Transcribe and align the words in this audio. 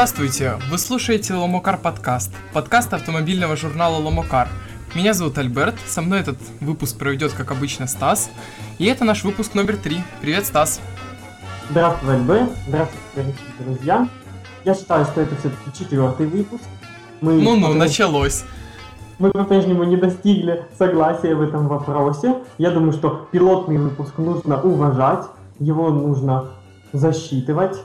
Здравствуйте! 0.00 0.54
Вы 0.70 0.78
слушаете 0.78 1.34
Ломокар 1.34 1.76
подкаст, 1.76 2.32
подкаст 2.54 2.94
автомобильного 2.94 3.54
журнала 3.54 3.96
Ломокар. 3.96 4.48
Меня 4.94 5.12
зовут 5.12 5.36
Альберт, 5.36 5.74
со 5.86 6.00
мной 6.00 6.20
этот 6.20 6.38
выпуск 6.62 6.96
проведет, 6.96 7.34
как 7.34 7.50
обычно, 7.50 7.86
Стас. 7.86 8.30
И 8.78 8.86
это 8.86 9.04
наш 9.04 9.24
выпуск 9.24 9.54
номер 9.54 9.76
три. 9.76 10.02
Привет, 10.22 10.46
Стас! 10.46 10.80
Здравствуй, 11.68 12.14
Альберт! 12.14 12.48
Здравствуйте, 12.66 13.34
друзья! 13.58 14.08
Я 14.64 14.74
считаю, 14.74 15.04
что 15.04 15.20
это 15.20 15.36
все-таки 15.36 15.78
четвертый 15.78 16.28
выпуск. 16.28 16.64
Ну-ну, 17.20 17.74
началось. 17.74 18.44
Мы 19.18 19.30
по-прежнему 19.30 19.84
не 19.84 19.98
достигли 19.98 20.64
согласия 20.78 21.34
в 21.34 21.42
этом 21.42 21.68
вопросе. 21.68 22.36
Я 22.56 22.70
думаю, 22.70 22.94
что 22.94 23.28
пилотный 23.30 23.76
выпуск 23.76 24.16
нужно 24.16 24.62
уважать, 24.62 25.26
его 25.58 25.90
нужно 25.90 26.52
засчитывать. 26.94 27.76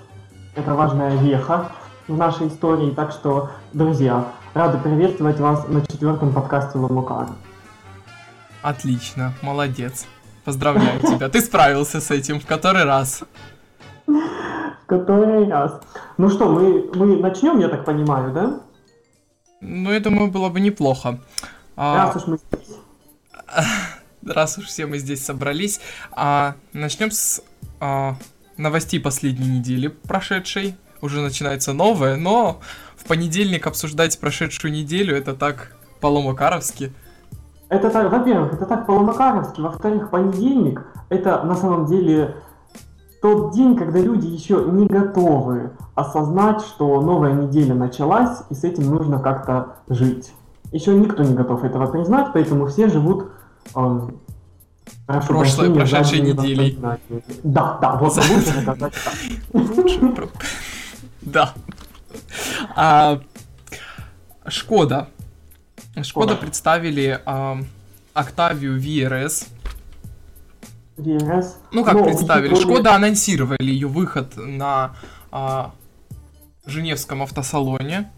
Это 0.56 0.76
важная 0.76 1.18
веха 1.18 1.72
в 2.08 2.18
нашей 2.18 2.48
истории. 2.48 2.92
Так 2.92 3.12
что, 3.12 3.52
друзья, 3.74 4.32
рады 4.54 4.78
приветствовать 4.78 5.40
вас 5.40 5.68
на 5.68 5.82
четвертом 5.82 6.34
подкасте 6.34 6.78
Ломукар. 6.78 7.30
Отлично, 8.62 9.34
молодец. 9.42 10.08
Поздравляю 10.44 11.00
тебя. 11.02 11.30
Ты 11.30 11.42
справился 11.42 12.00
с 12.00 12.12
этим 12.12 12.40
в 12.40 12.46
который 12.46 12.84
раз? 12.84 13.24
В 14.08 14.88
который 14.88 15.50
раз. 15.50 15.82
Ну 16.18 16.30
что, 16.30 16.48
мы, 16.48 16.92
мы 16.94 17.18
начнем, 17.18 17.58
я 17.58 17.70
так 17.70 17.86
понимаю, 17.86 18.32
да? 18.32 18.60
Ну, 19.60 19.92
я 19.92 20.00
думаю, 20.00 20.30
было 20.30 20.50
бы 20.50 20.60
неплохо. 20.60 21.20
А, 21.76 22.06
раз 22.06 22.16
уж 22.18 22.28
мы 22.28 22.38
здесь. 22.38 22.78
Раз 24.24 24.58
уж 24.58 24.66
все 24.66 24.86
мы 24.86 25.00
здесь 25.00 25.24
собрались. 25.24 25.80
А, 26.12 26.56
начнем 26.74 27.10
с 27.10 27.42
а, 27.80 28.16
новостей 28.58 29.00
последней 29.00 29.60
недели 29.60 29.88
прошедшей. 29.88 30.76
Уже 31.02 31.22
начинается 31.22 31.74
новое, 31.74 32.16
но 32.16 32.60
в 32.96 33.06
понедельник 33.08 33.68
обсуждать 33.68 34.20
прошедшую 34.20 34.74
неделю 34.74 35.16
это 35.16 35.34
так 35.34 35.76
по-ломакаровски. 36.02 36.92
Это 37.70 37.90
так, 37.90 38.12
во-первых, 38.12 38.54
это 38.54 38.66
так 38.66 38.86
по-ломакаровски, 38.86 39.60
во-вторых, 39.62 40.10
понедельник 40.10 40.84
это 41.10 41.44
на 41.44 41.56
самом 41.56 41.86
деле 41.86 42.36
тот 43.22 43.54
день, 43.54 43.76
когда 43.76 44.00
люди 44.00 44.28
еще 44.28 44.66
не 44.66 44.86
готовы 44.86 45.72
осознать, 45.96 46.62
что 46.62 47.02
новая 47.02 47.34
неделя 47.34 47.74
началась, 47.74 48.44
и 48.50 48.54
с 48.54 48.64
этим 48.64 48.90
нужно 48.90 49.20
как-то 49.20 49.78
жить. 49.90 50.32
Еще 50.72 50.94
никто 50.94 51.24
не 51.24 51.34
готов 51.34 51.64
этого 51.64 51.88
признать, 51.88 52.28
поэтому 52.34 52.68
все 52.68 52.88
живут 52.88 53.32
эм, 53.76 54.20
Прошлой, 55.08 55.40
прощения, 55.40 55.76
прошедшей 55.76 56.22
неделей. 56.22 56.80
Да, 57.44 57.78
да, 57.82 57.96
вот 57.96 58.16
лучше 58.16 58.52
сказать 58.62 58.94
Да. 61.26 61.54
А, 62.76 63.20
Шкода. 64.48 65.10
Шкода 66.02 66.36
представили 66.36 67.22
Октавию 68.14 68.80
VRS. 68.80 69.48
VRS? 70.98 71.46
Ну 71.72 71.84
как 71.84 72.04
представили? 72.04 72.56
Шкода 72.56 72.96
анонсировали 72.96 73.70
ее 73.70 73.88
выход 73.88 74.38
на 74.38 74.96
а, 75.32 75.74
Женевском 76.66 77.22
автосалоне. 77.22 78.10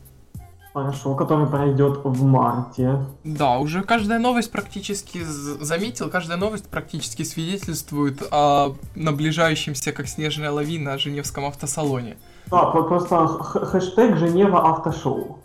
Хорошо, 0.74 1.16
который 1.16 1.48
пройдет 1.48 2.02
в 2.04 2.24
марте. 2.24 3.00
Да, 3.24 3.58
уже 3.58 3.82
каждая 3.82 4.20
новость 4.20 4.52
практически 4.52 5.24
заметил, 5.24 6.12
каждая 6.12 6.38
новость 6.38 6.70
практически 6.70 7.24
свидетельствует 7.24 8.22
о 8.30 8.76
наближающемся, 8.94 9.92
как 9.92 10.08
снежная 10.08 10.52
лавина, 10.52 11.00
Женевском 11.00 11.46
автосалоне. 11.46 12.18
Да, 12.50 12.66
просто 12.66 13.28
хэштег 13.28 14.18
Женева 14.18 14.70
автошоу. 14.72 15.40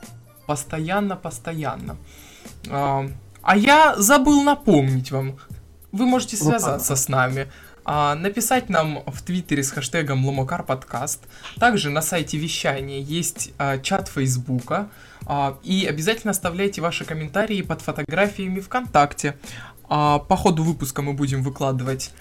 Постоянно, 0.46 1.16
постоянно. 1.16 1.96
А, 2.70 3.06
а 3.42 3.56
я 3.56 3.96
забыл 3.96 4.42
напомнить 4.42 5.10
вам, 5.10 5.36
вы 5.90 6.06
можете 6.06 6.36
связаться 6.36 6.94
с 6.94 7.08
нами. 7.08 7.48
А, 7.84 8.14
написать 8.14 8.68
нам 8.68 9.02
в 9.06 9.22
Твиттере 9.22 9.64
с 9.64 9.72
хэштегом 9.72 10.24
Ломокар 10.24 10.62
подкаст. 10.62 11.24
Также 11.58 11.90
на 11.90 12.02
сайте 12.02 12.38
вещания 12.38 13.00
есть 13.00 13.52
а, 13.58 13.78
чат 13.78 14.08
Фейсбука. 14.08 14.88
И 15.62 15.86
обязательно 15.88 16.32
оставляйте 16.32 16.80
ваши 16.80 17.04
комментарии 17.04 17.62
под 17.62 17.80
фотографиями 17.80 18.58
ВКонтакте. 18.58 19.36
По 19.88 20.36
ходу 20.36 20.64
выпуска 20.64 21.00
мы 21.00 21.12
будем 21.12 21.44
выкладывать 21.44 22.12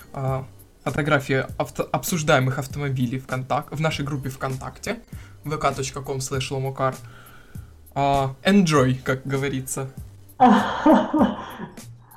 фотографии 0.83 1.45
авто 1.57 1.87
обсуждаемых 1.91 2.59
автомобилей 2.59 3.19
в, 3.19 3.27
контак 3.27 3.71
в 3.71 3.79
нашей 3.79 4.05
группе 4.05 4.29
ВКонтакте 4.29 5.01
vk.com 5.45 6.17
slash 6.17 6.51
lomokar. 6.51 6.95
А, 7.93 8.35
enjoy, 8.43 8.95
как 9.03 9.25
говорится. 9.25 9.89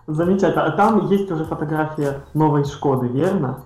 Замечательно. 0.06 0.66
А 0.66 0.70
там 0.72 1.08
есть 1.10 1.30
уже 1.30 1.44
фотография 1.44 2.20
новой 2.34 2.64
Шкоды, 2.64 3.08
верно? 3.08 3.64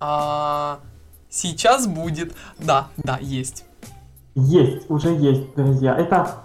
А, 0.00 0.80
сейчас 1.28 1.86
будет. 1.86 2.34
Да, 2.58 2.88
да, 2.96 3.18
есть. 3.20 3.64
Есть, 4.34 4.90
уже 4.90 5.10
есть, 5.14 5.54
друзья. 5.56 5.96
Это, 5.96 6.44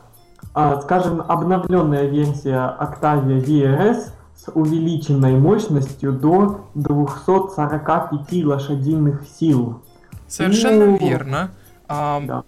а, 0.54 0.82
скажем, 0.82 1.22
обновленная 1.22 2.06
версия 2.08 2.76
Octavia 2.80 3.44
VRS 3.44 4.13
с 4.44 4.52
увеличенной 4.52 5.38
мощностью 5.38 6.12
до 6.12 6.70
245 6.76 8.44
лошадиных 8.44 9.26
сил. 9.40 9.82
Совершенно 10.28 10.86
ну, 10.86 10.98
верно. 10.98 11.52
А, 11.88 12.22
да. 12.22 12.44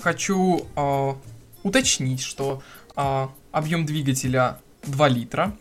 Хочу 0.00 0.62
а, 0.74 1.16
уточнить, 1.62 2.22
что 2.22 2.62
а, 2.96 3.30
объем 3.52 3.84
двигателя 3.84 4.58
2 4.86 5.08
литра. 5.08 5.52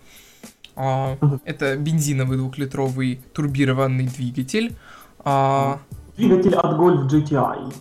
А, 0.77 1.17
это 1.43 1.75
бензиновый 1.75 2.37
двухлитровый 2.37 3.19
турбированный 3.33 4.07
двигатель. 4.07 4.77
А, 5.19 5.79
двигатель 6.15 6.55
от 6.55 6.79
Golf 6.79 7.09
GTI. 7.09 7.73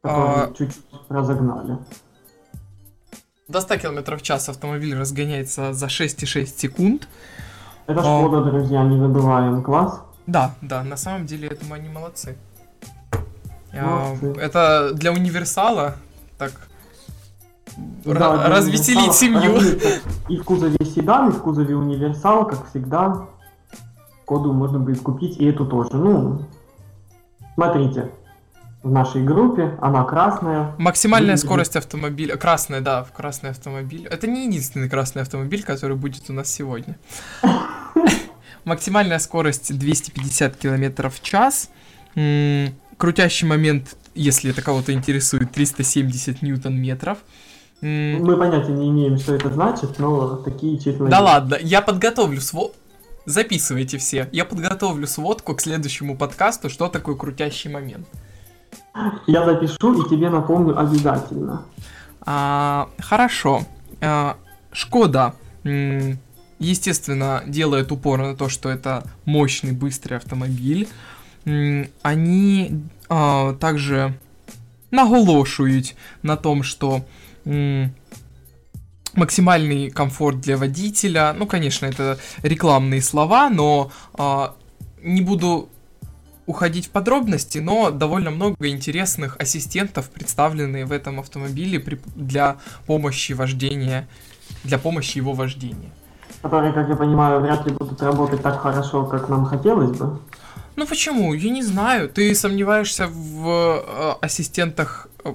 Который 0.00 0.44
а, 0.44 0.52
чуть-чуть 0.56 0.84
разогнали. 1.10 1.78
До 3.48 3.60
100 3.60 3.76
км 3.76 4.16
в 4.16 4.22
час 4.22 4.48
автомобиль 4.48 4.96
разгоняется 4.96 5.74
за 5.74 5.86
6,6 5.86 6.46
секунд. 6.46 7.08
Это 7.86 8.00
Шкода, 8.00 8.38
а, 8.38 8.42
друзья, 8.42 8.82
не 8.84 8.98
забываем, 8.98 9.62
класс. 9.62 10.02
Да, 10.26 10.54
да, 10.62 10.82
на 10.82 10.96
самом 10.96 11.26
деле, 11.26 11.50
думаю, 11.50 11.80
они 11.80 11.88
молодцы. 11.90 12.36
молодцы. 13.74 14.40
Это 14.40 14.92
для 14.94 15.12
универсала 15.12 15.96
так 16.38 16.52
да, 18.04 18.48
развеселить 18.48 19.12
семью. 19.12 19.60
И 20.28 20.38
в 20.38 20.44
кузове 20.44 20.78
седан, 20.84 21.28
и 21.28 21.32
в 21.32 21.42
кузове 21.42 21.74
универсал, 21.74 22.46
как 22.46 22.68
всегда. 22.70 23.26
Коду 24.24 24.52
можно 24.54 24.78
будет 24.78 25.02
купить, 25.02 25.36
и 25.36 25.44
эту 25.44 25.66
тоже. 25.66 25.90
Ну, 25.92 26.46
смотрите, 27.54 28.10
в 28.84 28.90
нашей 28.90 29.24
группе, 29.24 29.76
она 29.80 30.04
красная. 30.04 30.74
Максимальная 30.76 31.34
будет... 31.34 31.44
скорость 31.44 31.74
автомобиля, 31.74 32.36
красная, 32.36 32.82
да, 32.82 33.02
в 33.02 33.12
красный 33.12 33.50
автомобиль. 33.50 34.06
Это 34.10 34.26
не 34.26 34.46
единственный 34.46 34.90
красный 34.90 35.22
автомобиль, 35.22 35.64
который 35.64 35.96
будет 35.96 36.28
у 36.28 36.34
нас 36.34 36.52
сегодня. 36.52 36.98
Максимальная 38.64 39.18
скорость 39.18 39.76
250 39.76 40.56
км 40.56 41.08
в 41.08 41.22
час. 41.22 41.70
Крутящий 42.98 43.48
момент, 43.48 43.96
если 44.14 44.50
это 44.50 44.60
кого-то 44.60 44.92
интересует, 44.92 45.50
370 45.50 46.42
ньютон-метров. 46.42 47.18
Мы 47.80 48.36
понятия 48.36 48.72
не 48.72 48.90
имеем, 48.90 49.18
что 49.18 49.34
это 49.34 49.50
значит, 49.50 49.98
но 49.98 50.36
такие 50.36 50.78
числа... 50.78 51.08
Да 51.08 51.20
ладно, 51.20 51.56
я 51.60 51.80
подготовлю 51.80 52.40
сво... 52.40 52.72
Записывайте 53.24 53.96
все. 53.96 54.28
Я 54.32 54.44
подготовлю 54.44 55.06
сводку 55.06 55.54
к 55.54 55.62
следующему 55.62 56.18
подкасту, 56.18 56.68
что 56.68 56.88
такое 56.88 57.16
крутящий 57.16 57.70
момент. 57.70 58.06
Я 59.26 59.44
запишу 59.44 60.02
и 60.02 60.08
тебе 60.08 60.30
напомню 60.30 60.78
обязательно. 60.78 61.62
А, 62.20 62.88
хорошо. 62.98 63.62
А, 64.00 64.36
Шкода, 64.72 65.34
естественно, 66.58 67.42
делает 67.46 67.92
упор 67.92 68.20
на 68.20 68.36
то, 68.36 68.48
что 68.48 68.68
это 68.68 69.04
мощный, 69.24 69.72
быстрый 69.72 70.14
автомобиль. 70.14 70.88
Они 72.02 72.82
а, 73.08 73.54
также 73.54 74.14
наголошують 74.90 75.96
на 76.22 76.36
том, 76.36 76.62
что 76.62 77.04
максимальный 79.14 79.90
комфорт 79.90 80.40
для 80.40 80.56
водителя. 80.56 81.34
Ну, 81.36 81.46
конечно, 81.46 81.86
это 81.86 82.18
рекламные 82.42 83.02
слова, 83.02 83.50
но 83.50 83.90
а, 84.14 84.54
не 85.02 85.20
буду 85.20 85.68
уходить 86.46 86.86
в 86.86 86.90
подробности, 86.90 87.58
но 87.58 87.90
довольно 87.90 88.30
много 88.30 88.68
интересных 88.68 89.36
ассистентов 89.38 90.10
представлены 90.10 90.84
в 90.84 90.92
этом 90.92 91.20
автомобиле 91.20 91.80
при, 91.80 91.98
для 92.14 92.56
помощи 92.86 93.32
вождения, 93.32 94.08
для 94.62 94.78
помощи 94.78 95.18
его 95.18 95.32
вождения. 95.32 95.90
Которые, 96.42 96.72
как 96.72 96.88
я 96.88 96.96
понимаю, 96.96 97.40
вряд 97.40 97.66
ли 97.66 97.72
будут 97.72 98.02
работать 98.02 98.42
так 98.42 98.60
хорошо, 98.60 99.06
как 99.06 99.28
нам 99.28 99.46
хотелось 99.46 99.96
бы. 99.96 100.18
Ну 100.76 100.86
почему? 100.86 101.32
Я 101.32 101.50
не 101.50 101.62
знаю. 101.62 102.08
Ты 102.08 102.34
сомневаешься 102.34 103.06
в 103.06 103.48
э, 103.48 104.12
ассистентах, 104.20 105.08
э, 105.24 105.32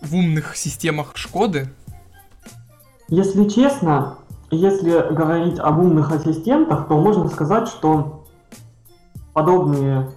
в 0.00 0.14
умных 0.14 0.56
системах 0.56 1.16
Шкоды? 1.16 1.68
Если 3.08 3.48
честно, 3.48 4.18
если 4.50 5.12
говорить 5.12 5.58
об 5.58 5.78
умных 5.78 6.12
ассистентах, 6.12 6.88
то 6.88 6.98
можно 6.98 7.28
сказать, 7.28 7.68
что 7.68 8.26
подобные 9.32 10.10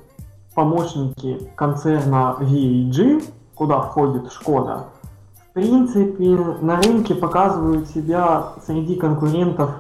помощники 0.56 1.50
концерна 1.56 2.36
VAG, 2.40 3.24
куда 3.56 3.82
входит 3.82 4.32
Шкода, 4.32 4.86
в 5.52 5.54
принципе, 5.54 6.38
на 6.62 6.82
рынке 6.82 7.14
показывают 7.14 7.90
себя 7.90 8.54
среди 8.66 8.96
конкурентов 8.96 9.72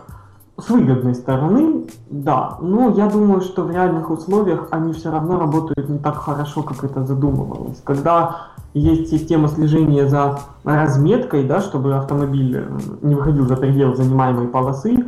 с 0.57 0.69
выгодной 0.69 1.15
стороны, 1.15 1.87
да, 2.09 2.57
но 2.61 2.89
я 2.89 3.07
думаю, 3.07 3.41
что 3.41 3.63
в 3.63 3.71
реальных 3.71 4.09
условиях 4.09 4.67
они 4.71 4.93
все 4.93 5.09
равно 5.11 5.39
работают 5.39 5.89
не 5.89 5.97
так 5.97 6.17
хорошо, 6.17 6.61
как 6.63 6.83
это 6.83 7.05
задумывалось. 7.05 7.81
Когда 7.83 8.47
есть 8.73 9.09
система 9.09 9.47
слежения 9.47 10.07
за 10.07 10.39
разметкой, 10.63 11.45
да, 11.45 11.61
чтобы 11.61 11.95
автомобиль 11.95 12.67
не 13.01 13.15
выходил 13.15 13.47
за 13.47 13.55
предел 13.55 13.95
занимаемой 13.95 14.47
полосы, 14.47 15.05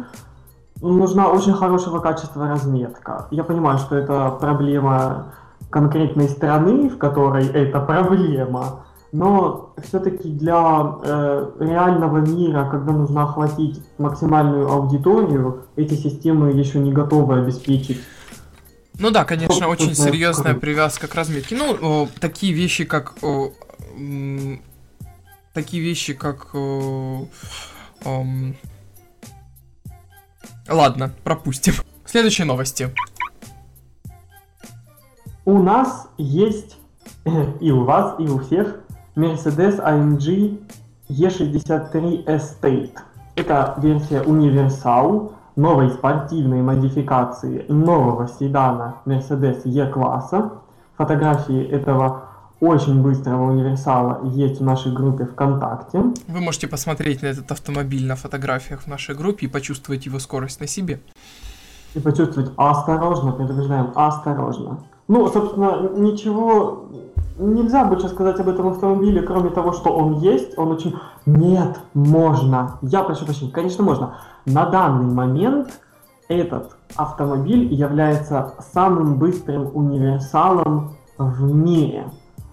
нужна 0.82 1.28
очень 1.28 1.54
хорошего 1.54 2.00
качества 2.00 2.48
разметка. 2.48 3.28
Я 3.32 3.44
понимаю, 3.44 3.78
что 3.78 3.96
это 3.96 4.36
проблема 4.40 5.26
конкретной 5.74 6.30
страны, 6.30 6.88
в 6.88 7.00
которой 7.00 7.48
это 7.48 7.80
проблема, 7.80 8.86
но 9.12 9.74
все-таки 9.84 10.30
для 10.30 11.00
э, 11.04 11.52
реального 11.60 12.18
мира, 12.18 12.70
когда 12.70 12.94
нужно 12.94 13.24
охватить 13.24 13.82
максимальную 13.98 14.70
аудиторию, 14.72 15.66
эти 15.76 15.96
системы 15.96 16.52
еще 16.52 16.78
не 16.78 16.92
готовы 16.92 17.40
обеспечить. 17.40 18.00
Ну 19.00 19.10
да, 19.10 19.26
конечно, 19.26 19.68
очень 19.68 19.96
серьезная 19.96 20.54
привязка 20.54 21.08
к 21.08 21.16
разметке. 21.16 21.58
Ну, 21.58 21.76
о, 21.82 22.08
такие 22.20 22.54
вещи, 22.54 22.84
как 22.84 23.16
о, 23.24 23.52
м, 23.98 24.62
такие 25.54 25.82
вещи, 25.82 26.14
как 26.14 26.54
о, 26.54 27.28
ом, 28.06 28.56
ладно, 30.70 31.12
пропустим. 31.24 31.74
Следующие 32.06 32.46
новости. 32.46 32.94
У 35.46 35.62
нас 35.62 36.08
есть 36.18 36.78
и 37.60 37.72
у 37.72 37.84
вас, 37.84 38.16
и 38.18 38.28
у 38.30 38.40
всех 38.40 38.80
Mercedes 39.18 39.78
AMG 39.84 40.58
E63 41.10 42.26
Estate. 42.26 42.98
Это 43.36 43.76
версия 43.78 44.22
универсал 44.22 45.34
новой 45.58 45.90
спортивной 45.90 46.62
модификации 46.62 47.66
нового 47.68 48.30
седана 48.30 48.96
Mercedes 49.06 49.64
E-класса. 49.66 50.54
Фотографии 50.98 51.62
этого 51.68 52.24
очень 52.62 53.02
быстрого 53.02 53.52
универсала 53.52 54.26
есть 54.30 54.62
в 54.62 54.64
нашей 54.64 54.94
группе 54.94 55.26
ВКонтакте. 55.26 56.04
Вы 56.28 56.40
можете 56.40 56.70
посмотреть 56.70 57.22
на 57.22 57.28
этот 57.28 57.52
автомобиль 57.52 58.08
на 58.08 58.16
фотографиях 58.16 58.84
в 58.84 58.88
нашей 58.88 59.14
группе 59.14 59.48
и 59.48 59.50
почувствовать 59.50 60.06
его 60.06 60.20
скорость 60.20 60.62
на 60.62 60.68
себе. 60.68 61.02
И 61.96 62.00
почувствовать 62.00 62.52
осторожно, 62.56 63.34
предупреждаем, 63.34 63.92
осторожно. 63.94 64.80
Ну, 65.08 65.28
собственно, 65.28 65.90
ничего 65.96 66.90
нельзя 67.38 67.86
больше 67.86 68.08
сказать 68.10 68.40
об 68.40 68.48
этом 68.48 68.68
автомобиле, 68.68 69.22
кроме 69.22 69.50
того, 69.50 69.74
что 69.74 69.96
он 69.96 70.20
есть. 70.20 70.58
Он 70.58 70.72
очень... 70.72 70.96
Нет, 71.26 71.80
можно. 71.94 72.78
Я 72.82 73.04
прошу 73.04 73.26
прощения, 73.26 73.52
конечно, 73.52 73.84
можно. 73.84 74.18
На 74.46 74.66
данный 74.66 75.14
момент 75.14 75.80
этот 76.28 76.76
автомобиль 76.96 77.74
является 77.74 78.54
самым 78.74 79.18
быстрым 79.18 79.76
универсалом 79.76 80.96
в 81.18 81.54
мире. 81.54 82.06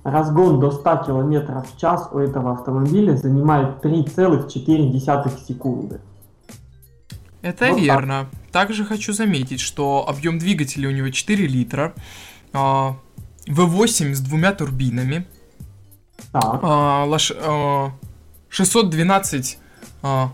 Разгон 0.02 0.60
до 0.60 0.70
100 0.70 1.04
км 1.06 1.62
в 1.62 1.78
час 1.78 2.08
у 2.12 2.18
этого 2.18 2.52
автомобиля 2.52 3.16
занимает 3.16 3.84
3,4 3.84 5.46
секунды. 5.46 6.00
Это 7.42 7.68
вот 7.70 7.80
верно. 7.80 8.26
Так. 8.30 8.40
Также 8.50 8.84
хочу 8.84 9.12
заметить, 9.12 9.60
что 9.60 10.06
объем 10.08 10.38
двигателя 10.38 10.88
у 10.88 10.92
него 10.92 11.10
4 11.10 11.46
литра. 11.46 11.94
А, 12.52 12.96
V8 13.46 14.14
с 14.14 14.20
двумя 14.20 14.52
турбинами. 14.52 15.26
Так. 16.32 16.60
А, 16.62 17.04
лош... 17.04 17.32
а, 17.34 17.92
612 18.48 19.58
а, 20.02 20.30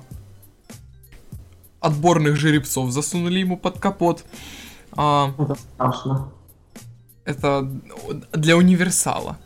отборных 1.80 2.36
жеребцов 2.36 2.90
засунули 2.90 3.40
ему 3.40 3.56
под 3.56 3.78
капот. 3.78 4.24
А, 4.92 5.32
это 5.38 5.54
страшно. 5.54 6.32
Это 7.24 7.68
для 8.32 8.56
универсала. 8.56 9.36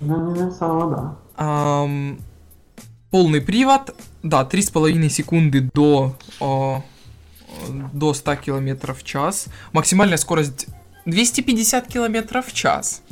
Для 0.00 0.14
универсала, 0.16 0.96
да. 0.96 1.16
А, 1.36 1.88
полный 3.10 3.40
привод, 3.40 3.94
да, 4.22 4.42
3,5 4.44 5.08
секунды 5.08 5.70
до, 5.72 6.16
а, 6.40 6.82
до 7.92 8.14
100 8.14 8.36
км 8.36 8.92
в 8.92 9.02
час. 9.04 9.46
Максимальная 9.72 10.18
скорость 10.18 10.66
250 11.06 11.86
километров 11.86 12.46
в 12.46 12.52
час. 12.52 13.02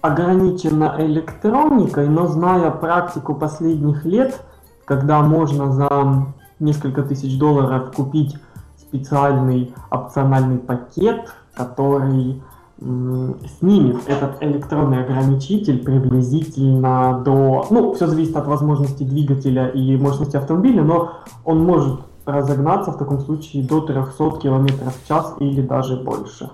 Ограничена 0.00 0.94
электроникой, 0.98 2.08
но 2.08 2.26
зная 2.26 2.70
практику 2.70 3.34
последних 3.34 4.04
лет, 4.04 4.40
когда 4.84 5.20
можно 5.22 5.72
за 5.72 6.26
несколько 6.60 7.02
тысяч 7.02 7.38
долларов 7.38 7.92
купить 7.94 8.36
специальный 8.78 9.74
опциональный 9.90 10.58
пакет, 10.58 11.32
который 11.54 12.40
снимет 12.78 13.96
этот 14.06 14.40
электронный 14.40 15.02
ограничитель 15.02 15.82
приблизительно 15.82 17.20
до... 17.24 17.66
Ну, 17.70 17.92
все 17.94 18.06
зависит 18.06 18.36
от 18.36 18.46
возможности 18.46 19.02
двигателя 19.02 19.68
и 19.68 19.96
мощности 19.96 20.36
автомобиля, 20.36 20.84
но 20.84 21.14
он 21.44 21.64
может 21.64 22.00
разогнаться 22.28 22.92
в 22.92 22.98
таком 22.98 23.20
случае 23.20 23.62
до 23.62 23.80
300 23.80 24.40
км 24.40 24.90
в 24.90 25.08
час 25.08 25.34
или 25.40 25.62
даже 25.62 25.96
больше. 25.96 26.50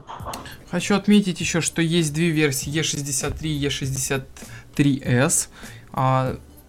Хочу 0.71 0.95
отметить 0.95 1.41
еще, 1.41 1.61
что 1.61 1.83
есть 1.83 2.15
две 2.15 2.31
версии 2.31 2.73
E63 2.73 3.47
и 3.47 3.67
E63S. 3.67 5.49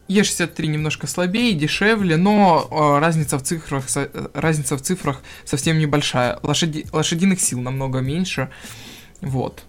E63 0.07 0.67
немножко 0.67 1.07
слабее, 1.07 1.53
дешевле, 1.53 2.15
но 2.15 2.67
а, 2.69 2.99
разница 2.99 3.39
в 3.39 3.43
цифрах, 3.43 3.85
разница 4.35 4.77
в 4.77 4.81
цифрах 4.81 5.21
совсем 5.45 5.79
небольшая. 5.79 6.37
Лошади, 6.43 6.85
лошадиных 6.91 7.41
сил 7.41 7.59
намного 7.59 8.01
меньше. 8.01 8.51
Вот. 9.21 9.63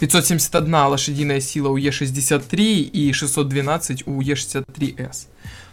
571 0.00 0.74
лошадиная 0.74 1.40
сила 1.40 1.68
у 1.68 1.78
E63 1.78 2.58
и 2.82 3.12
612 3.12 4.06
у 4.06 4.20
E63S. 4.20 5.26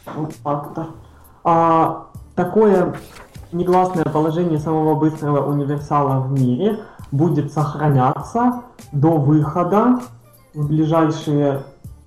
Вот 0.06 0.36
так-то. 0.44 0.96
А, 1.44 2.08
такое 2.36 2.96
негласное 3.52 4.06
положение 4.06 4.60
самого 4.60 4.96
быстрого 4.96 5.46
универсала 5.46 6.22
в 6.22 6.32
мире 6.32 6.80
будет 7.12 7.52
сохраняться 7.52 8.62
до 8.92 9.18
выхода 9.18 10.00
в 10.54 10.68
ближайшие 10.68 11.64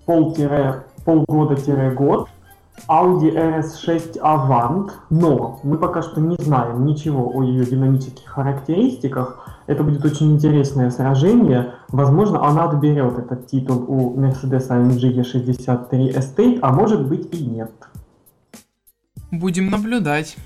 полгода-год 0.06 2.28
Audi 2.88 3.34
RS6 3.34 4.20
Avant, 4.20 4.92
но 5.10 5.58
мы 5.62 5.78
пока 5.78 6.02
что 6.02 6.20
не 6.20 6.36
знаем 6.36 6.84
ничего 6.84 7.32
о 7.34 7.42
ее 7.42 7.64
динамических 7.64 8.28
характеристиках. 8.28 9.38
Это 9.66 9.82
будет 9.82 10.04
очень 10.04 10.32
интересное 10.32 10.90
сражение. 10.90 11.72
Возможно, 11.88 12.46
она 12.46 12.64
отберет 12.64 13.18
этот 13.18 13.46
титул 13.48 13.84
у 13.88 14.14
Mercedes 14.16 14.68
AMG 14.68 15.16
E63 15.16 16.14
Estate, 16.14 16.58
а 16.62 16.72
может 16.72 17.08
быть 17.08 17.34
и 17.34 17.44
нет. 17.44 17.72
Будем 19.30 19.70
наблюдать. 19.70 20.36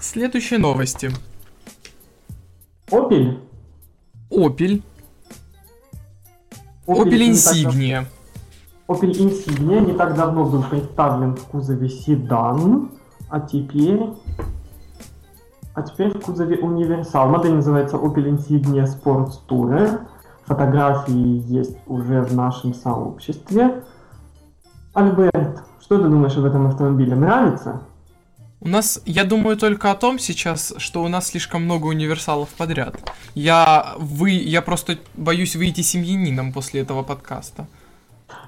Следующие 0.00 0.58
новости. 0.58 1.10
Opel? 2.90 3.40
Opel. 4.30 4.82
Opel 6.86 7.30
Insignia. 7.30 8.06
Opel 8.88 9.12
Insignia 9.12 9.80
не 9.80 9.92
так 9.92 10.16
давно 10.16 10.44
был 10.44 10.62
представлен 10.62 11.36
в 11.36 11.44
кузове 11.44 11.88
седан, 11.88 12.90
а 13.28 13.40
теперь... 13.40 14.00
А 15.74 15.82
теперь 15.82 16.10
в 16.10 16.20
кузове 16.20 16.58
универсал. 16.58 17.28
Модель 17.28 17.54
называется 17.54 17.96
Opel 17.96 18.36
Insignia 18.36 18.84
Sports 18.84 19.40
Tourer. 19.48 20.06
Фотографии 20.44 21.42
есть 21.50 21.76
уже 21.86 22.22
в 22.22 22.34
нашем 22.34 22.74
сообществе. 22.74 23.82
Альберт, 24.94 25.62
что 25.80 25.98
ты 25.98 26.08
думаешь 26.08 26.36
об 26.36 26.44
этом 26.44 26.66
автомобиле? 26.66 27.14
Нравится? 27.14 27.82
У 28.60 28.68
нас, 28.68 29.00
я 29.06 29.24
думаю 29.24 29.56
только 29.56 29.90
о 29.90 29.94
том 29.96 30.18
сейчас, 30.18 30.72
что 30.76 31.02
у 31.02 31.08
нас 31.08 31.28
слишком 31.28 31.64
много 31.64 31.86
универсалов 31.86 32.48
подряд. 32.50 32.94
Я, 33.34 33.94
вы, 33.98 34.30
я 34.30 34.62
просто 34.62 34.98
боюсь 35.14 35.56
выйти 35.56 35.80
семьянином 35.80 36.52
после 36.52 36.82
этого 36.82 37.02
подкаста. 37.02 37.66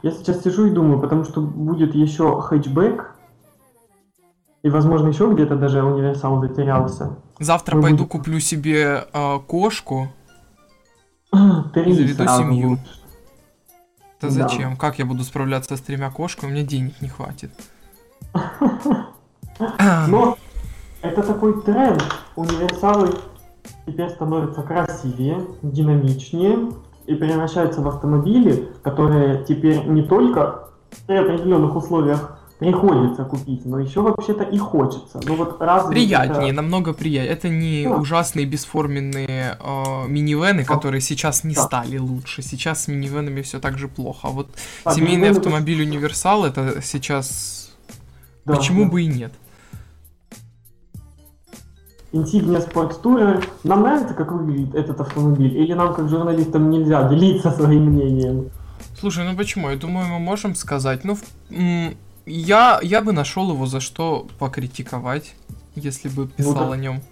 Я 0.03 0.13
сейчас 0.13 0.43
сижу 0.43 0.67
и 0.67 0.71
думаю, 0.71 1.01
потому 1.01 1.25
что 1.25 1.41
будет 1.41 1.95
еще 1.95 2.41
хэтчбэк, 2.41 3.11
и, 4.63 4.71
возможно, 4.71 5.09
еще 5.09 5.31
где-то 5.33 5.57
даже 5.57 5.83
универсал 5.83 6.41
затерялся. 6.41 7.17
Завтра 7.41 7.77
Мы 7.77 7.83
пойду 7.83 7.97
будем- 8.05 8.09
куплю 8.11 8.41
себе 8.41 9.05
э, 9.13 9.39
кошку. 9.47 10.09
Три 11.75 11.91
И 11.91 11.95
заведу 11.95 12.23
сразу 12.23 12.43
семью. 12.45 12.69
лучше. 12.71 12.83
Да 14.28 14.35
Да. 14.35 14.49
зачем? 14.49 14.76
Как 14.76 14.99
я 14.99 15.04
буду 15.07 15.23
справляться 15.25 15.76
с 15.76 15.81
тремя 15.81 16.11
кошками? 16.11 16.52
Меня 16.52 16.62
денег 16.62 17.00
не 17.00 17.09
хватит. 17.09 17.50
Но 20.09 20.37
это 21.02 21.23
такой 21.23 21.62
тренд. 21.62 22.02
Универсалы 22.37 23.14
теперь 23.87 24.11
становятся 24.11 24.62
красивее, 24.62 25.40
динамичнее 25.62 26.71
и 27.07 27.14
превращаются 27.14 27.81
в 27.81 27.88
автомобили, 27.88 28.69
которые 28.83 29.45
теперь 29.45 29.85
не 29.87 30.02
только 30.02 30.69
при 31.07 31.16
определенных 31.16 31.76
условиях 31.76 32.38
приходится 32.59 33.25
купить, 33.25 33.65
но 33.67 33.79
еще 33.81 34.01
вообще-то 34.01 34.45
и 34.45 34.57
хочется. 34.59 35.21
Ну 35.27 35.35
вот 35.37 35.61
разве 35.61 35.91
Приятнее, 35.91 36.47
это- 36.49 36.57
намного 36.57 36.93
приятнее. 36.93 37.33
Это 37.33 37.49
не 37.49 37.85
Да. 37.85 37.97
ужасные 37.97 38.47
бесформенные 38.47 39.59
э, 39.61 40.09
минивены, 40.09 40.65
Да. 40.65 40.75
которые 40.75 41.01
сейчас 41.01 41.45
не 41.45 41.55
Да. 41.55 41.63
стали 41.63 41.99
лучше. 41.99 42.43
Сейчас 42.43 42.85
с 42.85 42.89
минивенами 42.89 43.43
все 43.43 43.59
так 43.61 43.77
же 43.79 43.89
плохо. 43.89 44.29
А 44.29 44.31
вот 44.31 44.49
А, 44.85 44.95
семейный 44.95 45.29
минивены- 45.31 45.39
автомобиль 45.39 45.83
универсал 45.83 46.45
это 46.45 46.81
сейчас 46.83 47.73
Да, 48.45 48.55
почему 48.55 48.85
да. 48.85 48.91
бы 48.91 49.03
и 49.03 49.07
нет? 49.07 49.33
Insignia 52.13 52.61
Sports 52.65 53.03
Tourer. 53.03 53.45
Нам 53.65 53.83
нравится, 53.83 54.15
как 54.15 54.31
выглядит 54.31 54.75
этот 54.77 55.01
автомобиль? 55.01 55.57
Или 55.57 55.73
нам, 55.73 55.93
как 55.95 56.09
журналистам, 56.09 56.71
нельзя 56.71 57.09
делиться 57.09 57.51
своим 57.51 57.87
мнением? 57.87 58.51
Слушай, 58.99 59.25
ну 59.29 59.37
почему? 59.37 59.69
Я 59.71 59.77
думаю, 59.77 60.07
мы 60.07 60.21
можем 60.21 60.55
сказать. 60.55 61.03
Ну, 61.05 61.17
в- 61.17 61.95
я, 62.26 62.81
я 62.83 63.00
бы 63.00 63.12
нашел 63.12 63.50
его 63.52 63.66
за 63.66 63.81
что 63.81 64.26
покритиковать, 64.38 65.35
если 65.75 66.09
бы 66.09 66.26
писал 66.28 66.54
да. 66.54 66.73
о 66.73 66.76
нем. 66.76 67.02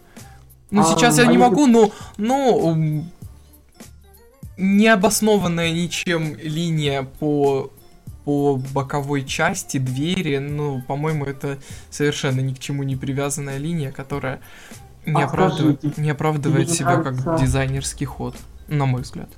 Ну, 0.71 0.83
А, 0.83 0.85
сейчас 0.85 1.19
я 1.19 1.25
а 1.25 1.27
не 1.27 1.37
могу, 1.39 1.67
но, 1.67 1.91
ну, 2.17 2.73
м, 2.73 3.11
необоснованная 4.57 5.73
ничем 5.73 6.37
линия 6.37 7.03
по 7.03 7.71
по 8.25 8.55
боковой 8.73 9.25
части 9.25 9.79
двери, 9.79 10.39
ну, 10.39 10.81
по-моему, 10.87 11.25
это 11.25 11.59
совершенно 11.91 12.39
ни 12.39 12.55
к 12.55 12.61
чему 12.61 12.85
не 12.85 12.95
привязанная 12.95 13.59
линия, 13.59 13.91
которая 13.91 14.39
не, 15.05 15.21
А 15.21 15.27
оправдывает, 15.27 15.79
скажите, 15.81 16.01
не 16.01 16.11
оправдывает 16.11 16.71
себя 16.71 16.99
нравится- 16.99 17.25
как 17.25 17.41
дизайнерский 17.41 18.07
ход, 18.07 18.37
на 18.69 18.87
мой 18.87 19.03
взгляд. 19.03 19.29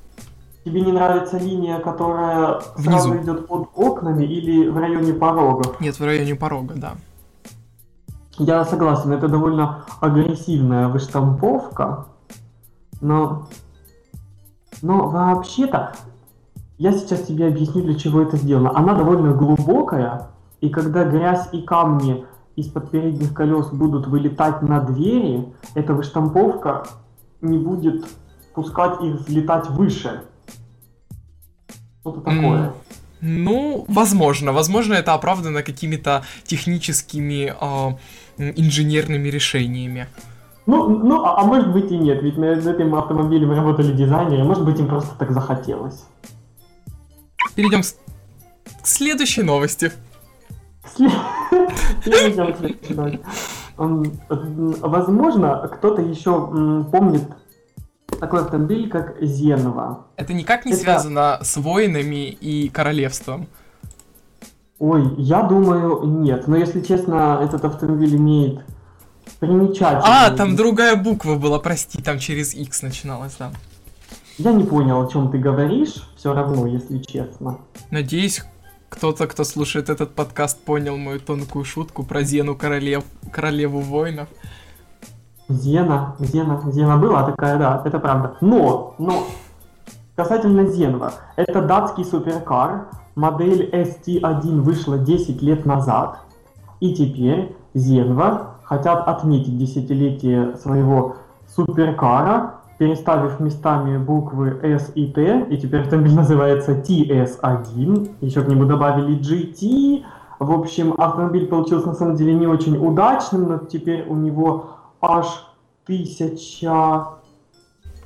Тебе 0.65 0.81
не 0.81 0.93
нравится 0.93 1.39
линия, 1.39 1.79
которая 1.79 2.61
Внизу. 2.77 2.91
сразу 2.91 3.17
идет 3.19 3.47
под 3.47 3.69
окнами 3.75 4.25
или 4.25 4.69
в 4.69 4.79
районе 4.79 5.13
порогов? 5.13 5.79
Нет, 5.81 5.99
в 6.01 6.05
районе 6.05 6.35
порога, 6.35 6.75
да. 6.75 6.95
Я 8.39 8.65
согласен, 8.65 9.13
это 9.13 9.29
довольно 9.29 9.85
агрессивная 10.01 10.89
выштамповка, 10.89 12.07
но, 13.01 13.47
но 14.83 15.09
вообще-то, 15.09 15.93
я 16.79 16.93
сейчас 16.93 17.23
тебе 17.23 17.47
объясню, 17.47 17.83
для 17.83 17.95
чего 17.95 18.23
это 18.23 18.37
сделано. 18.39 18.77
Она 18.77 18.95
довольно 18.95 19.35
глубокая, 19.35 20.29
и 20.61 20.71
когда 20.71 21.05
грязь 21.05 21.49
и 21.53 21.63
камни 21.63 22.25
из-под 22.57 22.91
передних 22.91 23.35
колес 23.35 23.67
будут 23.69 24.07
вылетать 24.07 24.63
на 24.63 24.81
двери, 24.81 25.53
эта 25.75 25.93
выштамповка 25.93 26.85
не 27.41 27.59
будет 27.59 28.07
пускать 28.55 29.01
их 29.03 29.17
взлетать 29.17 29.69
выше. 29.69 30.23
Что-то 32.05 32.21
такое. 32.21 32.75
Ну, 33.23 33.87
возможно. 33.89 34.53
Возможно, 34.53 34.93
это 34.93 35.15
оправдано 35.15 35.63
какими-то 35.63 36.25
техническими 36.45 37.55
а, 37.59 37.97
м, 38.39 38.53
инженерными 38.57 39.29
решениями. 39.29 40.09
Ну, 40.67 40.89
ну 40.89 41.25
а, 41.25 41.41
а 41.41 41.45
может 41.45 41.73
быть 41.73 41.91
и 41.91 41.97
нет, 41.97 42.23
ведь 42.23 42.37
над 42.37 42.67
этим 42.67 42.95
автомобилем 42.95 43.53
работали 43.53 43.93
дизайнеры, 43.93 44.45
может 44.45 44.65
быть 44.67 44.79
им 44.79 44.89
просто 44.89 45.15
так 45.19 45.31
захотелось. 45.31 46.05
Перейдем 47.55 47.83
с- 47.83 47.97
к 48.83 48.87
следующей 48.87 49.43
новости. 49.43 49.91
Возможно, 53.77 55.69
кто-то 55.75 56.03
еще 56.03 56.85
помнит 56.93 57.23
такой 58.19 58.41
автомобиль, 58.43 58.89
как 58.89 59.17
Зенова. 59.21 60.07
Это 60.17 60.33
никак 60.33 60.65
не 60.65 60.73
Это- 60.73 60.81
связано 60.81 61.39
с 61.43 61.57
войнами 61.57 62.29
и 62.31 62.69
королевством. 62.69 63.47
Ой, 64.79 65.15
я 65.19 65.43
думаю, 65.43 66.05
нет. 66.05 66.49
Но 66.49 66.57
если 66.57 66.81
честно, 66.81 67.39
этот 67.43 67.65
автомобиль 67.65 68.17
имеет 68.17 68.61
примечательный... 69.39 70.03
А, 70.05 70.31
там 70.31 70.57
другая 70.57 70.97
буква 70.97 71.37
была, 71.37 71.59
прости, 71.59 72.03
там 72.03 72.19
через 72.19 72.55
X 72.55 72.83
начиналось, 72.83 73.37
да. 73.39 73.53
Я 74.37 74.53
не 74.53 74.65
понял, 74.65 75.01
о 75.01 75.11
чем 75.11 75.31
ты 75.31 75.39
говоришь, 75.39 76.09
все 76.17 76.35
равно, 76.35 76.67
если 76.67 76.99
честно. 76.99 77.59
Надеюсь, 77.91 78.43
кто-то, 78.89 79.27
кто 79.29 79.45
слушает 79.45 79.89
этот 79.91 80.15
подкаст, 80.15 80.61
понял 80.61 80.97
мою 80.97 81.21
тонкую 81.21 81.65
шутку 81.65 82.03
про 82.03 82.23
Зену 82.23 82.57
королев, 82.57 83.05
королеву 83.31 83.81
воинов. 83.81 84.29
Зена, 85.49 86.17
Зена, 86.19 86.61
Зена 86.71 86.97
была 86.97 87.25
такая, 87.25 87.59
да, 87.59 87.83
это 87.85 87.99
правда. 87.99 88.37
Но, 88.41 88.95
но, 88.99 89.25
касательно 90.17 90.67
Зенова, 90.67 91.13
это 91.37 91.63
датский 91.63 92.05
суперкар, 92.05 92.89
модель 93.15 93.69
ST1 93.71 94.61
вышла 94.61 94.99
10 94.99 95.43
лет 95.43 95.67
назад, 95.67 96.19
и 96.81 96.95
теперь 96.95 97.55
Зенва 97.75 98.55
хотят 98.65 99.07
отметить 99.07 99.59
десятилетие 99.59 100.57
своего 100.57 101.17
суперкара, 101.47 102.55
переставив 102.79 103.39
местами 103.39 103.99
буквы 103.99 104.59
S 104.63 104.93
и 104.95 105.07
T, 105.07 105.47
и 105.51 105.59
теперь 105.59 105.83
автомобиль 105.83 106.15
называется 106.17 106.73
TS1, 106.73 108.17
еще 108.21 108.43
к 108.43 108.49
нему 108.49 108.65
добавили 108.65 109.19
GT, 109.19 110.05
в 110.41 110.51
общем, 110.51 110.95
автомобиль 110.99 111.47
получился 111.47 111.89
на 111.89 111.95
самом 111.95 112.17
деле 112.17 112.35
не 112.35 112.47
очень 112.47 112.77
удачным, 112.77 113.49
но 113.49 113.59
теперь 113.59 114.05
у 114.09 114.17
него 114.17 114.67
аж 115.05 115.27
1000, 115.87 117.21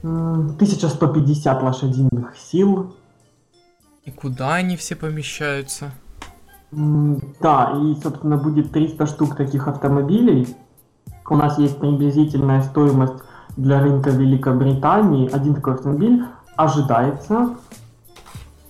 м, 0.02 0.57
1150 0.57 1.62
лошадиных 1.62 2.37
сил. 2.37 2.95
И 4.05 4.11
куда 4.11 4.55
они 4.55 4.76
все 4.76 4.97
помещаются? 4.97 5.90
Да, 6.71 7.73
и, 7.76 7.95
собственно, 8.02 8.37
будет 8.37 8.73
300 8.73 9.07
штук 9.07 9.37
таких 9.37 9.69
автомобилей. 9.69 10.57
У 11.28 11.37
нас 11.37 11.59
есть 11.59 11.78
приблизительная 11.78 12.62
стоимость 12.62 13.23
для 13.57 13.81
рынка 13.81 14.11
Великобритании. 14.11 15.31
Один 15.31 15.55
такой 15.55 15.75
автомобиль 15.75 16.25
ожидается 16.57 17.57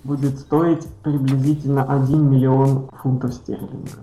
будет 0.05 0.39
стоить 0.39 0.87
приблизительно 1.03 1.85
1 1.85 2.31
миллион 2.31 2.89
фунтов 3.03 3.35
стерлингов. 3.35 3.99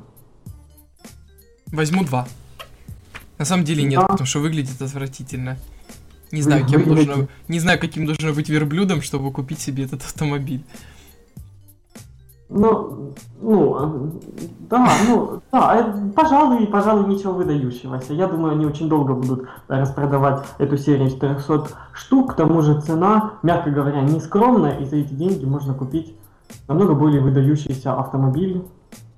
Возьму 1.72 2.04
два. 2.04 2.28
На 3.38 3.46
самом 3.46 3.64
деле 3.66 3.84
нет, 3.84 4.00
Да. 4.00 4.08
потому 4.08 4.26
что 4.28 4.40
выглядит 4.40 4.82
отвратительно. 4.82 5.58
Не 6.32 6.42
знаю, 6.42 6.66
кем 6.66 6.84
Выглядит- 6.84 7.30
не 7.48 7.60
знаю, 7.60 7.80
каким 7.80 8.06
должно 8.06 8.34
быть 8.34 8.50
верблюдом, 8.50 9.02
чтобы 9.02 9.32
купить 9.32 9.60
себе 9.60 9.84
этот 9.86 10.02
автомобиль. 10.02 10.64
Ну, 12.48 13.14
ну, 13.42 14.12
да, 14.70 14.88
ну, 15.08 15.42
да, 15.52 15.78
э, 15.78 16.12
пожалуй, 16.16 16.68
пожалуй, 16.68 17.08
ничего 17.14 17.34
выдающегося. 17.34 18.14
Я 18.14 18.28
думаю, 18.28 18.54
они 18.54 18.66
очень 18.68 18.88
долго 18.88 19.14
будут 19.16 19.48
распродавать 19.68 20.46
эту 20.60 20.78
серию 20.78 21.10
400 21.10 21.70
штук. 21.94 22.34
К 22.34 22.36
тому 22.36 22.62
же 22.62 22.80
цена, 22.82 23.34
мягко 23.42 23.72
говоря, 23.72 24.02
не 24.02 24.20
скромная, 24.20 24.78
и 24.78 24.86
за 24.86 24.98
эти 24.98 25.14
деньги 25.14 25.44
можно 25.44 25.74
купить 25.74 26.14
намного 26.68 26.94
более 26.94 27.20
выдающийся 27.22 27.94
автомобиль, 28.00 28.64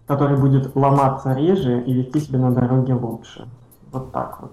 который 0.08 0.38
будет 0.38 0.74
ломаться 0.76 1.34
реже 1.34 1.84
и 1.84 1.94
вести 1.94 2.22
себя 2.22 2.40
на 2.40 2.52
дороге 2.52 2.94
лучше. 2.94 3.46
Вот 3.98 4.12
так 4.12 4.42
вот. 4.42 4.52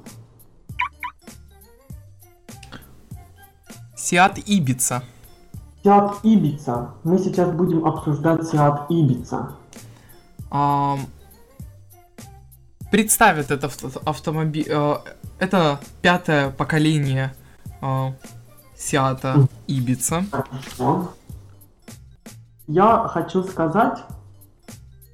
Сиат 3.94 4.38
Ибица. 4.38 5.02
Сиат 5.82 6.14
Ибица. 6.22 6.94
Мы 7.04 7.18
сейчас 7.18 7.50
будем 7.50 7.84
обсуждать 7.84 8.48
Сиат 8.48 8.90
Ибица. 8.90 9.52
Ам, 10.50 11.00
представит 12.90 13.50
это 13.50 13.70
автомобиль. 14.06 14.66
это 15.38 15.78
пятое 16.00 16.50
поколение 16.50 17.34
а, 17.82 18.14
Сиата. 18.74 19.46
Ибица. 19.66 20.24
Хорошо. 20.30 21.12
Я 22.66 23.08
хочу 23.08 23.42
сказать, 23.42 23.98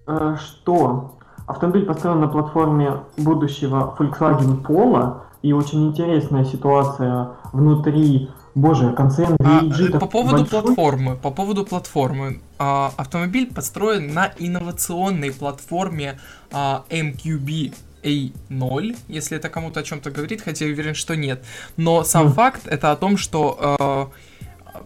э, 0.07 0.37
что 0.39 1.20
автомобиль 1.50 1.85
построен 1.85 2.21
на 2.21 2.28
платформе 2.28 3.00
будущего 3.16 3.95
Volkswagen 3.99 4.62
Polo, 4.62 5.23
и 5.42 5.52
очень 5.52 5.88
интересная 5.88 6.45
ситуация 6.45 7.30
внутри, 7.52 8.30
боже, 8.54 8.92
концерн 8.92 9.37
А, 9.42 9.62
э, 9.64 9.99
по 9.99 10.07
поводу 10.07 10.38
большой. 10.38 10.62
платформы, 10.62 11.16
по 11.16 11.30
поводу 11.30 11.64
платформы, 11.64 12.40
а, 12.59 12.92
автомобиль 12.97 13.52
построен 13.52 14.12
на 14.12 14.33
инновационной 14.38 15.33
платформе 15.33 16.19
а, 16.52 16.85
MQB 16.90 17.75
A0, 18.02 18.97
если 19.09 19.37
это 19.37 19.49
кому-то 19.49 19.80
о 19.80 19.83
чем-то 19.83 20.11
говорит, 20.11 20.42
хотя 20.42 20.64
я 20.66 20.73
уверен, 20.73 20.95
что 20.95 21.16
нет. 21.16 21.42
Но 21.76 22.04
сам 22.04 22.28
mm. 22.28 22.33
факт 22.33 22.66
это 22.66 22.92
о 22.92 22.97
том, 22.97 23.16
что 23.16 24.11
э, 24.71 24.76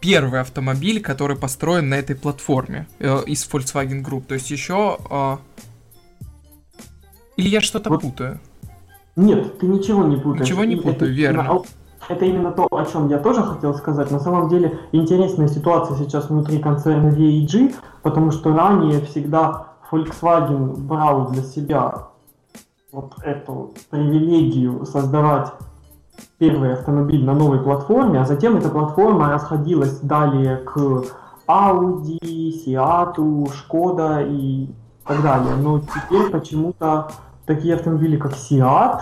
первый 0.00 0.40
автомобиль, 0.40 1.00
который 1.00 1.36
построен 1.36 1.88
на 1.88 1.94
этой 1.94 2.16
платформе 2.16 2.86
э, 2.98 3.22
из 3.26 3.48
Volkswagen 3.50 4.02
Group. 4.02 4.24
То 4.26 4.34
есть 4.34 4.50
еще... 4.50 4.98
Э, 5.10 5.36
или 7.36 7.48
я 7.48 7.60
что-то 7.60 7.90
вот. 7.90 8.02
путаю? 8.02 8.40
Нет, 9.16 9.58
ты 9.58 9.66
ничего 9.66 10.04
не 10.04 10.16
путаешь. 10.16 10.46
Ничего 10.48 10.64
не 10.64 10.76
путаю, 10.76 10.94
это, 10.94 11.04
верно. 11.06 11.62
Это 12.08 12.24
именно 12.24 12.50
то, 12.50 12.66
о 12.70 12.84
чем 12.84 13.08
я 13.08 13.18
тоже 13.18 13.42
хотел 13.42 13.74
сказать. 13.74 14.10
На 14.10 14.18
самом 14.18 14.48
деле 14.48 14.78
интересная 14.90 15.48
ситуация 15.48 15.96
сейчас 15.96 16.30
внутри 16.30 16.58
концерна 16.58 17.10
VAG, 17.10 17.74
потому 18.02 18.32
что 18.32 18.54
ранее 18.54 19.00
всегда 19.02 19.68
Volkswagen 19.90 20.76
брал 20.78 21.30
для 21.30 21.42
себя 21.42 22.08
вот 22.90 23.14
эту 23.22 23.72
привилегию 23.90 24.84
создавать 24.84 25.52
первый 26.38 26.74
автомобиль 26.74 27.24
на 27.24 27.34
новой 27.34 27.60
платформе, 27.60 28.20
а 28.20 28.24
затем 28.24 28.56
эта 28.56 28.68
платформа 28.68 29.28
расходилась 29.28 30.00
далее 30.00 30.56
к 30.56 31.04
Audi, 31.46 32.18
Seat, 32.20 33.16
Skoda 33.16 34.26
и 34.28 34.70
так 35.06 35.22
далее. 35.22 35.56
Но 35.56 35.80
теперь 35.80 36.30
почему-то 36.30 37.10
такие 37.46 37.74
автомобили, 37.74 38.16
как 38.16 38.32
Seat, 38.32 39.00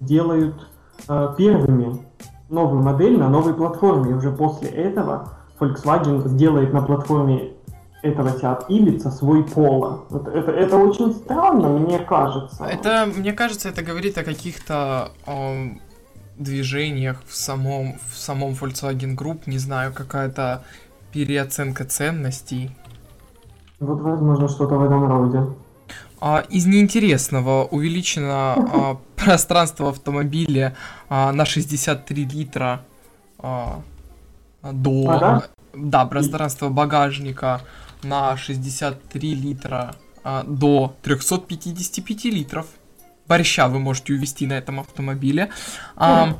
делают 0.00 0.68
э, 1.08 1.34
первыми 1.36 2.00
новую 2.48 2.82
модель 2.82 3.18
на 3.18 3.28
новой 3.28 3.54
платформе. 3.54 4.10
И 4.10 4.14
уже 4.14 4.30
после 4.32 4.68
этого 4.68 5.34
Volkswagen 5.58 6.26
сделает 6.28 6.72
на 6.72 6.82
платформе 6.82 7.52
этого 8.02 8.28
Seat 8.28 8.68
Ibiza 8.68 9.10
свой 9.10 9.44
поло. 9.44 10.04
Это, 10.10 10.30
это, 10.30 10.52
это 10.52 10.76
очень 10.76 11.12
странно, 11.12 11.68
мне 11.68 11.98
кажется. 11.98 12.64
Это, 12.64 13.06
мне 13.06 13.32
кажется, 13.32 13.68
это 13.68 13.82
говорит 13.82 14.16
о 14.18 14.24
каких-то 14.24 15.10
э, 15.26 15.70
движениях 16.36 17.22
в 17.26 17.34
самом, 17.34 17.98
в 18.12 18.16
самом 18.16 18.52
Volkswagen 18.52 19.16
Group, 19.16 19.42
не 19.46 19.58
знаю, 19.58 19.92
какая-то 19.92 20.62
переоценка 21.12 21.84
ценностей. 21.84 22.70
Вот, 23.80 24.00
возможно, 24.00 24.48
что-то 24.48 24.76
в 24.76 24.84
этом 24.84 25.06
роде. 25.06 25.46
А, 26.20 26.40
из 26.50 26.66
неинтересного 26.66 27.64
увеличено 27.64 28.54
а, 28.56 28.98
пространство 29.16 29.90
автомобиля 29.90 30.74
а, 31.08 31.32
на 31.32 31.44
63 31.44 32.24
литра 32.24 32.82
а, 33.38 33.82
до... 34.62 35.10
Ага. 35.10 35.46
Да, 35.74 36.06
пространство 36.06 36.70
багажника 36.70 37.60
на 38.02 38.36
63 38.36 39.34
литра 39.34 39.94
а, 40.24 40.42
до 40.44 40.96
355 41.02 42.24
литров. 42.24 42.66
Борща 43.28 43.68
вы 43.68 43.78
можете 43.78 44.14
увезти 44.14 44.46
на 44.46 44.54
этом 44.54 44.80
автомобиле. 44.80 45.50
А, 45.96 46.36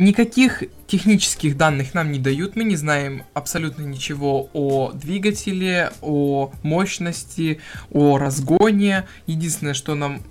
Никаких 0.00 0.64
технических 0.86 1.58
данных 1.58 1.92
нам 1.92 2.10
не 2.10 2.18
дают, 2.18 2.56
мы 2.56 2.64
не 2.64 2.74
знаем 2.76 3.24
абсолютно 3.34 3.82
ничего 3.82 4.48
о 4.54 4.92
двигателе, 4.92 5.92
о 6.00 6.50
мощности, 6.62 7.60
о 7.90 8.16
разгоне. 8.16 9.06
Единственное, 9.26 9.74
что 9.74 9.94
нам 9.94 10.22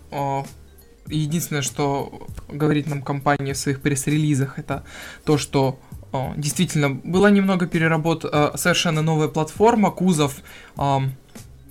единственное, 1.05 1.61
что 1.61 2.27
говорит 2.47 2.87
нам 2.87 3.03
компания 3.03 3.53
в 3.53 3.57
своих 3.57 3.81
пресс-релизах, 3.81 4.57
это 4.57 4.85
то, 5.23 5.37
что 5.37 5.79
о, 6.11 6.33
действительно 6.35 6.89
была 6.89 7.29
немного 7.29 7.67
переработ, 7.67 8.25
э, 8.25 8.51
совершенно 8.55 9.03
новая 9.03 9.27
платформа, 9.27 9.91
кузов 9.91 10.41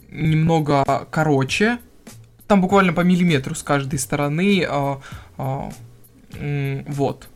немного 0.09 0.85
короче, 1.11 1.79
там 2.47 2.61
буквально 2.61 2.93
по 2.93 3.01
миллиметру 3.01 3.57
с 3.57 3.65
каждой 3.65 3.99
стороны, 3.99 4.69
вот. 6.37 7.29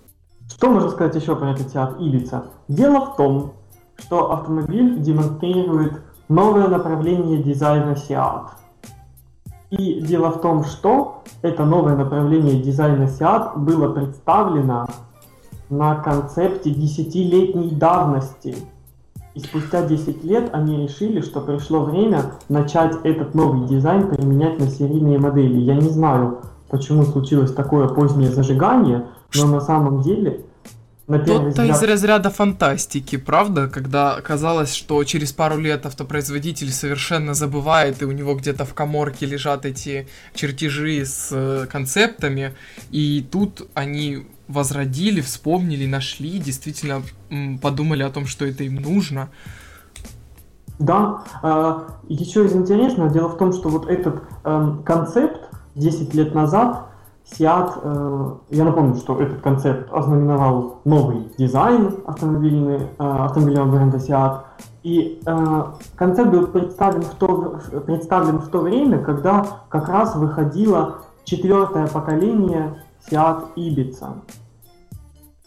Что 0.62 0.70
можно 0.70 0.90
сказать 0.90 1.16
еще 1.16 1.34
про 1.34 1.50
этот 1.50 1.74
Seat 1.74 1.98
Ibiza? 1.98 2.44
Дело 2.68 3.00
в 3.06 3.16
том, 3.16 3.54
что 3.96 4.30
автомобиль 4.30 5.00
демонстрирует 5.00 5.94
новое 6.28 6.68
направление 6.68 7.42
дизайна 7.42 7.94
Seat. 7.94 8.44
И 9.70 10.00
дело 10.02 10.30
в 10.30 10.40
том, 10.40 10.62
что 10.62 11.24
это 11.42 11.64
новое 11.64 11.96
направление 11.96 12.62
дизайна 12.62 13.08
Seat 13.08 13.58
было 13.58 13.92
представлено 13.92 14.86
на 15.68 15.96
концепте 15.96 16.70
десятилетней 16.70 17.72
давности. 17.72 18.54
И 19.34 19.40
спустя 19.40 19.84
10 19.84 20.22
лет 20.22 20.50
они 20.52 20.84
решили, 20.84 21.22
что 21.22 21.40
пришло 21.40 21.80
время 21.80 22.34
начать 22.48 22.94
этот 23.02 23.34
новый 23.34 23.66
дизайн 23.66 24.06
применять 24.06 24.60
на 24.60 24.68
серийные 24.68 25.18
модели. 25.18 25.58
Я 25.58 25.74
не 25.74 25.88
знаю, 25.88 26.38
почему 26.68 27.02
случилось 27.02 27.52
такое 27.52 27.88
позднее 27.88 28.30
зажигание, 28.30 29.06
но 29.34 29.46
на 29.48 29.60
самом 29.60 30.02
деле 30.02 30.44
что-то 31.06 31.64
из 31.64 31.82
разряда 31.82 32.30
фантастики, 32.30 33.16
правда? 33.16 33.68
Когда 33.68 34.20
казалось, 34.20 34.74
что 34.74 35.02
через 35.04 35.32
пару 35.32 35.58
лет 35.58 35.84
автопроизводитель 35.84 36.72
совершенно 36.72 37.34
забывает, 37.34 38.02
и 38.02 38.04
у 38.04 38.12
него 38.12 38.34
где-то 38.34 38.64
в 38.64 38.74
коморке 38.74 39.26
лежат 39.26 39.66
эти 39.66 40.06
чертежи 40.34 41.04
с 41.04 41.28
э, 41.32 41.66
концептами, 41.70 42.54
и 42.90 43.26
тут 43.30 43.68
они 43.74 44.26
возродили, 44.48 45.20
вспомнили, 45.20 45.86
нашли, 45.86 46.38
действительно 46.38 47.02
подумали 47.60 48.02
о 48.02 48.10
том, 48.10 48.26
что 48.26 48.44
это 48.44 48.64
им 48.64 48.76
нужно. 48.76 49.30
Да, 50.78 51.24
а, 51.42 52.00
еще 52.08 52.44
из 52.44 52.54
интересного, 52.54 53.10
дело 53.10 53.28
в 53.28 53.38
том, 53.38 53.52
что 53.52 53.68
вот 53.68 53.88
этот 53.88 54.22
эм, 54.44 54.82
концепт 54.82 55.48
10 55.74 56.12
лет 56.14 56.34
назад 56.34 56.88
Seat, 57.38 57.80
э, 57.82 58.34
я 58.50 58.64
напомню, 58.64 58.96
что 58.96 59.20
этот 59.20 59.40
концепт 59.40 59.88
ознаменовал 59.92 60.80
новый 60.84 61.32
дизайн 61.38 61.94
автомобильный, 62.06 62.82
э, 62.82 62.86
автомобильного 62.98 63.70
бренда 63.70 63.96
Seat. 63.96 64.40
И 64.82 65.20
э, 65.24 65.64
концепт 65.96 66.30
был 66.30 66.46
представлен 66.48 67.02
в, 67.02 67.14
то, 67.14 67.60
представлен 67.86 68.38
в 68.38 68.48
то 68.48 68.58
время, 68.58 69.02
когда 69.02 69.46
как 69.68 69.88
раз 69.88 70.14
выходило 70.16 70.98
четвертое 71.24 71.86
поколение 71.86 72.82
Seat 73.08 73.54
Ibiza. 73.56 74.14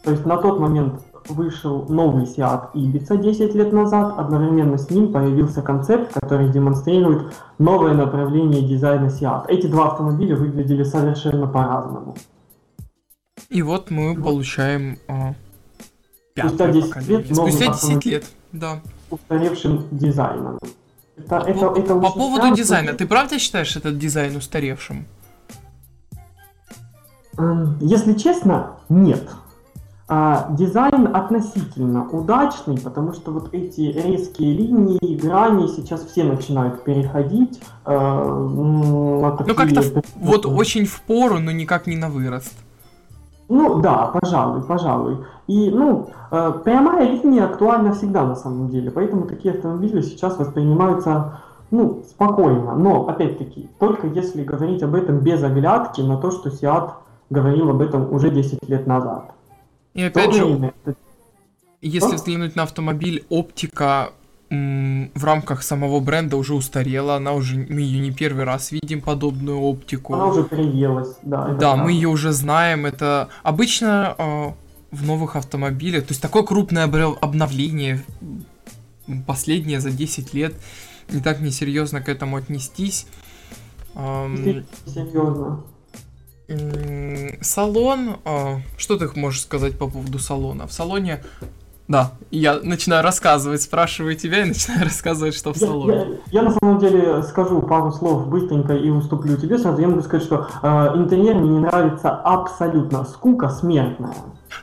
То 0.02 0.10
есть 0.12 0.24
на 0.24 0.36
тот 0.36 0.60
момент 0.60 1.00
вышел 1.28 1.86
новый 1.88 2.24
Seat 2.24 2.72
Ibiza 2.74 3.16
10 3.16 3.54
лет 3.54 3.72
назад, 3.72 4.18
одновременно 4.18 4.78
с 4.78 4.90
ним 4.90 5.12
появился 5.12 5.62
концепт, 5.62 6.12
который 6.14 6.50
демонстрирует 6.50 7.34
новое 7.58 7.94
направление 7.94 8.62
дизайна 8.62 9.06
Seat. 9.06 9.46
Эти 9.48 9.66
два 9.66 9.88
автомобиля 9.92 10.36
выглядели 10.36 10.82
совершенно 10.82 11.46
по-разному. 11.46 12.16
И 13.48 13.62
вот 13.62 13.90
мы 13.90 14.14
получаем 14.20 14.98
а, 15.08 15.34
Спустя 16.36 16.68
10 16.68 16.88
поколение. 16.88 17.18
лет, 17.18 17.36
Спустя 17.36 17.66
10 17.72 18.06
лет, 18.06 18.24
да. 18.52 18.80
Устаревшим 19.10 19.84
дизайном. 19.90 20.58
Это, 21.16 21.28
по, 21.28 21.34
это, 21.48 21.80
это 21.80 21.94
по 21.94 22.10
поводу 22.10 22.36
странно, 22.36 22.56
дизайна, 22.56 22.92
ты 22.92 23.06
правда 23.06 23.38
считаешь 23.38 23.74
этот 23.76 23.98
дизайн 23.98 24.36
устаревшим? 24.36 25.06
Если 27.80 28.14
честно, 28.14 28.76
нет. 28.88 29.28
А, 30.08 30.52
дизайн 30.52 31.08
относительно 31.16 32.08
удачный, 32.08 32.78
потому 32.78 33.12
что 33.12 33.32
вот 33.32 33.52
эти 33.52 33.80
резкие 33.80 34.52
линии, 34.52 35.16
грани 35.16 35.66
сейчас 35.66 36.04
все 36.04 36.22
начинают 36.22 36.84
переходить. 36.84 37.60
Э, 37.84 37.92
на 37.92 39.32
такие... 39.32 39.48
Ну 39.48 39.54
как-то 39.56 40.02
вот 40.14 40.46
очень 40.46 40.86
в 40.86 41.00
пору, 41.02 41.40
но 41.40 41.50
никак 41.50 41.88
не 41.88 41.96
на 41.96 42.08
вырост. 42.08 42.54
Ну 43.48 43.80
да, 43.80 44.12
пожалуй, 44.12 44.62
пожалуй. 44.62 45.24
И, 45.48 45.70
ну, 45.70 46.08
э, 46.30 46.52
прямая 46.64 47.10
линия 47.10 47.46
актуальна 47.46 47.92
всегда 47.92 48.24
на 48.24 48.36
самом 48.36 48.68
деле, 48.68 48.92
поэтому 48.92 49.26
такие 49.26 49.54
автомобили 49.54 50.02
сейчас 50.02 50.38
воспринимаются, 50.38 51.40
ну, 51.72 52.04
спокойно. 52.08 52.76
Но, 52.76 53.08
опять-таки, 53.08 53.68
только 53.80 54.06
если 54.06 54.44
говорить 54.44 54.84
об 54.84 54.94
этом 54.94 55.18
без 55.18 55.42
оглядки 55.42 56.00
на 56.00 56.16
то, 56.16 56.30
что 56.30 56.48
Seat 56.48 56.90
говорил 57.30 57.70
об 57.70 57.82
этом 57.82 58.12
уже 58.12 58.30
10 58.30 58.68
лет 58.68 58.86
назад. 58.86 59.35
И 59.96 60.02
опять 60.02 60.34
же, 60.34 60.72
если 61.80 62.16
взглянуть 62.16 62.54
на 62.54 62.64
автомобиль, 62.64 63.24
оптика 63.30 64.12
в 64.48 65.24
рамках 65.24 65.62
самого 65.62 65.98
бренда 66.00 66.36
уже 66.36 66.54
устарела, 66.54 67.16
она 67.16 67.32
уже, 67.32 67.56
мы 67.56 67.80
ее 67.80 67.98
не 67.98 68.12
первый 68.12 68.44
раз 68.44 68.70
видим, 68.70 69.00
подобную 69.00 69.58
оптику. 69.58 70.14
Она 70.14 70.26
уже 70.26 70.44
переелась, 70.44 71.16
да. 71.22 71.48
Да, 71.54 71.76
мы 71.76 71.90
ее 71.90 72.08
уже 72.08 72.30
знаем, 72.30 72.86
это 72.86 73.28
обычно 73.42 74.14
э, 74.16 74.50
в 74.92 75.04
новых 75.04 75.34
автомобилях, 75.34 76.04
то 76.04 76.12
есть 76.12 76.22
такое 76.22 76.44
крупное 76.44 76.84
обновление, 76.84 78.04
последнее 79.26 79.80
за 79.80 79.90
10 79.90 80.32
лет, 80.32 80.54
не 81.08 81.20
так 81.20 81.40
несерьезно 81.40 82.00
к 82.00 82.08
этому 82.08 82.36
отнестись. 82.36 83.06
Эм, 83.96 84.64
серьезно. 84.84 85.64
Салон, 87.40 88.18
а, 88.24 88.60
что 88.76 88.96
ты 88.96 89.08
можешь 89.18 89.42
сказать 89.42 89.76
по 89.76 89.88
поводу 89.88 90.18
салона? 90.20 90.68
В 90.68 90.72
салоне 90.72 91.24
Да, 91.88 92.12
я 92.30 92.60
начинаю 92.62 93.02
рассказывать, 93.02 93.62
спрашиваю 93.62 94.14
тебя 94.16 94.42
и 94.44 94.44
начинаю 94.48 94.84
рассказывать, 94.84 95.34
что 95.34 95.52
в 95.52 95.56
салоне. 95.56 95.94
Я, 95.94 96.04
я, 96.04 96.16
я 96.30 96.42
на 96.42 96.52
самом 96.52 96.78
деле 96.78 97.22
скажу 97.24 97.62
пару 97.62 97.90
слов 97.90 98.28
быстренько 98.28 98.74
и 98.74 98.88
уступлю 98.90 99.36
тебе 99.36 99.58
сразу. 99.58 99.80
Я 99.80 99.88
могу 99.88 100.02
сказать, 100.02 100.24
что 100.24 100.48
э, 100.62 100.68
интерьер 100.96 101.34
мне 101.34 101.50
не 101.50 101.58
нравится 101.60 102.10
абсолютно. 102.10 103.04
Скука 103.04 103.48
смертная. 103.48 104.14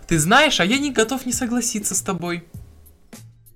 Ты 0.07 0.19
знаешь, 0.19 0.59
а 0.61 0.65
я 0.65 0.79
не 0.79 0.91
готов 0.91 1.25
не 1.25 1.33
согласиться 1.33 1.95
с 1.95 2.01
тобой. 2.01 2.45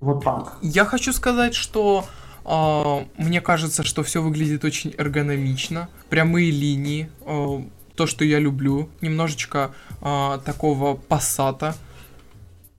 Вот 0.00 0.22
так. 0.22 0.58
Я 0.60 0.84
хочу 0.84 1.12
сказать, 1.12 1.54
что 1.54 2.04
э, 2.44 3.04
мне 3.16 3.40
кажется, 3.40 3.82
что 3.82 4.02
все 4.02 4.22
выглядит 4.22 4.64
очень 4.64 4.94
эргономично. 4.96 5.88
Прямые 6.08 6.50
линии, 6.50 7.10
э, 7.26 7.60
то, 7.98 8.06
что 8.06 8.24
я 8.24 8.38
люблю. 8.38 8.88
Немножечко 9.00 9.70
э, 10.00 10.38
такого 10.44 10.94
пассата. 10.94 11.74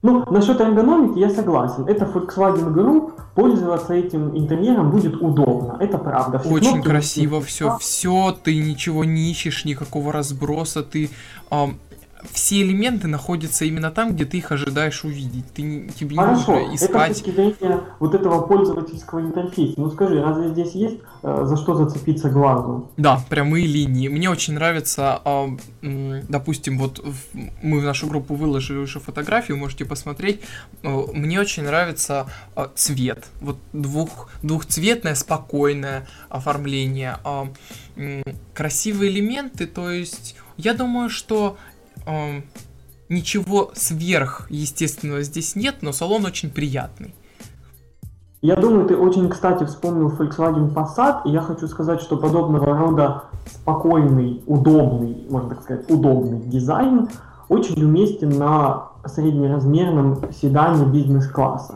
Ну, 0.02 0.24
насчет 0.30 0.60
эргономики 0.60 1.18
я 1.18 1.28
согласен. 1.28 1.84
Это 1.86 2.06
Volkswagen 2.06 2.72
Group, 2.72 3.12
пользоваться 3.34 3.92
этим 3.92 4.34
интерьером 4.34 4.90
будет 4.90 5.14
удобно. 5.16 5.76
Это 5.78 5.98
правда. 5.98 6.38
Все 6.38 6.48
Очень 6.48 6.82
красиво 6.82 7.42
все, 7.42 7.76
все, 7.78 8.34
ты 8.42 8.56
ничего 8.62 9.04
не 9.04 9.30
ищешь, 9.30 9.66
никакого 9.66 10.10
разброса, 10.10 10.82
ты 10.82 11.10
э, 11.50 11.66
все 12.32 12.62
элементы 12.62 13.08
находятся 13.08 13.64
именно 13.64 13.90
там, 13.90 14.14
где 14.14 14.24
ты 14.24 14.38
их 14.38 14.52
ожидаешь 14.52 15.04
увидеть. 15.04 15.44
Ты, 15.54 15.90
тебе 15.98 16.16
Хорошо, 16.16 16.54
не 16.54 16.60
нужно 16.60 16.74
искать... 16.74 17.10
это 17.10 17.14
с 17.14 17.22
точки 17.22 17.34
зрения 17.34 17.80
вот 17.98 18.14
этого 18.14 18.46
пользовательского 18.46 19.20
интерфейса. 19.20 19.74
Ну 19.76 19.90
скажи, 19.90 20.22
разве 20.22 20.50
здесь 20.50 20.72
есть 20.72 20.98
э, 21.22 21.44
за 21.44 21.56
что 21.56 21.74
зацепиться 21.74 22.30
глазу? 22.30 22.90
Да, 22.96 23.20
прямые 23.28 23.66
линии. 23.66 24.08
Мне 24.08 24.30
очень 24.30 24.54
нравится, 24.54 25.20
э, 25.24 26.22
допустим, 26.28 26.78
вот 26.78 27.04
мы 27.62 27.80
в 27.80 27.84
нашу 27.84 28.06
группу 28.06 28.34
выложили 28.34 28.78
уже 28.78 29.00
фотографию, 29.00 29.56
можете 29.56 29.84
посмотреть. 29.84 30.40
Э, 30.82 30.88
мне 31.12 31.40
очень 31.40 31.64
нравится 31.64 32.26
э, 32.56 32.66
цвет. 32.74 33.26
Вот 33.40 33.56
двух, 33.72 34.30
двухцветное, 34.42 35.14
спокойное 35.14 36.06
оформление. 36.28 37.18
Э, 37.24 38.22
красивые 38.54 39.10
элементы, 39.10 39.66
то 39.66 39.90
есть... 39.90 40.36
Я 40.56 40.74
думаю, 40.74 41.08
что 41.08 41.56
э, 42.10 42.42
ничего 43.08 43.70
сверхъестественного 43.74 45.22
здесь 45.22 45.56
нет, 45.56 45.76
но 45.82 45.92
салон 45.92 46.24
очень 46.24 46.50
приятный. 46.50 47.14
Я 48.42 48.56
думаю, 48.56 48.86
ты 48.86 48.96
очень, 48.96 49.28
кстати, 49.28 49.64
вспомнил 49.64 50.08
Volkswagen 50.08 50.72
Passat, 50.72 51.22
и 51.26 51.30
я 51.30 51.42
хочу 51.42 51.68
сказать, 51.68 52.00
что 52.00 52.16
подобного 52.16 52.74
рода 52.74 53.24
спокойный, 53.44 54.42
удобный, 54.46 55.26
можно 55.28 55.50
так 55.50 55.62
сказать, 55.62 55.90
удобный 55.90 56.40
дизайн 56.40 57.08
очень 57.48 57.82
уместен 57.84 58.38
на 58.38 58.92
среднеразмерном 59.04 60.32
седане 60.32 60.86
бизнес-класса. 60.86 61.74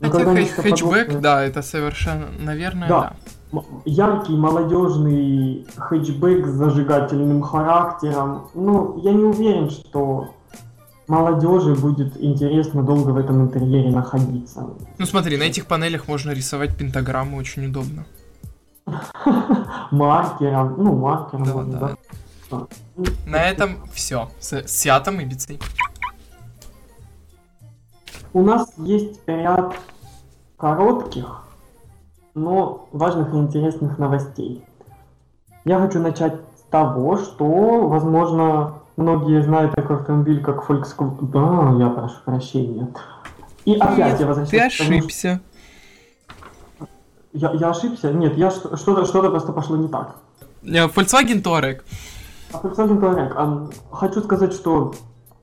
Хотя 0.00 0.24
хэтчбэк, 0.24 1.08
подобное... 1.08 1.20
да, 1.20 1.42
это 1.42 1.60
совершенно, 1.60 2.28
наверное, 2.38 2.88
да. 2.88 3.00
да. 3.00 3.12
Яркий, 3.84 4.36
молодежный 4.36 5.66
хэтчбэк 5.76 6.46
с 6.46 6.50
зажигательным 6.50 7.42
характером. 7.42 8.48
Ну, 8.54 9.00
я 9.02 9.12
не 9.12 9.24
уверен, 9.24 9.70
что 9.70 10.34
молодежи 11.06 11.74
будет 11.74 12.16
интересно 12.22 12.82
долго 12.82 13.10
в 13.10 13.16
этом 13.16 13.42
интерьере 13.42 13.90
находиться. 13.90 14.68
Ну 14.98 15.06
смотри, 15.06 15.38
на 15.38 15.44
этих 15.44 15.66
панелях 15.66 16.08
можно 16.08 16.32
рисовать 16.32 16.76
пентаграмму, 16.76 17.38
очень 17.38 17.66
удобно. 17.66 18.04
Маркером, 19.90 20.74
ну 20.76 20.94
маркером. 20.94 21.44
Да, 21.44 21.54
можно, 21.54 21.78
да. 21.80 21.96
да. 22.50 22.66
На 23.26 23.48
этом 23.48 23.76
все. 23.92 24.30
С 24.40 24.66
Сиатом 24.66 25.20
и 25.20 25.24
Бицей. 25.24 25.58
У 28.34 28.42
нас 28.42 28.70
есть 28.76 29.20
ряд 29.26 29.74
коротких, 30.58 31.44
но 32.38 32.88
важных 32.92 33.32
и 33.34 33.36
интересных 33.36 33.98
новостей. 33.98 34.64
Я 35.64 35.80
хочу 35.80 36.00
начать 36.00 36.34
с 36.56 36.70
того, 36.70 37.18
что, 37.18 37.88
возможно, 37.88 38.74
многие 38.96 39.42
знают 39.42 39.74
такой 39.74 39.96
автомобиль, 39.96 40.42
как 40.42 40.68
Volkswagen. 40.68 41.16
Да, 41.20 41.84
я 41.84 41.90
прошу 41.90 42.16
прощения. 42.24 42.88
И 43.64 43.74
опять 43.74 43.98
Нет, 43.98 44.20
я 44.20 44.26
возвращаюсь. 44.26 44.50
Ты 44.50 44.82
ошибся. 44.82 45.40
Тому, 46.78 46.90
я, 47.32 47.52
я 47.52 47.70
ошибся? 47.70 48.12
Нет, 48.12 48.36
я 48.36 48.50
что-то 48.50 49.04
что 49.04 49.30
просто 49.30 49.52
пошло 49.52 49.76
не 49.76 49.88
так. 49.88 50.16
Volkswagen 50.62 51.42
Touareg. 51.42 51.82
А 52.52 52.58
Volkswagen 52.58 52.98
Touareg. 52.98 53.74
Хочу 53.90 54.22
сказать, 54.22 54.52
что 54.52 54.94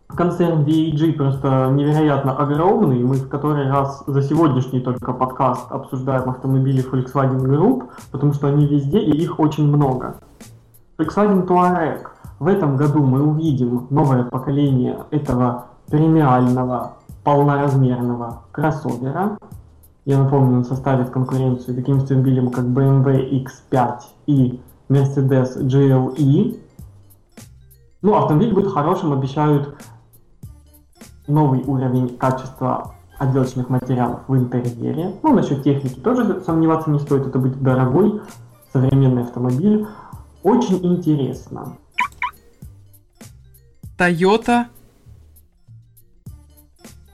концерн 0.07 0.63
VAG 0.63 1.13
просто 1.13 1.69
невероятно 1.71 2.35
огромный. 2.37 3.03
Мы 3.03 3.15
в 3.15 3.27
который 3.29 3.69
раз 3.69 4.03
за 4.07 4.21
сегодняшний 4.21 4.79
только 4.79 5.13
подкаст 5.13 5.71
обсуждаем 5.71 6.29
автомобили 6.29 6.83
Volkswagen 6.83 7.43
Group, 7.43 7.89
потому 8.11 8.33
что 8.33 8.47
они 8.47 8.65
везде 8.65 8.99
и 8.99 9.11
их 9.11 9.39
очень 9.39 9.67
много. 9.67 10.15
Volkswagen 10.97 11.45
Touareg. 11.45 12.07
В 12.39 12.47
этом 12.47 12.75
году 12.75 13.03
мы 13.03 13.23
увидим 13.23 13.87
новое 13.89 14.23
поколение 14.23 14.99
этого 15.11 15.65
премиального 15.87 16.93
полноразмерного 17.23 18.43
кроссовера. 18.51 19.37
Я 20.05 20.19
напомню, 20.19 20.57
он 20.57 20.65
составит 20.65 21.09
конкуренцию 21.09 21.75
таким 21.75 21.97
автомобилям, 21.97 22.51
как 22.51 22.65
BMW 22.65 23.43
X5 23.43 23.99
и 24.27 24.61
Mercedes 24.89 25.57
GLE. 25.57 26.59
Ну, 28.01 28.15
автомобиль 28.15 28.53
будет 28.53 28.71
хорошим, 28.71 29.13
обещают 29.13 29.75
новый 31.27 31.63
уровень 31.63 32.17
качества 32.17 32.95
отделочных 33.17 33.69
материалов 33.69 34.21
в 34.27 34.35
интерьере. 34.35 35.15
Ну, 35.23 35.33
насчет 35.33 35.63
техники 35.63 35.99
тоже 35.99 36.41
сомневаться 36.41 36.89
не 36.89 36.99
стоит, 36.99 37.27
это 37.27 37.39
будет 37.39 37.61
дорогой 37.61 38.21
современный 38.73 39.23
автомобиль. 39.23 39.88
Очень 40.43 40.85
интересно. 40.85 41.77
Toyota. 43.97 44.65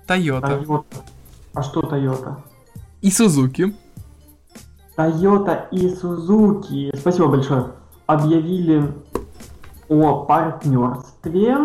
Toyota. 0.07 0.65
Toyota. 0.65 0.83
А 1.53 1.61
что 1.61 1.81
Toyota? 1.81 2.37
И 3.01 3.09
Suzuki. 3.09 3.75
Toyota 4.97 5.67
и 5.71 5.87
Suzuki, 5.87 6.95
спасибо 6.97 7.27
большое, 7.27 7.67
объявили 8.07 8.93
о 9.89 10.25
партнерстве 10.25 11.57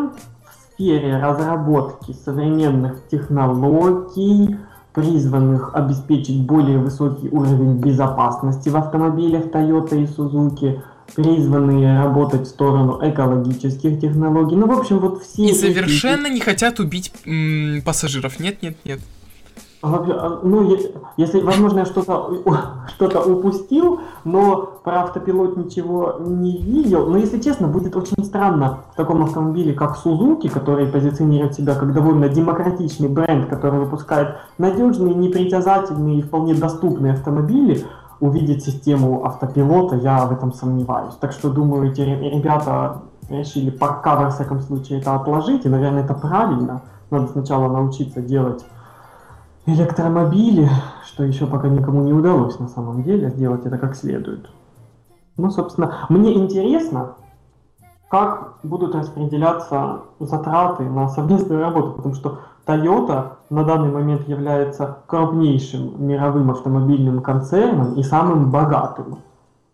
сфере 0.77 1.17
разработки 1.17 2.15
современных 2.25 3.09
технологий, 3.11 4.57
призванных 4.93 5.75
обеспечить 5.75 6.43
более 6.43 6.79
высокий 6.79 7.29
уровень 7.29 7.79
безопасности 7.79 8.69
в 8.69 8.77
автомобилях 8.77 9.47
Toyota 9.47 10.01
и 10.01 10.05
Suzuki, 10.05 10.81
призванные 11.15 11.99
работать 12.01 12.43
в 12.43 12.47
сторону 12.47 12.99
экологических 13.03 14.01
технологий. 14.01 14.57
Ну, 14.57 14.67
в 14.67 14.79
общем, 14.79 14.99
вот 14.99 15.23
все... 15.23 15.47
И 15.47 15.53
совершенно 15.55 16.27
эти... 16.27 16.35
не 16.35 16.41
хотят 16.41 16.81
убить 16.81 17.13
м- 17.25 17.83
пассажиров. 17.83 18.41
Нет, 18.41 18.63
нет, 18.63 18.77
нет. 18.85 19.01
А, 19.95 20.41
ну, 20.43 20.77
если, 21.17 21.41
возможно, 21.41 21.81
я 21.81 21.85
что-то 21.85 22.33
что 22.89 23.21
упустил, 23.21 24.01
но 24.25 24.81
про 24.85 25.03
автопилот 25.03 25.57
ничего 25.57 26.17
не 26.21 26.57
видел. 26.59 27.07
Но, 27.07 27.17
если 27.17 27.41
честно, 27.41 27.69
будет 27.69 27.97
очень 27.97 28.25
странно 28.25 28.81
в 28.93 28.97
таком 28.97 29.23
автомобиле, 29.23 29.73
как 29.73 29.97
Suzuki, 30.03 30.49
который 30.49 30.87
позиционирует 30.87 31.55
себя 31.55 31.75
как 31.75 31.93
довольно 31.93 32.29
демократичный 32.29 33.09
бренд, 33.09 33.49
который 33.49 33.81
выпускает 33.81 34.37
надежные, 34.59 35.15
непритязательные 35.15 36.19
и 36.19 36.23
вполне 36.23 36.55
доступные 36.55 37.13
автомобили, 37.13 37.85
увидеть 38.21 38.65
систему 38.65 39.25
автопилота, 39.25 39.97
я 39.97 40.25
в 40.27 40.33
этом 40.33 40.53
сомневаюсь. 40.53 41.15
Так 41.21 41.33
что, 41.33 41.51
думаю, 41.51 41.91
эти 41.91 42.01
ребята 42.01 43.03
решили 43.29 43.71
пока, 43.71 44.17
во 44.17 44.31
всяком 44.31 44.61
случае, 44.61 45.01
это 45.01 45.15
отложить, 45.15 45.67
и, 45.67 45.69
наверное, 45.69 46.05
это 46.05 46.15
правильно. 46.15 46.83
Надо 47.11 47.29
сначала 47.29 47.69
научиться 47.71 48.21
делать 48.21 48.65
электромобили, 49.67 50.71
что 51.05 51.25
еще 51.25 51.47
пока 51.47 51.69
никому 51.69 52.03
не 52.03 52.13
удалось 52.13 52.59
на 52.59 52.69
самом 52.69 53.03
деле 53.03 53.31
сделать 53.31 53.67
это 53.67 53.79
как 53.79 53.97
следует. 53.97 54.49
Ну, 55.37 55.51
собственно, 55.51 56.07
мне 56.09 56.35
интересно, 56.35 57.17
как 58.09 58.55
будут 58.63 58.95
распределяться 58.95 60.03
затраты 60.21 60.85
на 60.85 61.09
совместную 61.09 61.61
работу, 61.61 61.93
потому 61.93 62.15
что 62.15 62.41
Toyota 62.67 63.33
на 63.51 63.65
данный 63.65 63.91
момент 63.91 64.27
является 64.29 64.99
крупнейшим 65.07 66.07
мировым 66.07 66.51
автомобильным 66.51 67.21
концерном 67.21 67.95
и 67.95 68.03
самым 68.03 68.51
богатым. 68.51 69.19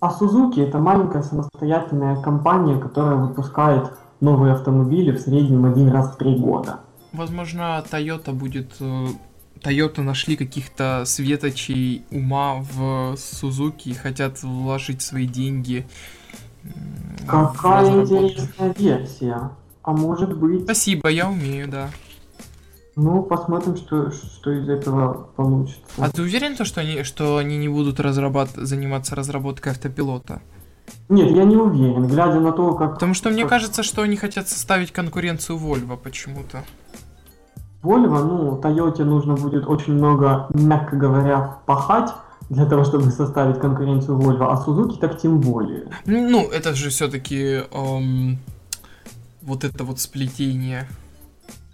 А 0.01 0.09
Suzuki 0.09 0.67
это 0.67 0.79
маленькая 0.79 1.23
самостоятельная 1.23 2.21
компания, 2.21 2.77
которая 2.77 3.17
выпускает 3.17 3.93
новые 4.21 4.55
автомобили 4.55 5.13
в 5.13 5.21
среднем 5.21 5.65
один 5.65 5.91
раз 5.91 6.13
в 6.13 6.17
три 6.17 6.37
года. 6.37 6.81
Возможно, 7.13 7.83
Toyota 7.91 8.33
будет 8.33 8.73
э, 8.81 9.07
Toyota 9.63 10.03
нашли 10.03 10.37
каких-то 10.37 11.05
светочей 11.07 12.05
ума 12.11 12.57
в 12.57 13.17
Сузуки 13.17 13.91
и 13.91 13.95
хотят 13.95 14.43
вложить 14.43 15.03
свои 15.03 15.27
деньги. 15.27 15.87
Какая 17.27 18.03
интересная 18.03 18.75
версия. 18.77 19.51
А 19.83 19.93
может 19.93 20.37
быть... 20.37 20.65
Спасибо, 20.65 21.09
я 21.09 21.29
умею, 21.29 21.69
да. 21.69 21.91
Ну, 22.95 23.23
посмотрим, 23.23 23.77
что, 23.77 24.11
что 24.11 24.53
из 24.53 24.69
этого 24.69 25.29
получится. 25.35 25.81
А 25.97 26.11
ты 26.11 26.23
уверен, 26.23 26.57
то, 26.57 26.65
что 26.65 26.81
они, 26.83 27.05
что 27.05 27.39
они 27.39 27.57
не 27.57 27.69
будут 27.69 28.01
разрабат... 28.01 28.51
заниматься 28.55 29.15
разработкой 29.17 29.73
автопилота? 29.73 30.43
Нет, 31.09 31.31
я 31.31 31.45
не 31.45 31.57
уверен, 31.57 32.07
глядя 32.07 32.39
на 32.39 32.53
то, 32.53 32.75
как... 32.75 32.95
Потому 32.95 33.15
что 33.15 33.31
мне 33.31 33.47
кажется, 33.47 33.83
что 33.83 34.03
они 34.03 34.17
хотят 34.17 34.49
составить 34.49 34.93
конкуренцию 34.93 35.59
Volvo 35.59 35.97
почему-то. 35.97 36.65
Volvo, 37.83 38.19
ну, 38.23 38.61
Toyota 38.63 39.05
нужно 39.05 39.35
будет 39.35 39.67
очень 39.67 39.95
много, 39.95 40.47
мягко 40.55 40.97
говоря, 40.97 41.59
пахать 41.67 42.11
для 42.49 42.67
того, 42.67 42.85
чтобы 42.85 43.11
составить 43.11 43.59
конкуренцию 43.59 44.19
Volvo, 44.19 44.47
а 44.51 44.65
Suzuki 44.65 44.99
так 44.99 45.19
тем 45.19 45.41
более. 45.41 45.89
Ну, 46.07 46.49
это 46.49 46.75
же 46.75 46.91
все-таки 46.91 47.63
эм, 47.73 48.39
вот 49.43 49.65
это 49.65 49.85
вот 49.85 49.99
сплетение. 49.99 50.87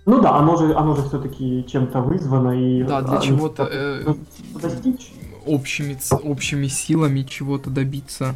Ну 0.07 0.23
да, 0.23 0.37
оно 0.37 0.57
же, 0.57 0.75
оно 0.75 0.97
же 0.97 1.03
все-таки 1.03 1.67
чем-то 1.69 2.01
вызвано 2.01 2.53
и... 2.53 2.83
Да, 2.83 3.03
для 3.03 3.19
чего-то... 3.19 3.69
Э, 3.71 4.15
достичь. 4.61 5.13
Общими, 5.45 5.99
общими 6.25 6.67
силами 6.67 7.23
чего-то 7.23 7.69
добиться. 7.69 8.35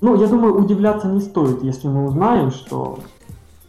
Ну, 0.00 0.18
я 0.18 0.26
думаю, 0.26 0.56
удивляться 0.56 1.08
не 1.08 1.20
стоит, 1.20 1.62
если 1.62 1.88
мы 1.88 2.06
узнаем, 2.06 2.50
что... 2.50 3.00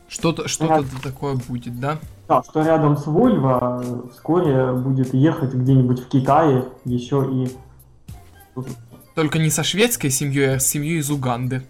Что-то 0.09 0.47
что 0.47 0.65
ряд... 0.65 0.85
такое 1.03 1.35
будет, 1.35 1.79
да? 1.79 1.99
Да, 2.27 2.41
что 2.43 2.63
рядом 2.63 2.97
с 2.97 3.05
Volvo 3.05 4.11
вскоре 4.11 4.73
будет 4.73 5.13
ехать 5.13 5.53
где-нибудь 5.53 5.99
в 5.99 6.09
Китае 6.09 6.65
еще 6.83 7.29
и... 7.31 7.55
Только 9.13 9.37
не 9.37 9.51
со 9.51 9.63
шведской 9.63 10.09
семьей, 10.09 10.55
а 10.55 10.59
с 10.59 10.67
семьей 10.67 10.99
из 10.99 11.11
Уганды. 11.11 11.63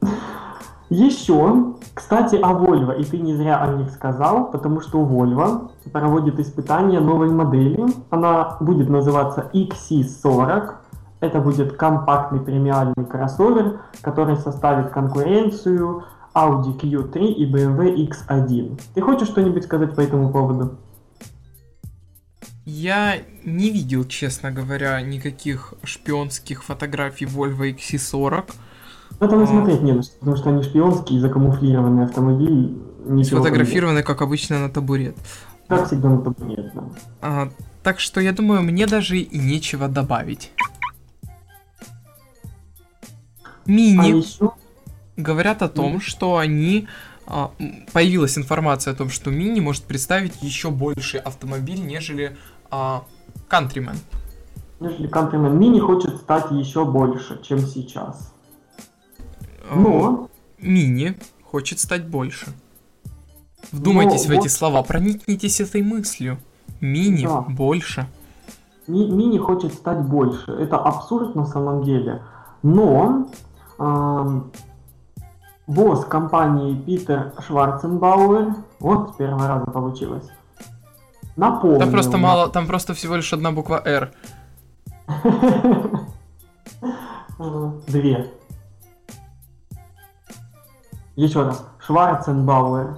Еще, 0.89 1.75
кстати, 1.93 2.35
о 2.35 2.53
Volvo, 2.53 2.99
и 2.99 3.03
ты 3.03 3.17
не 3.17 3.33
зря 3.33 3.61
о 3.61 3.73
них 3.73 3.91
сказал, 3.91 4.51
потому 4.51 4.81
что 4.81 5.03
Volvo 5.03 5.71
проводит 5.91 6.39
испытание 6.39 6.99
новой 6.99 7.29
модели. 7.29 7.85
Она 8.11 8.57
будет 8.59 8.89
называться 8.89 9.49
XC40. 9.53 10.73
Это 11.25 11.39
будет 11.39 11.73
компактный 11.73 12.39
премиальный 12.39 13.05
кроссовер, 13.09 13.81
который 14.01 14.37
составит 14.37 14.91
конкуренцию 14.91 16.03
Audi 16.35 16.79
Q3 16.79 17.25
и 17.25 17.51
BMW 17.51 18.07
X1. 18.07 18.79
Ты 18.93 19.01
хочешь 19.01 19.27
что-нибудь 19.27 19.63
сказать 19.63 19.95
по 19.95 20.01
этому 20.01 20.31
поводу? 20.31 20.77
Я 22.65 23.17
не 23.43 23.71
видел, 23.71 24.05
честно 24.05 24.51
говоря, 24.51 25.01
никаких 25.01 25.73
шпионских 25.83 26.63
фотографий 26.63 27.25
Volvo 27.25 27.75
XC40. 27.75 28.53
Ну, 29.19 29.27
там 29.27 29.43
и 29.43 29.47
смотреть 29.47 29.81
не 29.81 29.93
на 29.93 30.03
что, 30.03 30.13
потому 30.19 30.37
что 30.37 30.49
они 30.49 30.61
шпионские, 30.61 31.21
закамуфлированный 31.21 32.05
автомобиль. 32.05 32.77
Сфотографированы, 33.23 34.03
как 34.03 34.21
обычно, 34.21 34.59
на 34.59 34.69
табурет. 34.69 35.15
Как 35.67 35.87
всегда 35.87 36.09
на 36.09 36.21
табурет, 36.21 36.71
да. 36.75 36.83
А, 37.21 37.49
так 37.81 37.99
что 37.99 38.21
я 38.21 38.31
думаю, 38.31 38.61
мне 38.61 38.85
даже 38.85 39.17
и 39.17 39.37
нечего 39.37 39.87
добавить. 39.87 40.51
Мини. 43.65 44.11
А 44.11 44.15
еще? 44.15 44.51
Говорят 45.17 45.61
о 45.61 45.69
том, 45.69 45.97
mm 45.97 45.99
что 46.01 46.37
они 46.37 46.87
а, 47.27 47.51
появилась 47.93 48.37
информация 48.37 48.93
о 48.93 48.95
том, 48.95 49.09
что 49.09 49.31
Мини 49.31 49.59
может 49.59 49.83
представить 49.83 50.41
еще 50.41 50.69
больше 50.69 51.17
автомобиль, 51.17 51.79
нежели 51.79 52.37
а, 52.69 53.03
Countryman. 53.49 53.97
Нежели 54.79 55.09
Countryman. 55.09 55.55
Мини 55.55 55.79
хочет 55.79 56.17
стать 56.17 56.51
еще 56.51 56.85
больше, 56.85 57.41
чем 57.41 57.59
сейчас. 57.59 58.33
А, 59.69 59.75
Но... 59.75 60.29
Мини 60.59 61.17
хочет 61.43 61.79
стать 61.79 62.07
больше. 62.07 62.47
Вдумайтесь 63.71 64.25
Но, 64.25 64.33
в 64.33 64.35
вот... 64.35 64.45
эти 64.45 64.47
слова, 64.51 64.83
проникнитесь 64.83 65.59
этой 65.59 65.81
мыслью. 65.81 66.37
Мини 66.81 67.25
да. 67.25 67.41
больше. 67.41 68.07
Ми- 68.87 69.09
мини 69.09 69.39
хочет 69.39 69.73
стать 69.73 70.01
больше. 70.01 70.51
Это 70.51 70.77
абсурд 70.77 71.35
на 71.35 71.45
самом 71.45 71.83
деле. 71.83 72.21
Но 72.61 73.27
босс 75.67 76.05
компании 76.05 76.75
Питер 76.75 77.33
Шварценбауэр, 77.45 78.55
вот 78.79 79.11
с 79.11 79.15
первого 79.15 79.47
раза 79.47 79.65
получилось, 79.65 80.29
напомнил... 81.35 81.79
Там 81.79 81.91
просто 81.91 82.17
мало, 82.17 82.49
там 82.49 82.67
просто 82.67 82.93
всего 82.93 83.15
лишь 83.15 83.33
одна 83.33 83.51
буква 83.51 83.81
«Р». 83.85 84.13
Две. 87.87 88.31
Еще 91.15 91.43
раз. 91.43 91.65
Шварценбауэр. 91.85 92.97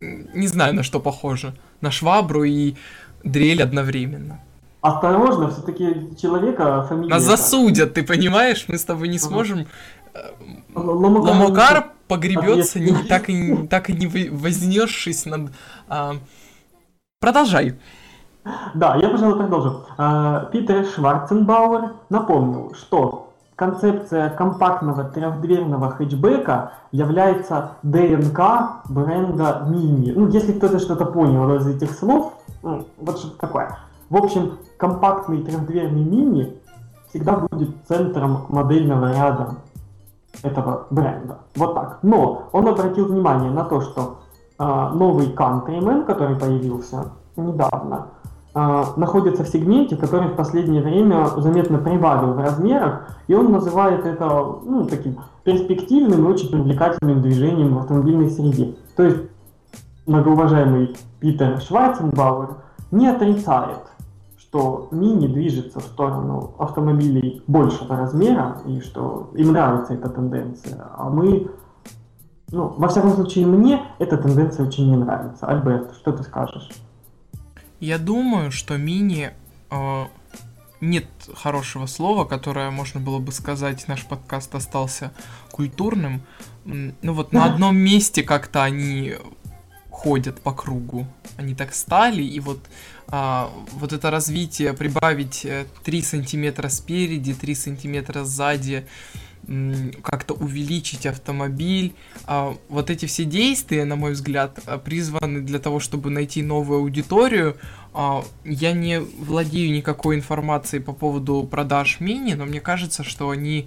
Не 0.00 0.46
знаю, 0.46 0.74
на 0.74 0.82
что 0.82 1.00
похоже. 1.00 1.54
На 1.80 1.90
швабру 1.90 2.44
и 2.44 2.76
дрель 3.22 3.62
одновременно. 3.62 4.40
Осторожно, 4.80 5.50
все-таки 5.50 6.16
человека 6.20 6.84
фамилия... 6.88 7.10
Нас 7.10 7.22
засудят, 7.22 7.94
ты 7.94 8.02
понимаешь? 8.02 8.64
Мы 8.68 8.78
с 8.78 8.84
тобой 8.84 9.08
не 9.08 9.18
сможем... 9.18 9.66
Э, 10.14 10.30
Ломокар 10.74 11.92
погребется, 12.08 12.80
не, 12.80 12.94
так, 13.08 13.28
и, 13.28 13.66
так 13.68 13.90
и 13.90 13.92
не 13.92 14.06
вознесшись 14.30 15.26
над... 15.26 15.52
А... 15.88 16.14
Продолжай. 17.20 17.78
Да, 18.74 18.96
я, 18.96 19.10
пожалуй, 19.10 19.36
продолжу. 19.36 19.84
А, 19.98 20.46
Питер 20.46 20.86
Шварценбауэр 20.86 21.92
напомнил, 22.08 22.74
что 22.74 23.34
концепция 23.54 24.30
компактного 24.30 25.04
трехдверного 25.04 25.90
хэтчбека 25.90 26.72
является 26.92 27.72
ДНК 27.82 28.80
бренда 28.88 29.66
Mini. 29.68 30.14
Ну, 30.16 30.28
если 30.28 30.52
кто-то 30.52 30.78
что-то 30.78 31.04
понял 31.04 31.54
из 31.56 31.66
этих 31.66 31.92
слов, 31.92 32.32
ну, 32.62 32.86
вот 32.96 33.18
что 33.18 33.28
такое. 33.36 33.76
В 34.10 34.16
общем, 34.16 34.58
компактный 34.76 35.40
трехдверный 35.40 36.02
Mini 36.02 36.58
всегда 37.08 37.36
будет 37.36 37.70
центром 37.86 38.46
модельного 38.48 39.12
ряда 39.12 39.54
этого 40.42 40.86
бренда. 40.90 41.38
Вот 41.54 41.74
так. 41.74 42.00
Но 42.02 42.48
он 42.50 42.66
обратил 42.66 43.06
внимание 43.06 43.52
на 43.52 43.64
то, 43.64 43.80
что 43.80 44.18
э, 44.58 44.64
новый 44.64 45.32
Countryman, 45.32 46.04
который 46.04 46.34
появился 46.34 47.12
недавно, 47.36 48.08
э, 48.52 48.82
находится 48.96 49.44
в 49.44 49.48
сегменте, 49.48 49.96
который 49.96 50.28
в 50.28 50.34
последнее 50.34 50.82
время 50.82 51.26
заметно 51.36 51.78
прибавил 51.78 52.32
в 52.32 52.40
размерах, 52.40 53.16
и 53.28 53.34
он 53.34 53.52
называет 53.52 54.06
это 54.06 54.26
ну, 54.64 54.86
таким 54.86 55.20
перспективным 55.44 56.24
и 56.24 56.28
очень 56.28 56.50
привлекательным 56.50 57.22
движением 57.22 57.76
в 57.76 57.78
автомобильной 57.78 58.30
среде. 58.30 58.74
То 58.96 59.04
есть 59.04 59.20
многоуважаемый 60.06 60.96
Питер 61.20 61.60
Шварценбауэр 61.60 62.56
не 62.90 63.06
отрицает, 63.06 63.78
что 64.50 64.88
мини 64.90 65.28
движется 65.28 65.78
в 65.78 65.84
сторону 65.84 66.54
автомобилей 66.58 67.42
большего 67.46 67.96
размера, 67.96 68.60
и 68.66 68.80
что 68.80 69.30
им 69.36 69.52
нравится 69.52 69.94
эта 69.94 70.08
тенденция, 70.08 70.88
а 70.96 71.08
мы 71.08 71.50
ну, 72.52 72.66
во 72.66 72.88
всяком 72.88 73.12
случае, 73.14 73.46
мне 73.46 73.80
эта 74.00 74.16
тенденция 74.16 74.66
очень 74.66 74.90
не 74.90 74.96
нравится. 74.96 75.46
Альберт, 75.46 75.94
что 75.94 76.10
ты 76.10 76.24
скажешь? 76.24 76.68
Я 77.78 77.96
думаю, 77.96 78.50
что 78.50 78.76
мини 78.76 79.30
э, 79.70 80.04
нет 80.80 81.06
хорошего 81.32 81.86
слова, 81.86 82.24
которое 82.24 82.72
можно 82.72 82.98
было 82.98 83.20
бы 83.20 83.30
сказать, 83.30 83.86
наш 83.86 84.04
подкаст 84.04 84.52
остался 84.56 85.12
культурным. 85.52 86.22
Ну 86.64 87.12
вот 87.12 87.32
на 87.32 87.44
одном 87.54 87.76
месте 87.76 88.24
как-то 88.24 88.64
они 88.64 89.14
ходят 90.00 90.40
по 90.40 90.52
кругу. 90.52 91.06
Они 91.36 91.54
так 91.54 91.74
стали, 91.74 92.22
и 92.22 92.40
вот, 92.40 92.58
а, 93.10 93.50
вот 93.72 93.92
это 93.92 94.10
развитие, 94.10 94.72
прибавить 94.72 95.46
3 95.84 95.98
э, 95.98 96.02
сантиметра 96.02 96.68
спереди, 96.68 97.34
3 97.34 97.54
сантиметра 97.54 98.24
сзади, 98.24 98.86
как-то 100.02 100.34
увеличить 100.34 101.06
автомобиль. 101.06 101.94
А, 102.24 102.56
вот 102.68 102.90
эти 102.90 103.06
все 103.06 103.24
действия, 103.24 103.84
на 103.84 103.96
мой 103.96 104.12
взгляд, 104.12 104.60
а, 104.66 104.78
призваны 104.78 105.40
для 105.40 105.58
того, 105.58 105.80
чтобы 105.80 106.10
найти 106.10 106.42
новую 106.42 106.80
аудиторию. 106.80 107.56
А, 107.92 108.24
я 108.44 108.72
не 108.72 109.00
владею 109.00 109.72
никакой 109.72 110.16
информацией 110.16 110.82
по 110.82 110.92
поводу 110.92 111.48
продаж 111.50 111.98
мини, 112.00 112.34
но 112.34 112.44
мне 112.44 112.60
кажется, 112.60 113.02
что 113.02 113.30
они 113.30 113.66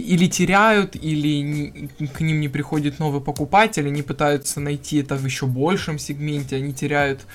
или 0.00 0.26
теряют, 0.26 0.96
или 0.96 1.88
к 2.14 2.20
ним 2.20 2.40
не 2.40 2.48
приходит 2.48 2.98
новый 2.98 3.20
покупатель, 3.20 3.86
они 3.86 4.02
пытаются 4.02 4.60
найти 4.60 4.98
это 4.98 5.16
в 5.16 5.24
еще 5.24 5.46
большем 5.46 5.98
сегменте, 5.98 6.56
они 6.56 6.72
теряют 6.72 7.26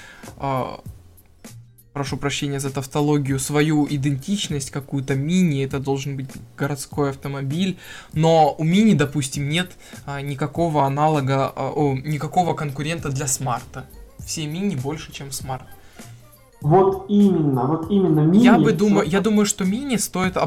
прошу 1.98 2.17
прощения 2.17 2.60
за 2.60 2.70
тавтологию, 2.70 3.39
свою 3.39 3.88
идентичность, 3.89 4.70
какую-то 4.70 5.15
мини, 5.15 5.65
это 5.65 5.80
должен 5.80 6.15
быть 6.15 6.28
городской 6.56 7.10
автомобиль, 7.10 7.80
но 8.13 8.54
у 8.56 8.63
мини, 8.63 8.93
допустим, 8.93 9.50
нет 9.50 9.72
а, 10.06 10.22
никакого 10.22 10.86
аналога, 10.86 11.52
а, 11.56 11.72
о, 11.76 11.96
никакого 11.96 12.54
конкурента 12.54 13.10
для 13.10 13.26
смарта. 13.26 13.88
Все 14.20 14.46
мини 14.46 14.76
больше, 14.76 15.12
чем 15.12 15.32
смарт. 15.32 15.65
Вот 16.67 17.06
именно, 17.08 17.63
вот 17.63 17.89
именно 17.89 18.19
мини. 18.19 18.43
Я 18.43 18.60
бы 18.60 18.73
думаю, 18.73 19.08
я 19.08 19.21
думаю, 19.21 19.45
что 19.45 19.63
мини 19.63 19.95
стоит 19.95 20.38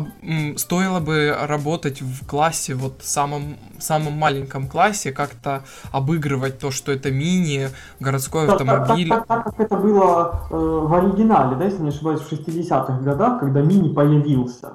стоило 0.57 1.01
бы 1.01 1.35
работать 1.49 2.03
в 2.03 2.27
классе, 2.27 2.75
вот 2.75 3.01
самом 3.01 3.57
самом 3.79 4.13
маленьком 4.13 4.69
классе, 4.69 5.13
как-то 5.13 5.63
обыгрывать 5.93 6.59
то, 6.59 6.71
что 6.71 6.93
это 6.93 7.11
мини, 7.11 7.71
городской 8.01 8.47
так, 8.47 8.61
автомобиль. 8.61 9.09
Так, 9.09 9.27
так, 9.27 9.45
так, 9.45 9.57
как 9.57 9.61
это 9.67 9.77
было 9.77 10.43
э, 10.51 10.55
в 10.55 10.93
оригинале, 10.93 11.57
да, 11.57 11.65
если 11.65 11.83
не 11.83 11.89
ошибаюсь, 11.89 12.21
в 12.21 12.31
60-х 12.31 13.01
годах, 13.01 13.41
когда 13.41 13.63
мини 13.63 13.89
появился. 13.89 14.73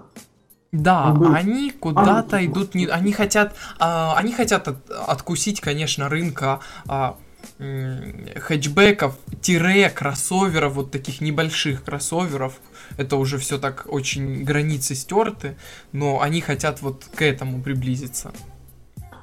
Да, 0.71 1.11
был... 1.11 1.31
они 1.31 1.71
куда-то 1.71 2.43
идут, 2.45 2.73
не, 2.73 2.87
они 2.87 3.11
хотят, 3.11 3.53
а, 3.79 4.15
они 4.17 4.33
хотят 4.33 4.67
от, 4.67 4.77
откусить, 5.07 5.61
конечно, 5.61 6.09
рынка 6.09 6.59
а, 6.87 7.15
хэтчбеков, 7.57 9.17
тире, 9.41 9.89
кроссоверов, 9.89 10.73
вот 10.73 10.91
таких 10.91 11.21
небольших 11.21 11.83
кроссоверов. 11.83 12.59
Это 12.97 13.17
уже 13.17 13.37
все 13.37 13.57
так 13.57 13.85
очень 13.89 14.43
границы 14.43 14.95
стерты, 14.95 15.55
но 15.91 16.21
они 16.21 16.41
хотят 16.41 16.81
вот 16.81 17.05
к 17.15 17.21
этому 17.21 17.61
приблизиться. 17.61 18.31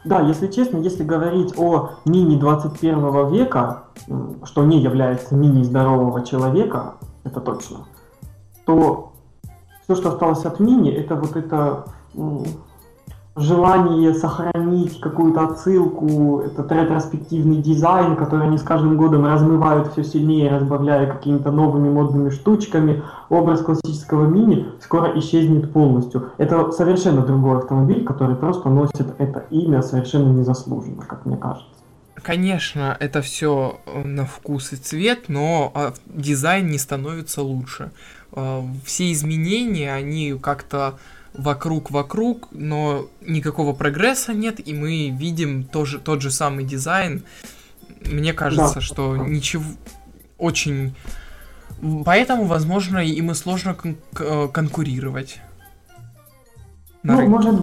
Да, 0.04 0.20
если 0.20 0.48
честно, 0.48 0.78
если 0.78 1.04
говорить 1.04 1.54
о 1.56 1.90
мини 2.04 2.37
21 2.37 3.32
века, 3.32 3.85
что 4.44 4.64
не 4.64 4.80
является 4.82 5.37
мини 5.37 5.62
здорового 5.62 6.26
человека, 6.26 6.94
это 7.22 7.40
точно, 7.40 7.87
то 8.66 9.12
все, 9.85 9.94
что 9.94 10.12
осталось 10.12 10.44
от 10.44 10.58
мини, 10.58 10.90
это 10.90 11.14
вот 11.14 11.37
это 11.37 11.85
желание 13.36 14.14
сохранить 14.14 15.00
какую-то 15.00 15.44
отсылку, 15.44 16.42
этот 16.44 16.70
ретроспективный 16.70 17.56
дизайн, 17.56 18.16
который 18.16 18.46
они 18.46 18.58
с 18.58 18.62
каждым 18.62 18.96
годом 18.96 19.24
размывают 19.24 19.92
все 19.92 20.04
сильнее, 20.04 20.50
разбавляя 20.50 21.06
какими-то 21.06 21.50
новыми 21.50 21.88
модными 21.88 22.30
штучками, 22.30 23.02
образ 23.30 23.62
классического 23.62 24.26
мини 24.26 24.66
скоро 24.80 25.18
исчезнет 25.18 25.72
полностью. 25.72 26.30
Это 26.36 26.70
совершенно 26.72 27.22
другой 27.22 27.58
автомобиль, 27.58 28.04
который 28.04 28.36
просто 28.36 28.68
носит 28.68 29.14
это 29.18 29.44
имя 29.50 29.82
совершенно 29.82 30.30
незаслуженно, 30.32 31.04
как 31.06 31.24
мне 31.24 31.36
кажется. 31.36 31.66
Конечно, 32.22 32.96
это 33.00 33.20
все 33.20 33.80
э, 33.86 34.04
на 34.04 34.26
вкус 34.26 34.72
и 34.72 34.76
цвет, 34.76 35.24
но 35.28 35.72
а, 35.74 35.92
дизайн 36.06 36.68
не 36.68 36.78
становится 36.78 37.42
лучше. 37.42 37.90
А, 38.32 38.62
все 38.84 39.10
изменения, 39.10 39.92
они 39.92 40.38
как-то 40.40 40.94
вокруг-вокруг, 41.34 42.48
но 42.50 43.06
никакого 43.20 43.72
прогресса 43.72 44.34
нет, 44.34 44.66
и 44.66 44.74
мы 44.74 45.10
видим 45.10 45.64
тоже, 45.64 45.98
тот 45.98 46.22
же 46.22 46.30
самый 46.30 46.64
дизайн. 46.64 47.24
Мне 48.10 48.32
кажется, 48.32 48.76
да. 48.76 48.80
что 48.80 49.16
ничего 49.16 49.64
очень... 50.38 50.94
Поэтому, 52.04 52.44
возможно, 52.44 52.98
им 52.98 53.30
и 53.30 53.34
сложно 53.34 53.74
кон- 53.74 53.96
э, 54.20 54.48
конкурировать. 54.48 55.40
Ну, 57.02 57.16
рынке. 57.16 57.28
может 57.28 57.60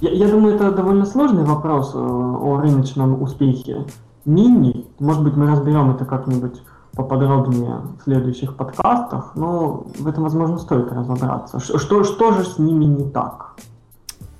Я, 0.00 0.10
я 0.10 0.28
думаю, 0.28 0.56
это 0.56 0.72
довольно 0.72 1.06
сложный 1.06 1.44
вопрос 1.44 1.92
э, 1.94 1.98
о 1.98 2.60
рыночном 2.60 3.22
успехе. 3.22 3.86
Мини, 4.24 4.86
может 4.98 5.22
быть, 5.22 5.34
мы 5.36 5.46
разберем 5.46 5.90
это 5.90 6.04
как-нибудь 6.04 6.60
поподробнее 6.94 7.78
в 7.98 8.02
следующих 8.02 8.56
подкастах, 8.56 9.32
но 9.34 9.86
в 9.98 10.06
этом, 10.06 10.24
возможно, 10.24 10.58
стоит 10.58 10.92
разобраться. 10.92 11.58
Что, 11.58 12.04
что 12.04 12.32
же 12.32 12.44
с 12.44 12.58
ними 12.58 12.84
не 12.84 13.10
так? 13.10 13.56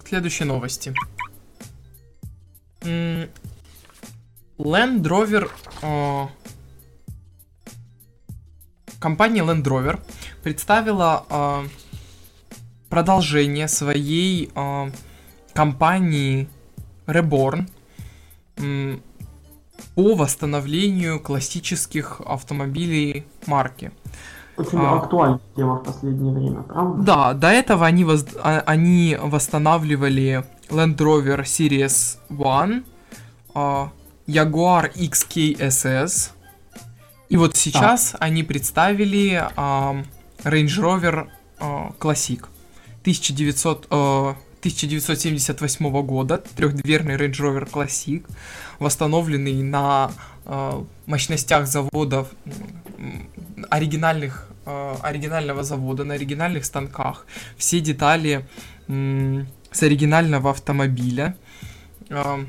Следующие 0.05 0.47
новости. 0.47 0.95
Land 2.83 3.31
Rover... 5.03 5.49
Э, 5.83 6.27
компания 9.01 9.43
Land 9.43 9.65
Rover 9.65 9.99
представила 10.43 11.25
э, 11.31 11.63
продолжение 12.91 13.69
своей 13.69 14.51
э, 14.55 14.91
компании 15.55 16.49
Reborn 17.07 17.67
по 19.95 20.15
восстановлению 20.15 21.21
классических 21.21 22.21
автомобилей 22.25 23.27
марки. 23.47 23.93
Очень 24.57 24.79
а, 24.79 24.99
актуальная 24.99 25.41
тема 25.57 25.77
в 25.77 25.85
последнее 25.85 26.35
время, 26.35 26.63
правда? 26.63 27.03
Да, 27.03 27.33
до 27.35 27.49
этого 27.49 27.87
они, 27.87 28.05
воз, 28.05 28.27
а, 28.43 28.63
они 28.67 29.17
восстанавливали 29.21 30.45
Land 30.69 30.97
Rover 30.97 31.43
Series 31.43 32.19
1, 32.29 32.85
а, 33.55 33.91
Jaguar 34.27 34.93
XKSS, 34.95 36.33
и 37.33 37.37
вот 37.39 37.57
сейчас 37.57 38.15
а. 38.15 38.19
они 38.25 38.43
представили 38.43 39.43
а, 39.57 40.05
Range 40.45 40.67
Rover 40.67 41.29
а, 41.59 41.93
Classic 41.99 42.45
1900, 43.01 43.87
а, 43.89 44.37
1978 44.63 46.03
года, 46.03 46.39
трехдверный 46.39 47.17
Range 47.17 47.33
Rover 47.33 47.69
Classic, 47.69 48.25
восстановленный 48.79 49.61
на 49.61 50.13
э, 50.45 50.85
мощностях 51.07 51.67
заводов 51.67 52.29
оригинальных 53.71 54.49
э, 54.65 54.95
оригинального 55.03 55.65
завода 55.65 56.05
на 56.05 56.15
оригинальных 56.15 56.65
станках. 56.65 57.27
Все 57.57 57.81
детали 57.81 58.47
э, 58.87 59.45
с 59.73 59.83
оригинального 59.83 60.51
автомобиля. 60.51 61.37
Э, 62.09 62.45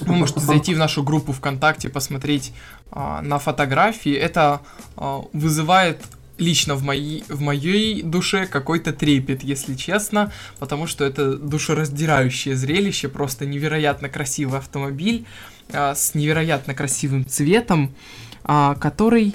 вы 0.00 0.14
можете 0.16 0.40
зайти 0.40 0.74
в 0.74 0.78
нашу 0.78 1.04
группу 1.04 1.32
ВКонтакте 1.32 1.90
посмотреть 1.90 2.52
э, 2.90 3.20
на 3.22 3.38
фотографии. 3.38 4.14
Это 4.14 4.62
э, 4.96 5.20
вызывает 5.32 6.02
лично 6.38 6.74
в, 6.74 6.82
моей, 6.82 7.24
в 7.28 7.40
моей 7.40 8.02
душе 8.02 8.46
какой-то 8.46 8.92
трепет, 8.92 9.42
если 9.42 9.74
честно, 9.74 10.32
потому 10.58 10.86
что 10.86 11.04
это 11.04 11.36
душераздирающее 11.36 12.56
зрелище, 12.56 13.08
просто 13.08 13.46
невероятно 13.46 14.08
красивый 14.08 14.58
автомобиль 14.58 15.26
а, 15.72 15.94
с 15.94 16.14
невероятно 16.14 16.74
красивым 16.74 17.26
цветом, 17.26 17.94
а, 18.42 18.74
который 18.74 19.34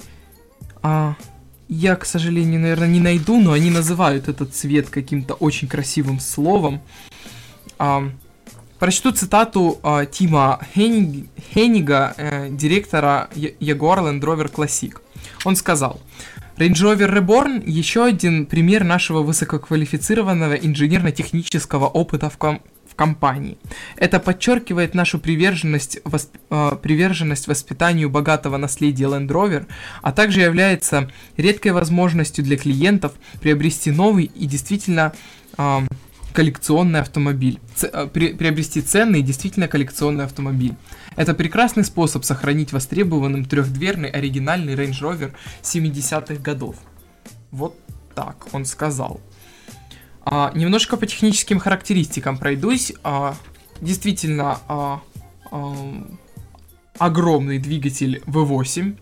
а, 0.82 1.16
я, 1.70 1.96
к 1.96 2.06
сожалению, 2.06 2.60
наверное, 2.62 2.88
не 2.88 3.00
найду, 3.00 3.40
но 3.40 3.54
они 3.54 3.70
называют 3.70 4.28
этот 4.28 4.56
цвет 4.56 4.90
каким-то 4.90 5.36
очень 5.36 5.68
красивым 5.68 6.20
словом. 6.20 6.82
А, 7.78 8.10
прочту 8.80 9.12
цитату 9.12 9.80
а, 9.84 10.06
Тима 10.06 10.60
Хенниг, 10.74 11.30
Хеннига, 11.54 12.16
э, 12.18 12.50
директора 12.50 13.30
Jaguar 13.36 14.00
Land 14.00 14.22
Rover 14.22 14.52
Classic. 14.52 14.98
Он 15.46 15.56
сказал, 15.56 16.02
Range 16.60 16.74
Rover 16.74 17.10
Reborn– 17.10 17.64
еще 17.66 18.04
один 18.04 18.46
пример 18.46 18.84
нашего 18.84 19.22
высококвалифицированного 19.24 20.56
инженерно-технического 20.56 21.86
опыта 21.88 22.30
в, 22.30 22.38
ком- 22.38 22.62
в 22.86 22.96
компании. 22.96 23.58
Это 23.96 24.20
подчеркивает 24.20 24.94
нашу 24.94 25.20
приверженность, 25.20 26.00
восп- 26.04 26.38
э, 26.50 26.76
приверженность 26.84 27.48
воспитанию 27.48 28.10
богатого 28.10 28.58
наследия 28.58 29.06
Land 29.06 29.28
Rover, 29.30 29.68
а 30.02 30.12
также 30.12 30.42
является 30.42 31.10
редкой 31.38 31.72
возможностью 31.72 32.44
для 32.44 32.58
клиентов 32.58 33.14
приобрести 33.40 33.92
новый 33.92 34.26
и 34.26 34.46
действительно 34.46 35.14
э, 35.58 35.78
коллекционный 36.34 37.00
автомобиль, 37.00 37.60
ц- 37.74 37.90
э, 37.92 38.08
при- 38.14 38.34
приобрести 38.34 38.82
ценный 38.82 39.20
и 39.20 39.24
действительно 39.24 39.70
коллекционный 39.70 40.26
автомобиль. 40.26 40.74
Это 41.20 41.34
прекрасный 41.34 41.84
способ 41.84 42.24
сохранить 42.24 42.72
востребованным 42.72 43.44
трехдверный 43.44 44.08
оригинальный 44.08 44.74
Range 44.74 45.02
Rover 45.02 45.34
70-х 45.62 46.36
годов. 46.36 46.78
Вот 47.52 47.78
так 48.16 48.48
он 48.54 48.64
сказал. 48.64 49.20
А, 50.24 50.50
немножко 50.56 50.96
по 50.96 51.06
техническим 51.06 51.60
характеристикам 51.60 52.38
пройдусь. 52.38 52.94
А, 53.04 53.36
действительно, 53.82 54.62
а, 54.70 55.02
а, 55.52 56.08
огромный 56.98 57.60
двигатель 57.60 58.24
V8 58.26 58.98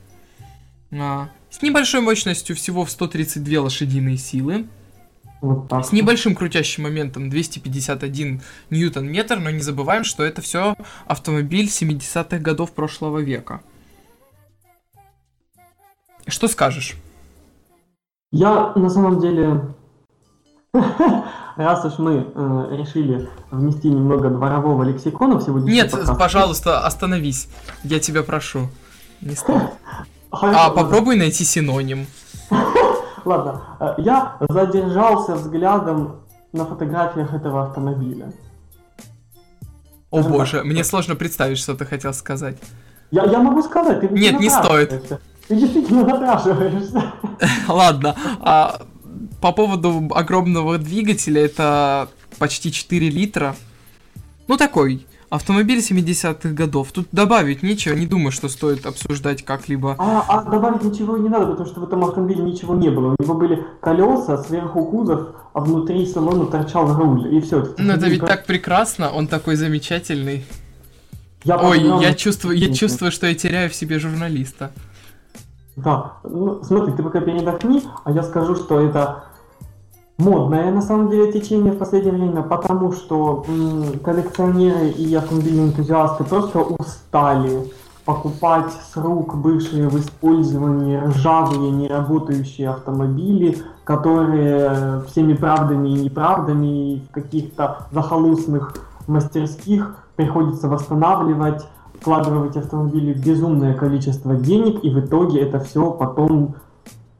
а, 0.93 1.29
с 1.51 1.61
небольшой 1.61 2.01
мощностью 2.01 2.55
всего 2.55 2.83
в 2.83 2.89
132 2.89 3.61
лошадиные 3.61 4.17
силы. 4.17 4.65
Вот 5.41 5.67
так. 5.69 5.85
С 5.85 5.91
небольшим 5.91 6.35
крутящим 6.35 6.83
моментом 6.83 7.29
251 7.29 8.41
ньютон-метр, 8.69 9.37
но 9.37 9.51
не 9.51 9.61
забываем, 9.61 10.03
что 10.03 10.23
это 10.23 10.41
все 10.41 10.75
автомобиль 11.05 11.67
70-х 11.67 12.39
годов 12.39 12.71
прошлого 12.71 13.19
века. 13.19 13.61
Что 16.25 16.47
скажешь? 16.47 16.95
Я 18.31 18.73
на 18.75 18.89
самом 18.89 19.21
деле, 19.21 19.73
раз 21.55 21.85
уж 21.85 21.97
мы 21.99 22.27
э, 22.35 22.75
решили 22.77 23.29
внести 23.51 23.89
немного 23.89 24.29
дворового 24.29 24.83
лексикона 24.83 25.35
в 25.37 25.43
сегодняшний 25.43 25.75
Нет, 25.75 25.91
подкаст... 25.91 26.19
пожалуйста, 26.19 26.85
остановись. 26.85 27.47
Я 27.83 27.99
тебя 27.99 28.23
прошу. 28.23 28.69
Не. 29.21 29.35
А 30.29 30.71
попробуй 30.71 31.15
найти 31.15 31.45
синоним. 31.45 32.05
Ладно, 33.27 33.61
э, 33.81 33.95
я 33.97 34.37
задержался 34.47 35.35
взглядом 35.35 36.21
на 36.53 36.65
фотографиях 36.65 37.33
этого 37.33 37.63
автомобиля. 37.63 38.31
О 40.11 40.21
боже, 40.21 40.63
мне 40.63 40.85
сложно 40.85 41.15
представить, 41.15 41.57
что 41.57 41.75
ты 41.75 41.85
хотел 41.85 42.13
сказать. 42.13 42.55
Я, 43.11 43.25
я 43.25 43.39
могу 43.39 43.61
сказать. 43.63 43.99
Ты 43.99 44.07
Нет, 44.07 44.39
не 44.39 44.49
стоит. 44.49 45.19
Ты 45.49 45.55
действительно 45.55 46.05
напрашиваешься. 46.05 47.03
Ладно, 47.67 48.15
а 48.39 48.81
по 49.41 49.51
поводу 49.51 50.09
огромного 50.15 50.77
двигателя, 50.77 51.43
это 51.43 52.07
почти 52.39 52.71
4 52.71 53.09
литра. 53.09 53.55
Ну 54.47 54.55
такой, 54.55 55.05
автомобиль 55.29 55.79
70-х 55.79 56.49
годов. 56.49 56.91
Тут 56.91 57.07
добавить 57.11 57.63
нечего, 57.63 57.93
не 57.93 58.05
думаю, 58.05 58.31
что 58.31 58.49
стоит 58.49 58.85
обсуждать 58.85 59.43
как-либо. 59.43 59.95
А, 59.97 60.25
а 60.27 60.43
добавить 60.43 60.83
ничего 60.83 61.17
не 61.17 61.29
надо, 61.29 61.47
потому 61.47 61.67
что 61.67 61.79
в 61.79 61.83
этом 61.83 62.03
автомобиле 62.05 62.43
ничего 62.43 62.75
не 62.75 62.89
было. 62.89 63.15
У 63.17 63.23
него 63.23 63.33
были 63.33 63.65
колеса, 63.81 64.37
сверху 64.43 64.85
кузов, 64.85 65.29
а 65.53 65.59
внутри 65.59 66.05
салона 66.05 66.45
торчал 66.45 66.93
руль, 66.93 67.33
и 67.33 67.41
все. 67.41 67.73
Ну 67.77 67.93
это 67.93 68.07
ведь 68.07 68.21
так 68.21 68.45
прекрасно, 68.45 69.11
он 69.11 69.27
такой 69.27 69.55
замечательный. 69.55 70.45
Я 71.43 71.57
Ой, 71.57 71.81
я 72.01 72.13
чувствую, 72.13 72.57
я 72.57 72.73
чувствую, 72.73 73.11
что 73.11 73.27
я 73.27 73.35
теряю 73.35 73.69
в 73.69 73.75
себе 73.75 73.99
журналиста. 73.99 74.71
Да, 75.75 76.13
ну, 76.23 76.63
смотри, 76.63 76.93
ты 76.93 77.03
пока 77.03 77.21
передохни, 77.21 77.83
а 78.03 78.11
я 78.11 78.23
скажу, 78.23 78.55
что 78.55 78.79
это 78.79 79.25
модное 80.17 80.71
на 80.71 80.81
самом 80.81 81.09
деле 81.09 81.31
течение 81.31 81.71
в 81.71 81.77
последнее 81.77 82.13
время, 82.13 82.41
потому 82.41 82.91
что 82.91 83.45
м, 83.47 83.99
коллекционеры 83.99 84.89
и 84.89 85.13
автомобильные 85.15 85.67
энтузиасты 85.67 86.23
просто 86.23 86.59
устали 86.59 87.71
покупать 88.05 88.71
с 88.71 88.95
рук 88.95 89.35
бывшие 89.35 89.89
в 89.89 89.99
использовании 89.99 90.97
ржавые, 90.97 91.71
неработающие 91.71 92.69
автомобили, 92.69 93.57
которые 93.83 95.01
всеми 95.07 95.33
правдами 95.33 95.89
и 95.89 96.03
неправдами 96.03 97.01
в 97.09 97.11
каких-то 97.11 97.87
захолустных 97.91 98.73
мастерских 99.07 99.97
приходится 100.15 100.69
восстанавливать, 100.69 101.65
вкладывать 101.99 102.55
в 102.55 102.59
автомобили 102.59 103.13
безумное 103.13 103.73
количество 103.73 104.35
денег, 104.35 104.83
и 104.83 104.89
в 104.89 104.99
итоге 104.99 105.41
это 105.41 105.59
все 105.59 105.91
потом 105.91 106.55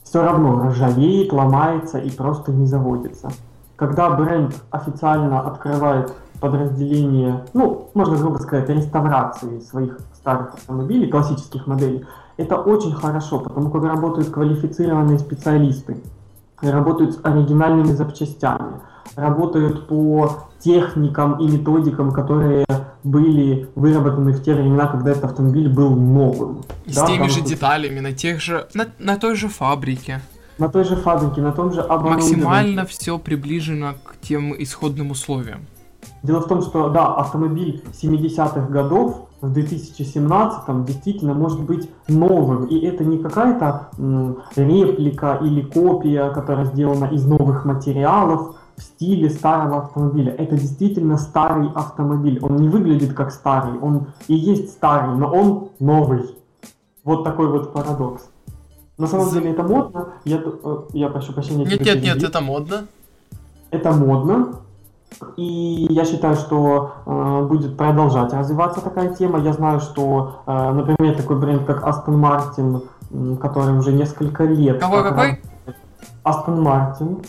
все 0.08 0.24
равно 0.24 0.70
ржавеет, 0.70 1.34
ломается 1.34 1.98
и 1.98 2.10
просто 2.10 2.54
не 2.54 2.66
заводится. 2.66 3.30
Когда 3.76 4.10
бренд 4.10 4.56
официально 4.72 5.42
открывает 5.42 6.14
подразделение, 6.40 7.44
ну, 7.54 7.90
можно 7.94 8.16
грубо 8.16 8.38
сказать, 8.38 8.70
реставрации 8.70 9.60
своих 9.60 10.00
старых 10.14 10.54
автомобилей, 10.54 11.10
классических 11.10 11.68
моделей, 11.68 12.06
это 12.38 12.56
очень 12.56 12.94
хорошо, 12.94 13.40
потому 13.40 13.70
как 13.70 13.84
работают 13.84 14.30
квалифицированные 14.30 15.20
специалисты, 15.20 15.98
работают 16.62 17.16
с 17.16 17.20
оригинальными 17.24 17.92
запчастями, 17.92 18.80
работают 19.16 19.88
по 19.88 20.48
техникам 20.60 21.40
и 21.40 21.48
методикам, 21.48 22.12
которые 22.12 22.66
были 23.04 23.70
выработаны 23.76 24.32
в 24.34 24.44
те 24.44 24.54
времена, 24.54 24.88
когда 24.88 25.12
этот 25.12 25.26
автомобиль 25.26 25.70
был 25.70 25.96
новым. 25.96 26.64
И 26.86 26.94
Да, 26.94 27.06
с 27.06 27.08
теми 27.08 27.28
же 27.28 27.42
деталями, 27.42 28.00
на 28.00 28.14
тех 28.14 28.42
же, 28.42 28.68
на, 28.74 28.88
на 29.00 29.18
той 29.18 29.36
же 29.36 29.48
фабрике. 29.48 30.22
На 30.58 30.70
той 30.70 30.84
же 30.84 30.96
фабрике, 30.96 31.42
на 31.42 31.52
том 31.52 31.72
же 31.72 31.82
оборудовании. 31.82 32.36
Максимально 32.36 32.86
все 32.86 33.18
приближено 33.20 33.94
к 34.04 34.16
тем 34.22 34.54
исходным 34.58 35.12
условиям. 35.12 35.68
Дело 36.24 36.42
в 36.42 36.48
том, 36.48 36.62
что, 36.62 36.90
да, 36.90 37.14
автомобиль 37.16 37.84
70-х 37.94 38.68
годов 38.68 39.28
в 39.42 39.54
2017 39.54 40.86
действительно 40.86 41.34
может 41.34 41.62
быть 41.62 41.90
новым. 42.08 42.66
И 42.66 42.80
это 42.80 43.04
не 43.06 43.20
какая-то 43.20 43.90
реплика 44.56 45.40
или 45.42 45.62
копия, 45.62 46.30
которая 46.32 46.66
сделана 46.66 47.06
из 47.06 47.26
новых 47.26 47.66
материалов 47.66 48.56
в 48.78 48.84
стиле 48.84 49.30
старого 49.30 49.80
автомобиля. 49.80 50.34
Это 50.34 50.56
действительно 50.56 51.18
старый 51.18 51.70
автомобиль. 51.74 52.40
Он 52.42 52.56
не 52.58 52.70
выглядит 52.70 53.14
как 53.14 53.32
старый, 53.32 53.80
он 53.80 54.08
и 54.28 54.36
есть 54.36 54.72
старый, 54.72 55.18
но 55.18 55.32
он 55.32 55.70
новый. 55.80 56.36
Вот 57.04 57.24
такой 57.24 57.48
вот 57.48 57.74
парадокс. 57.74 58.30
На 58.98 59.08
самом 59.08 59.32
деле 59.32 59.52
это 59.52 59.64
модно. 59.64 60.10
Я, 60.26 60.42
э, 60.44 60.78
я 60.94 61.10
прошу 61.10 61.34
прощения. 61.34 61.66
Нет, 61.66 61.82
нет, 61.82 62.02
нет, 62.02 62.24
это 62.24 62.42
модно. 62.42 62.88
это 63.72 63.92
модно. 63.92 64.56
И 65.38 65.88
я 65.90 66.06
считаю, 66.06 66.36
что 66.36 66.94
э, 67.06 67.46
будет 67.48 67.78
продолжать 67.78 68.34
развиваться 68.34 68.82
такая 68.82 69.16
тема. 69.16 69.40
Я 69.40 69.54
знаю, 69.54 69.80
что, 69.80 70.42
э, 70.46 70.72
например, 70.72 71.16
такой 71.16 71.40
бренд, 71.40 71.66
как 71.66 71.84
Aston 71.84 72.20
Martin, 72.20 73.38
который 73.38 73.78
уже 73.78 73.94
несколько 73.94 74.44
лет... 74.44 74.80
Какой, 74.80 75.04
как 75.04 75.16
какой? 75.16 75.42
Aston 76.24 76.62
Martin. 76.62 77.26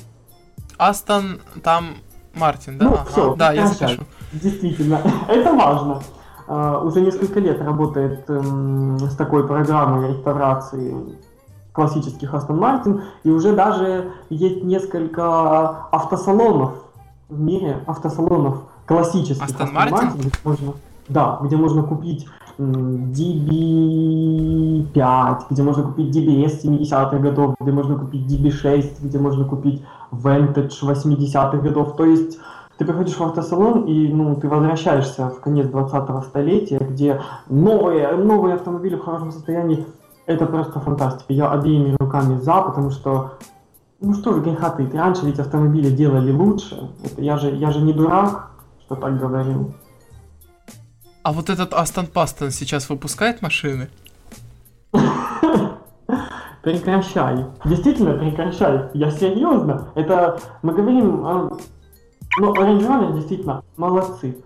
Астон, 0.79 1.41
там 1.63 1.97
Мартин, 2.35 2.79
да? 2.79 2.85
Ну, 2.85 2.95
Ага, 2.95 3.05
всё, 3.11 3.35
да, 3.35 3.53
я 3.53 3.67
запишу. 3.67 4.03
Действительно, 4.33 5.01
это 5.29 5.53
важно. 5.53 6.01
Э, 6.47 6.81
уже 6.83 7.01
несколько 7.01 7.41
лет 7.41 7.61
работает 7.61 8.25
эм, 8.31 8.99
с 9.01 9.17
такой 9.17 9.47
программой 9.47 10.09
реставрации 10.11 11.19
классических 11.73 12.33
Aston 12.33 12.59
Martin, 12.59 13.03
и 13.25 13.31
уже 13.31 13.55
даже 13.55 14.13
есть 14.31 14.65
несколько 14.65 15.87
автосалонов 15.91 16.73
в 17.29 17.39
мире, 17.39 17.83
автосалонов 17.87 18.63
классических? 18.87 19.49
Martin, 19.49 20.19
где 20.19 20.31
можно, 20.45 20.73
да, 21.09 21.39
где 21.43 21.57
можно 21.57 21.83
купить 21.83 22.27
DB5, 22.59 25.43
где 25.51 25.63
можно 25.63 25.83
купить 25.85 26.17
DBS 26.17 26.65
70-х 26.65 27.19
годов, 27.19 27.55
где 27.61 27.73
можно 27.73 27.99
купить 27.99 28.27
DB6, 28.27 28.99
где 29.03 29.19
можно 29.19 29.45
купить 29.45 29.83
Vantage 30.11 30.73
80-х 30.83 31.59
годов. 31.59 31.97
То 31.97 32.05
есть 32.05 32.39
ты 32.79 32.85
приходишь 32.85 33.17
в 33.17 33.23
автосалон 33.23 33.85
и 33.85 34.13
ну, 34.13 34.37
ты 34.37 34.49
возвращаешься 34.49 35.31
в 35.31 35.41
конец 35.41 35.67
20-го 35.67 36.23
столетия, 36.23 36.79
где 36.79 37.21
новые, 37.49 38.17
новые 38.17 38.55
автомобили 38.55 38.97
в 38.97 39.03
хорошем 39.03 39.33
состоянии. 39.33 39.85
Это 40.27 40.47
просто 40.47 40.81
фантастика. 40.81 41.33
Я 41.33 41.51
обеими 41.51 41.97
руками 41.99 42.39
за, 42.39 42.63
потому 42.63 42.91
что 42.91 43.33
ну 44.01 44.15
что 44.15 44.33
же 44.33 44.41
греха 44.41 44.71
таить, 44.71 44.95
раньше 44.95 45.27
ведь 45.27 45.41
автомобили 45.41 45.91
делали 45.91 46.31
лучше. 46.31 46.91
Это 47.05 47.21
я 47.21 47.37
же, 47.37 47.51
я 47.51 47.71
же 47.71 47.81
не 47.81 47.93
дурак, 47.93 48.51
что 48.81 48.95
так 48.95 49.19
говорил. 49.19 49.73
А 51.29 51.33
вот 51.33 51.51
этот 51.51 51.75
Астон 51.75 52.07
Пастон 52.07 52.51
сейчас 52.51 52.89
выпускает 52.89 53.43
машины? 53.43 53.91
Прекращай. 56.63 57.45
Действительно, 57.67 58.15
прекращай. 58.15 58.89
Я 58.95 59.11
серьезно. 59.11 59.91
Это 59.95 60.41
мы 60.63 60.73
говорим... 60.73 61.27
о- 61.27 61.59
Ну, 62.39 62.55
Range 62.55 63.15
действительно 63.15 63.63
молодцы. 63.77 64.39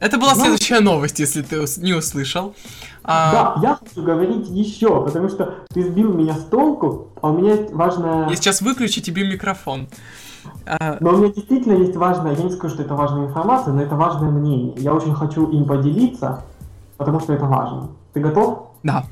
Это 0.00 0.18
была 0.18 0.34
Ну- 0.34 0.40
следующая 0.42 0.80
новость, 0.80 1.18
если 1.18 1.40
ты 1.40 1.64
не 1.78 1.94
услышал. 1.94 2.54
А, 3.02 3.32
Да, 3.32 3.66
я 3.66 3.76
хочу 3.76 4.02
говорить 4.02 4.50
еще, 4.50 5.02
потому 5.02 5.30
что 5.30 5.54
ты 5.72 5.82
сбил 5.82 6.12
меня 6.12 6.34
с 6.34 6.44
толку, 6.44 7.08
а 7.22 7.30
у 7.30 7.38
меня 7.38 7.54
есть 7.54 7.72
важная... 7.72 8.28
Я 8.28 8.36
сейчас 8.36 8.60
выключу 8.60 9.00
тебе 9.00 9.26
микрофон. 9.26 9.88
А, 10.66 10.96
Но 11.00 11.10
у 11.10 11.16
меня 11.16 11.32
действительно 11.32 11.74
есть 11.74 11.96
важная, 11.96 12.34
я 12.34 12.44
не 12.44 12.50
скажу, 12.50 12.74
что 12.74 12.82
это 12.82 12.94
важная 12.94 13.26
информация, 13.26 13.72
но 13.72 13.82
это 13.82 13.96
важное 13.96 14.30
мнение. 14.30 14.74
Я 14.76 14.94
очень 14.94 15.14
хочу 15.14 15.50
им 15.50 15.64
поделиться, 15.64 16.44
потому 16.96 17.20
что 17.20 17.32
это 17.32 17.46
важно. 17.46 17.88
Ты 18.12 18.20
готов? 18.20 18.68
да. 18.82 19.04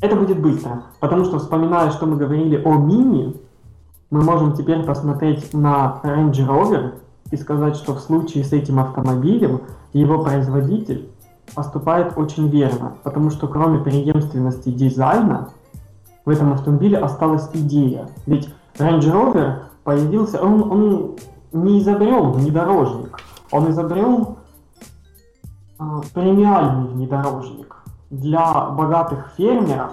Это 0.00 0.16
будет 0.16 0.40
быстро, 0.40 0.82
потому 0.98 1.24
что 1.24 1.38
вспоминая, 1.38 1.92
что 1.92 2.06
мы 2.06 2.16
говорили 2.16 2.60
о 2.64 2.74
Мини, 2.74 3.36
мы 4.10 4.20
можем 4.22 4.52
теперь 4.52 4.82
посмотреть 4.82 5.54
на 5.54 6.00
Range 6.02 6.32
Rover 6.32 6.94
и 7.30 7.36
сказать, 7.36 7.76
что 7.76 7.94
в 7.94 8.00
случае 8.00 8.42
с 8.42 8.52
этим 8.52 8.80
автомобилем 8.80 9.60
его 9.92 10.22
производитель 10.24 11.08
поступает 11.54 12.14
очень 12.16 12.48
верно, 12.48 12.94
потому 13.04 13.30
что 13.30 13.46
кроме 13.46 13.78
преемственности 13.78 14.70
дизайна 14.70 15.50
в 16.24 16.30
этом 16.30 16.52
автомобиле 16.52 16.98
осталась 16.98 17.48
идея. 17.54 18.08
Ведь 18.26 18.48
Range 18.78 19.00
Rover 19.00 19.58
появился, 19.84 20.40
он, 20.42 20.70
он 20.70 21.16
не 21.52 21.80
изобрел 21.80 22.32
внедорожник, 22.32 23.18
он 23.50 23.70
изобрел 23.70 24.38
а, 25.78 26.00
премиальный 26.14 26.88
внедорожник 26.88 27.76
для 28.10 28.66
богатых 28.70 29.32
фермеров, 29.36 29.92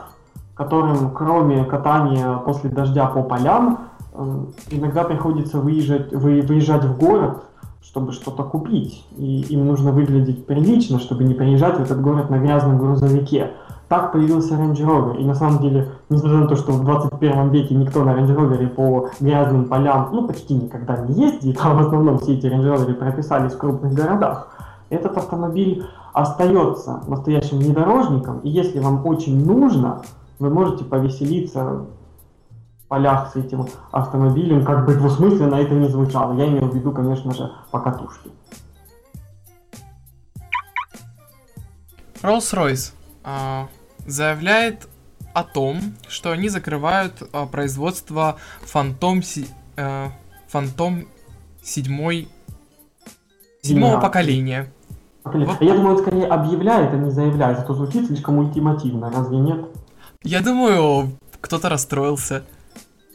которым 0.54 1.12
кроме 1.12 1.64
катания 1.64 2.36
после 2.38 2.70
дождя 2.70 3.08
по 3.08 3.24
полям, 3.24 3.88
э, 4.14 4.46
иногда 4.72 5.06
приходится 5.06 5.58
выезжать, 5.60 6.12
вы- 6.12 6.42
выезжать 6.42 6.84
в 6.84 6.98
город, 6.98 7.44
чтобы 7.82 8.12
что-то 8.12 8.44
купить. 8.44 9.06
И 9.18 9.42
им 9.50 9.66
нужно 9.66 9.92
выглядеть 9.92 10.46
прилично, 10.46 11.00
чтобы 11.00 11.24
не 11.24 11.34
приезжать 11.34 11.78
в 11.78 11.82
этот 11.82 12.02
город 12.02 12.30
на 12.30 12.40
грязном 12.40 12.78
грузовике. 12.78 13.54
Так 13.90 14.12
появился 14.12 14.54
Range 14.54 14.78
Rover. 14.78 15.18
И 15.18 15.26
на 15.26 15.34
самом 15.34 15.60
деле, 15.64 15.90
несмотря 16.10 16.38
на 16.38 16.48
то, 16.48 16.56
что 16.56 16.74
в 16.74 16.86
21 16.86 17.50
веке 17.50 17.74
никто 17.74 18.04
на 18.04 18.12
Range 18.12 18.36
Rover 18.36 18.68
по 18.70 19.10
грязным 19.20 19.66
полям, 19.66 20.10
ну, 20.14 20.28
почти 20.28 20.54
никогда 20.54 20.98
не 20.98 21.26
ездит, 21.26 21.60
а 21.60 21.74
в 21.74 21.80
основном 21.80 22.20
все 22.20 22.36
эти 22.36 22.46
Range 22.46 22.64
Rover 22.64 22.94
прописались 22.94 23.54
в 23.54 23.58
крупных 23.58 23.94
городах, 23.94 24.56
этот 24.92 25.18
автомобиль 25.18 25.86
остается 26.14 27.02
настоящим 27.08 27.58
внедорожником, 27.58 28.40
и 28.40 28.50
если 28.50 28.80
вам 28.80 29.06
очень 29.06 29.44
нужно, 29.44 30.04
вы 30.38 30.52
можете 30.52 30.84
повеселиться 30.84 31.64
в 31.64 32.88
полях 32.88 33.32
с 33.34 33.36
этим 33.36 33.66
автомобилем, 33.92 34.66
как 34.66 34.86
бы 34.86 34.94
двусмысленно 34.94 35.56
это 35.56 35.74
не 35.74 35.88
звучало. 35.88 36.34
Я 36.34 36.48
имею 36.48 36.70
в 36.70 36.76
виду, 36.76 36.92
конечно 36.92 37.34
же, 37.34 37.52
покатушки. 37.72 38.30
Rolls-Royce 42.22 42.94
а, 43.24 43.68
заявляет 44.10 44.88
о 45.34 45.44
том, 45.44 45.80
что 46.08 46.32
они 46.32 46.50
закрывают 46.50 47.24
а, 47.34 47.46
производство 47.46 48.38
Фантом, 48.62 49.22
си, 49.24 49.48
э, 49.78 50.10
Фантом 50.48 51.08
седьмой 51.62 52.28
седьмого 53.62 53.96
Да. 53.96 54.02
поколения. 54.02 54.72
Вот. 55.24 55.62
Я 55.62 55.76
думаю, 55.76 55.96
он 55.96 56.02
скорее 56.02 56.26
объявляет, 56.26 56.94
а 56.94 56.98
не 56.98 57.12
заявляет, 57.12 57.60
что 57.60 57.74
звучит 57.74 58.08
слишком 58.08 58.38
ультимативно, 58.38 59.12
разве 59.12 59.38
нет? 59.38 59.66
Я 60.24 60.42
думаю, 60.42 61.12
кто-то 61.42 61.70
расстроился. 61.70 62.44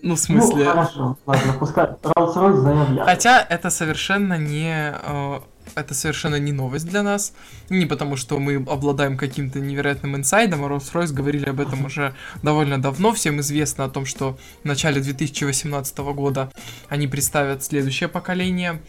Ну, 0.02 0.14
в 0.14 0.18
смысле... 0.18 0.64
Ну, 0.64 0.70
хорошо, 0.70 1.16
ладно, 1.26 1.54
пускай 1.58 1.86
Rolls-Royce 2.02 2.56
заявляет. 2.60 3.08
Хотя 3.08 3.40
это 3.40 3.70
совершенно 3.70 4.36
не... 4.38 4.92
э, 5.02 5.40
Это 5.74 5.94
совершенно 5.94 6.36
не 6.36 6.52
новость 6.52 6.86
для 6.86 7.02
нас. 7.02 7.32
Не 7.68 7.86
потому, 7.86 8.16
что 8.16 8.38
мы 8.38 8.56
обладаем 8.56 9.16
каким-то 9.16 9.60
невероятным 9.60 10.16
инсайдом, 10.16 10.64
а 10.64 10.68
Rolls-Royce 10.68 11.12
говорили 11.12 11.46
об 11.46 11.60
этом 11.60 11.84
уже 11.84 12.14
довольно 12.42 12.80
давно. 12.80 13.12
Всем 13.12 13.40
известно 13.40 13.84
о 13.84 13.90
том, 13.90 14.06
что 14.06 14.38
в 14.62 14.64
начале 14.64 15.00
2018 15.00 15.98
года 15.98 16.52
они 16.88 17.06
представят 17.08 17.64
следующее 17.64 18.08
поколение 18.08 18.80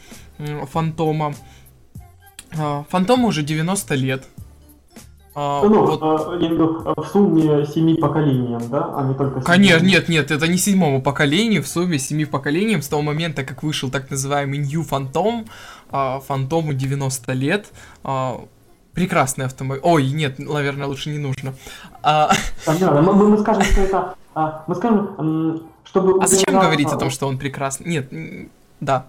Фантома. 0.72 1.36
А, 2.52 2.86
Фантому 2.90 3.28
уже 3.28 3.44
90 3.44 3.96
лет. 3.96 4.26
А, 5.38 5.62
Ну, 5.68 5.86
вот 5.86 6.02
э, 6.02 6.38
я 6.40 6.48
имею 6.48 6.50
в 6.50 6.80
виду, 6.86 6.94
в 6.96 7.06
сумме 7.08 7.66
семи 7.66 7.96
поколениям, 7.96 8.62
да, 8.70 8.94
а 8.96 9.04
не 9.04 9.14
только 9.14 9.42
Конечно, 9.42 9.80
седьмому. 9.80 9.92
нет, 9.94 10.10
нет, 10.10 10.32
это 10.32 10.48
не 10.48 10.58
седьмому 10.58 11.02
поколению, 11.02 11.62
в 11.62 11.68
сумме 11.68 12.00
семи 12.00 12.24
поколениям, 12.26 12.82
с 12.82 12.88
того 12.88 13.02
момента, 13.02 13.44
как 13.44 13.62
вышел 13.62 13.90
так 13.92 14.10
называемый 14.10 14.60
New 14.60 14.82
Phantom, 14.84 15.46
а, 15.92 16.22
Фантому 16.22 16.74
90 16.74 17.34
лет, 17.34 17.66
а, 18.04 18.40
прекрасный 18.94 19.46
автомобиль, 19.46 19.82
ой, 19.84 20.10
нет, 20.10 20.40
наверное, 20.40 20.88
лучше 20.88 21.10
не 21.10 21.20
нужно. 21.20 21.54
А, 22.02 22.32
Понятно, 22.66 23.02
мы, 23.02 23.14
мы- 23.14 23.38
скажем, 23.40 23.64
что 23.64 23.82
это... 23.82 24.16
а, 24.36 24.64
мы 24.68 24.76
скажем, 24.76 25.64
чтобы... 25.84 26.24
а 26.24 26.28
зачем 26.28 26.58
говорить 26.58 26.88
о 26.88 26.98
том, 26.98 27.10
что 27.10 27.28
он 27.28 27.38
прекрасный? 27.38 27.88
Нет, 27.88 28.10
да. 28.80 29.08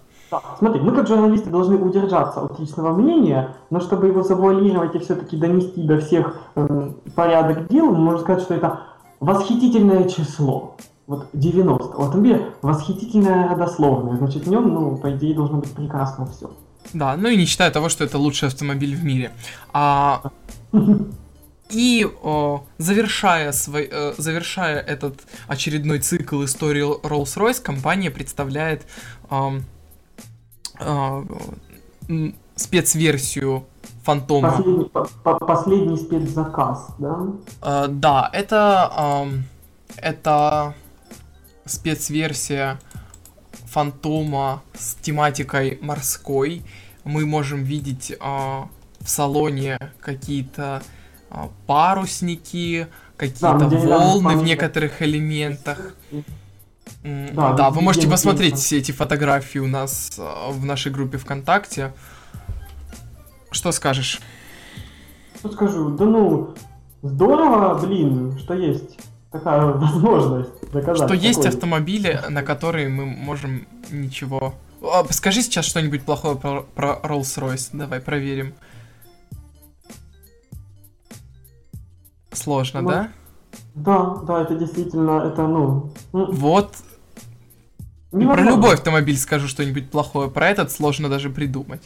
Смотри, 0.59 0.81
мы 0.81 0.91
как 0.93 1.07
журналисты 1.07 1.49
должны 1.49 1.77
удержаться 1.77 2.41
от 2.41 2.59
личного 2.59 2.93
мнения, 2.93 3.55
но 3.69 3.79
чтобы 3.79 4.07
его 4.07 4.23
завуалировать 4.23 4.95
и 4.95 4.99
все-таки 4.99 5.37
донести 5.37 5.83
до 5.83 5.99
всех 5.99 6.35
м, 6.55 6.97
порядок 7.15 7.67
дел, 7.67 7.91
можем 7.91 8.21
сказать, 8.21 8.43
что 8.43 8.53
это 8.53 8.81
восхитительное 9.19 10.07
число. 10.09 10.75
Вот 11.07 11.27
90. 11.31 11.97
У 11.97 12.01
автомобиля 12.03 12.49
восхитительное 12.61 13.47
родословное. 13.47 14.17
Значит, 14.17 14.45
в 14.45 14.49
нем, 14.49 14.73
ну, 14.73 14.97
по 14.97 15.11
идее, 15.11 15.33
должно 15.33 15.59
быть 15.59 15.71
прекрасно 15.71 16.25
все. 16.25 16.51
Да, 16.93 17.15
ну 17.15 17.29
и 17.29 17.37
не 17.37 17.45
считая 17.45 17.71
того, 17.71 17.89
что 17.89 18.03
это 18.03 18.17
лучший 18.17 18.47
автомобиль 18.49 18.95
в 18.95 19.03
мире. 19.03 19.31
А, 19.71 20.21
и 21.69 22.07
о, 22.23 22.63
завершая, 22.77 23.51
свой, 23.51 23.89
э, 23.91 24.13
завершая 24.17 24.79
этот 24.79 25.21
очередной 25.47 25.99
цикл 25.99 26.43
истории 26.43 26.83
Rolls-Royce, 26.83 27.61
компания 27.61 28.09
представляет 28.09 28.85
ам, 29.29 29.63
м, 30.79 32.35
спецверсию 32.55 33.65
Фантома. 34.03 34.51
Последний, 34.51 34.85
по- 34.85 35.09
по- 35.23 35.45
последний 35.45 35.97
спецзаказ, 35.97 36.87
да? 36.97 37.19
Э, 37.61 37.87
да, 37.89 38.29
это, 38.33 38.89
ам, 38.95 39.43
это 39.97 40.73
спецверсия 41.65 42.79
Фантома 43.65 44.61
с 44.73 44.95
тематикой 44.95 45.77
морской. 45.81 46.63
Мы 47.03 47.25
можем 47.25 47.63
видеть 47.63 48.13
а, 48.19 48.69
в 48.99 49.09
салоне 49.09 49.77
какие-то 49.99 50.81
а, 51.29 51.49
парусники, 51.65 52.87
какие-то 53.17 53.67
Да, 53.69 53.77
волны 53.77 54.37
в 54.37 54.43
некоторых 54.43 55.01
элементах. 55.01 55.95
Да, 57.03 57.53
Да, 57.53 57.69
вы 57.69 57.81
можете 57.81 58.07
посмотреть 58.07 58.51
видим. 58.53 58.57
все 58.57 58.77
эти 58.77 58.91
фотографии 58.91 59.59
у 59.59 59.67
нас 59.67 60.11
а, 60.17 60.51
в 60.51 60.65
нашей 60.65 60.91
группе 60.91 61.17
ВКонтакте. 61.17 61.93
Что 63.51 63.71
скажешь? 63.71 64.19
Что 65.39 65.51
скажу? 65.51 65.89
Да 65.97 66.05
ну, 66.05 66.55
здорово, 67.01 67.77
блин, 67.85 68.37
что 68.39 68.53
есть 68.55 68.97
такая 69.31 69.61
возможность 69.73 70.71
доказать. 70.71 71.07
Что 71.07 71.13
есть 71.13 71.39
такой- 71.41 71.53
автомобили, 71.55 72.19
на 72.29 72.43
которые 72.43 72.89
мы 72.89 73.05
можем 73.05 73.67
ничего... 73.91 74.55
А, 74.81 75.03
Скажи 75.11 75.41
сейчас 75.41 75.65
что-нибудь 75.65 76.03
плохое 76.03 76.35
про, 76.35 76.61
про 76.63 76.99
Rolls-Royce. 77.03 77.69
Давай 77.73 77.99
проверим. 77.99 78.53
Сложно, 82.31 82.81
Ну, 82.81 82.89
да? 82.89 83.11
Да, 83.75 84.17
да, 84.27 84.41
это 84.41 84.55
действительно, 84.55 85.23
это, 85.25 85.47
ну... 85.47 85.91
м, 86.13 86.31
Вот. 86.31 86.69
И 88.11 88.25
про 88.25 88.41
любой 88.41 88.73
автомобиль 88.73 89.17
скажу 89.17 89.47
что-нибудь 89.47 89.91
плохое. 89.91 90.29
Про 90.29 90.49
этот 90.49 90.71
сложно 90.71 91.09
даже 91.09 91.29
придумать. 91.29 91.81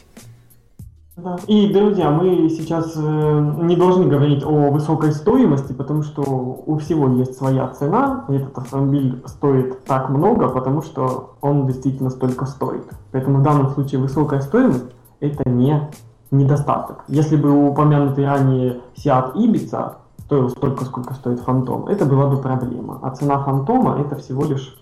Да. 1.16 1.36
И, 1.46 1.70
друзья, 1.70 2.10
мы 2.10 2.48
сейчас 2.48 2.94
э, 2.96 3.54
не 3.62 3.76
должны 3.76 4.06
говорить 4.06 4.42
о 4.44 4.70
высокой 4.70 5.12
стоимости, 5.12 5.72
потому 5.74 6.02
что 6.02 6.22
у 6.22 6.78
всего 6.78 7.08
есть 7.10 7.36
своя 7.36 7.68
цена, 7.68 8.24
и 8.30 8.34
этот 8.34 8.56
автомобиль 8.56 9.22
стоит 9.26 9.84
так 9.84 10.08
много, 10.08 10.48
потому 10.48 10.80
что 10.80 11.34
он 11.42 11.66
действительно 11.66 12.08
столько 12.08 12.46
стоит. 12.46 12.86
Поэтому 13.10 13.40
в 13.40 13.42
данном 13.42 13.70
случае 13.70 14.00
высокая 14.00 14.40
стоимость– 14.40 14.86
это 15.20 15.48
не 15.50 15.90
недостаток. 16.30 17.04
Если 17.08 17.36
бы 17.36 17.68
упомянутый 17.68 18.24
ранее 18.24 18.80
Seat 18.96 19.34
Ibiza 19.34 19.96
стоил 20.32 20.48
столько, 20.48 20.84
сколько 20.86 21.14
стоит 21.14 21.40
Фантом, 21.40 21.86
это 21.88 22.06
была 22.06 22.26
бы 22.26 22.40
проблема. 22.40 22.98
А 23.02 23.10
цена 23.10 23.44
Фантома– 23.44 24.00
это 24.00 24.16
всего 24.16 24.44
лишь 24.46 24.78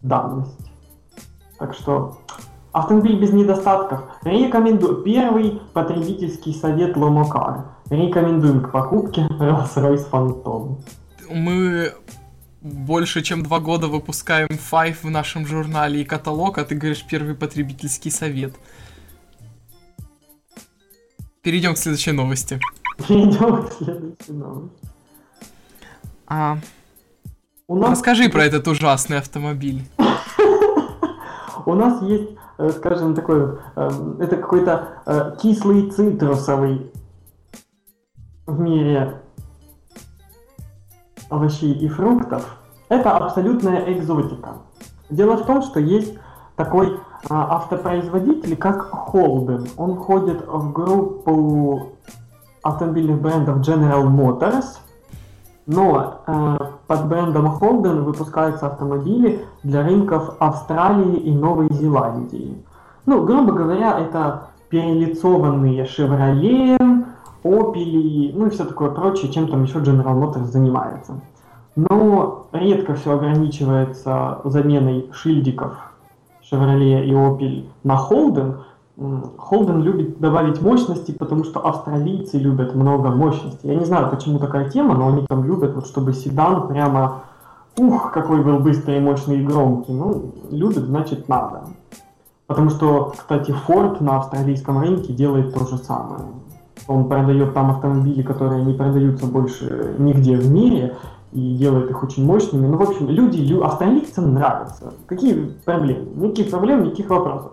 данность. 0.00 0.58
Так 1.58 1.72
что 1.72 2.18
автомобиль 2.72 3.20
без 3.20 3.32
недостатков. 3.32 4.00
Рекомендую. 4.22 5.04
Первый 5.04 5.60
потребительский 5.72 6.52
совет 6.52 6.96
Ломокар. 6.96 7.66
Рекомендуем 7.90 8.60
к 8.60 8.72
покупке 8.72 9.28
Rolls-Royce 9.38 10.10
Phantom. 10.10 10.78
Мы 11.30 11.92
больше 12.60 13.22
чем 13.22 13.44
два 13.44 13.60
года 13.60 13.86
выпускаем 13.86 14.48
Five 14.48 14.96
в 15.04 15.10
нашем 15.10 15.46
журнале 15.46 16.02
и 16.02 16.04
каталог, 16.04 16.58
а 16.58 16.64
ты 16.64 16.74
говоришь 16.74 17.04
первый 17.08 17.36
потребительский 17.36 18.10
совет. 18.10 18.52
Перейдем 21.42 21.74
к 21.74 21.78
следующей 21.78 22.10
новости. 22.10 22.58
Перейдем 22.96 23.66
к 23.66 23.72
следующей 23.72 24.32
новости. 24.32 24.88
А, 26.26 26.58
У 27.68 27.76
нас, 27.76 27.90
расскажи 27.90 28.28
про 28.28 28.44
этот 28.44 28.66
ужасный 28.68 29.18
автомобиль. 29.18 29.84
у 31.66 31.74
нас 31.74 32.02
есть, 32.02 32.30
э, 32.58 32.70
скажем, 32.70 33.14
такой, 33.14 33.58
эм, 33.76 34.20
это 34.20 34.36
какой-то 34.36 35.02
э, 35.06 35.36
кислый 35.40 35.90
цитрусовый 35.90 36.90
в 38.46 38.58
мире 38.58 39.20
овощей 41.28 41.72
и 41.72 41.88
фруктов. 41.88 42.58
Это 42.88 43.16
абсолютная 43.16 43.92
экзотика. 43.92 44.58
Дело 45.10 45.36
в 45.36 45.46
том, 45.46 45.62
что 45.62 45.80
есть 45.80 46.14
такой 46.56 46.98
а, 47.28 47.56
автопроизводитель, 47.56 48.56
как 48.56 48.90
Holden. 48.92 49.68
Он 49.76 49.96
входит 49.96 50.46
в 50.46 50.72
группу 50.72 51.92
автомобильных 52.66 53.20
брендов 53.20 53.58
General 53.58 54.04
Motors, 54.04 54.78
но 55.66 56.20
э, 56.26 56.56
под 56.86 57.08
брендом 57.08 57.46
Holden 57.46 58.02
выпускаются 58.02 58.66
автомобили 58.66 59.44
для 59.62 59.82
рынков 59.82 60.36
Австралии 60.38 61.16
и 61.16 61.32
Новой 61.32 61.72
Зеландии. 61.72 62.56
Ну, 63.04 63.24
грубо 63.24 63.52
говоря, 63.52 63.98
это 63.98 64.48
перелицованные 64.68 65.84
Chevrolet, 65.84 66.76
Opel, 67.44 68.32
ну 68.34 68.46
и 68.46 68.50
все 68.50 68.64
такое 68.64 68.90
прочее, 68.90 69.30
чем 69.32 69.48
там 69.48 69.62
еще 69.62 69.78
General 69.78 70.14
Motors 70.14 70.46
занимается. 70.46 71.20
Но 71.76 72.46
редко 72.52 72.94
все 72.94 73.14
ограничивается 73.14 74.40
заменой 74.44 75.10
шильдиков 75.12 75.74
Chevrolet 76.42 77.04
и 77.04 77.12
Opel 77.12 77.66
на 77.84 77.94
Holden. 77.94 78.56
Holden 78.96 79.82
любит 79.82 80.18
добавить 80.20 80.62
мощности, 80.62 81.12
потому 81.12 81.44
что 81.44 81.60
австралийцы 81.60 82.38
любят 82.38 82.74
много 82.74 83.10
мощности. 83.10 83.66
Я 83.66 83.74
не 83.74 83.84
знаю, 83.84 84.08
почему 84.10 84.38
такая 84.38 84.70
тема, 84.70 84.94
но 84.94 85.08
они 85.08 85.26
там 85.26 85.44
любят, 85.44 85.74
вот, 85.74 85.86
чтобы 85.86 86.14
седан 86.14 86.66
прямо, 86.68 87.22
ух, 87.76 88.10
какой 88.10 88.42
был 88.42 88.58
быстрый, 88.60 89.00
мощный 89.00 89.40
и 89.40 89.44
громкий. 89.44 89.92
Ну, 89.92 90.32
любят, 90.50 90.84
значит, 90.84 91.28
надо. 91.28 91.64
Потому 92.46 92.70
что, 92.70 93.12
кстати, 93.16 93.54
Ford 93.68 94.02
на 94.02 94.16
австралийском 94.16 94.80
рынке 94.80 95.12
делает 95.12 95.52
то 95.52 95.66
же 95.66 95.76
самое. 95.76 96.22
Он 96.88 97.08
продает 97.08 97.52
там 97.52 97.70
автомобили, 97.72 98.22
которые 98.22 98.64
не 98.64 98.72
продаются 98.72 99.26
больше 99.26 99.96
нигде 99.98 100.36
в 100.36 100.50
мире, 100.50 100.96
и 101.32 101.56
делает 101.56 101.90
их 101.90 102.02
очень 102.02 102.24
мощными. 102.24 102.66
Ну, 102.66 102.78
в 102.78 102.82
общем, 102.82 103.08
люди, 103.10 103.40
лю- 103.40 103.62
австралийцам 103.62 104.32
нравятся. 104.32 104.94
Какие 105.06 105.52
проблемы? 105.66 106.06
Никаких 106.14 106.50
проблем, 106.50 106.84
никаких 106.84 107.10
вопросов. 107.10 107.52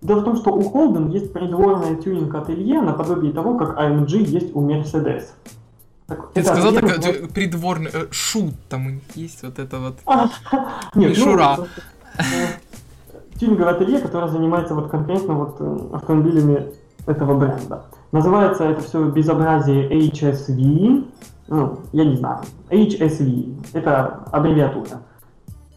Дело 0.00 0.20
в 0.20 0.24
том, 0.24 0.36
что 0.36 0.52
у 0.52 0.62
Holden 0.62 1.10
есть 1.10 1.32
придворное 1.32 1.96
тюнинг-ателье 1.96 2.80
наподобие 2.80 3.32
того, 3.32 3.58
как 3.58 3.78
AMG 3.78 4.18
есть 4.18 4.54
у 4.54 4.66
Mercedes. 4.68 5.24
Так, 6.06 6.32
Ты 6.32 6.42
сказал, 6.42 6.72
так, 6.72 6.82
называется... 6.84 7.34
придворный 7.34 7.90
э, 7.92 8.06
шут 8.10 8.54
там 8.68 8.86
у 8.86 8.90
них 8.90 9.02
есть, 9.14 9.42
вот 9.42 9.58
это 9.58 9.78
вот 9.78 9.98
Нет, 10.94 11.10
мишура. 11.10 11.56
Ну, 11.58 11.66
тюнинговое 13.38 13.74
ателье, 13.74 13.98
которое 13.98 14.28
занимается 14.28 14.74
вот 14.74 14.90
конкретно 14.90 15.34
вот 15.34 15.56
э, 15.60 15.78
автомобилями 15.92 16.72
этого 17.06 17.38
бренда. 17.38 17.84
Называется 18.12 18.64
это 18.64 18.80
все 18.82 19.04
безобразие 19.10 19.88
HSV, 19.90 21.06
ну, 21.48 21.78
я 21.92 22.04
не 22.04 22.16
знаю, 22.16 22.40
HSV, 22.70 23.56
это 23.74 24.24
аббревиатура. 24.32 25.02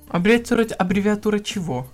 Аббревиатура, 0.09 0.65
аббревиатура 0.77 1.39
чего? 1.39 1.87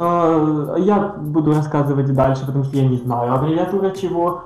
Э, 0.00 0.76
я 0.78 0.98
буду 0.98 1.52
рассказывать 1.52 2.12
дальше, 2.14 2.46
потому 2.46 2.64
что 2.64 2.76
я 2.78 2.88
не 2.88 2.96
знаю 2.96 3.34
аббревиатура 3.34 3.90
чего. 3.90 4.44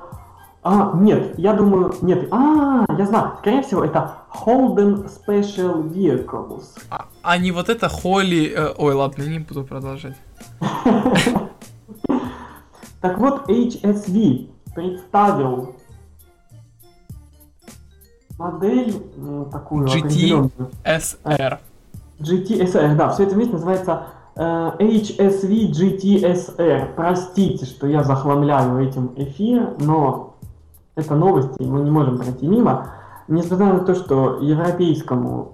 А, 0.61 0.91
нет, 0.95 1.39
я 1.39 1.53
думаю, 1.53 1.93
нет, 2.01 2.27
а, 2.31 2.85
я 2.97 3.05
знаю, 3.05 3.33
скорее 3.39 3.61
всего, 3.61 3.85
это 3.85 4.15
Holden 4.33 5.07
Special 5.07 5.89
Vehicles. 5.89 6.65
А, 6.89 7.05
а 7.21 7.37
не 7.37 7.51
вот 7.51 7.69
это 7.69 7.87
Холли... 7.87 8.51
Э, 8.53 8.73
ой, 8.77 8.93
ладно, 8.95 9.23
не 9.23 9.39
буду 9.39 9.63
продолжать. 9.63 10.15
Так 13.01 13.19
вот, 13.19 13.47
HSV 13.47 14.49
представил 14.73 15.75
модель 18.39 18.95
такую 19.51 19.85
GTSR. 19.87 21.59
GTSR, 22.19 22.95
да, 22.95 23.11
все 23.11 23.23
это 23.23 23.35
вместе 23.35 23.53
называется 23.53 24.07
HSV 24.35 25.71
GTSR. 25.71 26.93
Простите, 26.95 27.65
что 27.65 27.87
я 27.87 28.03
захламляю 28.03 28.85
этим 28.85 29.13
эфир, 29.15 29.75
но 29.79 30.35
это 30.95 31.15
новости, 31.15 31.63
мы 31.63 31.81
не 31.81 31.91
можем 31.91 32.17
пройти 32.17 32.47
мимо. 32.47 32.87
Несмотря 33.27 33.73
на 33.73 33.79
то, 33.79 33.95
что 33.95 34.39
европейскому 34.39 35.53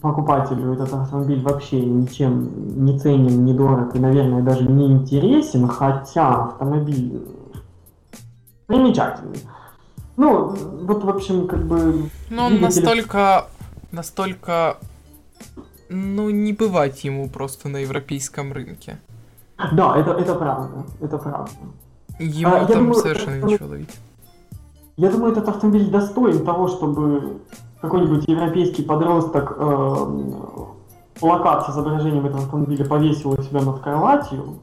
покупателю 0.00 0.74
этот 0.74 0.92
автомобиль 0.92 1.40
вообще 1.42 1.80
ничем 1.80 2.84
не 2.84 2.98
ценен, 2.98 3.44
не 3.44 3.54
дорог 3.54 3.94
и, 3.96 3.98
наверное, 3.98 4.42
даже 4.42 4.64
не 4.64 4.86
интересен, 4.86 5.66
хотя 5.66 6.44
автомобиль 6.44 7.22
примечательный. 8.66 9.40
Ну, 10.16 10.54
вот, 10.82 11.04
в 11.04 11.08
общем, 11.08 11.48
как 11.48 11.66
бы... 11.66 12.10
Ну, 12.30 12.42
он 12.44 12.60
настолько... 12.60 13.46
Настолько... 13.92 14.76
Ну, 15.94 16.30
не 16.30 16.52
бывать 16.52 17.04
ему 17.04 17.28
просто 17.28 17.68
на 17.68 17.78
европейском 17.78 18.52
рынке. 18.52 18.98
Да, 19.72 19.96
это, 19.96 20.10
это 20.12 20.34
правда. 20.34 20.84
Это 21.00 21.18
правда. 21.18 21.50
Ему 22.18 22.54
а, 22.54 22.66
там 22.66 22.78
думаю, 22.78 22.94
совершенно 22.94 23.36
это, 23.36 23.46
ничего 23.46 23.68
ловить. 23.68 23.90
Я 24.96 25.10
думаю, 25.10 25.32
этот 25.32 25.48
автомобиль 25.48 25.90
достоин 25.90 26.44
того, 26.44 26.68
чтобы 26.68 27.40
какой-нибудь 27.80 28.26
европейский 28.26 28.82
подросток 28.82 29.54
э, 29.56 29.96
плакат 31.20 31.66
с 31.66 31.70
изображением 31.70 32.26
этого 32.26 32.42
автомобиля 32.42 32.84
повесил 32.84 33.32
у 33.32 33.42
себя 33.42 33.60
над 33.62 33.80
кроватью, 33.80 34.60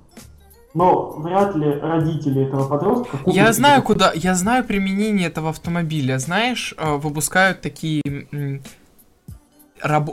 но 0.73 1.11
вряд 1.17 1.55
ли 1.55 1.79
родители 1.79 2.43
этого 2.43 2.67
подростка... 2.67 3.17
Я 3.25 3.51
знаю, 3.53 3.83
куда... 3.83 4.11
Я 4.13 4.35
знаю 4.35 4.63
применение 4.63 5.27
этого 5.27 5.49
автомобиля. 5.49 6.17
Знаешь, 6.17 6.73
э, 6.77 6.95
выпускают 6.95 7.61
такие... 7.61 8.01
Раб... 9.81 10.09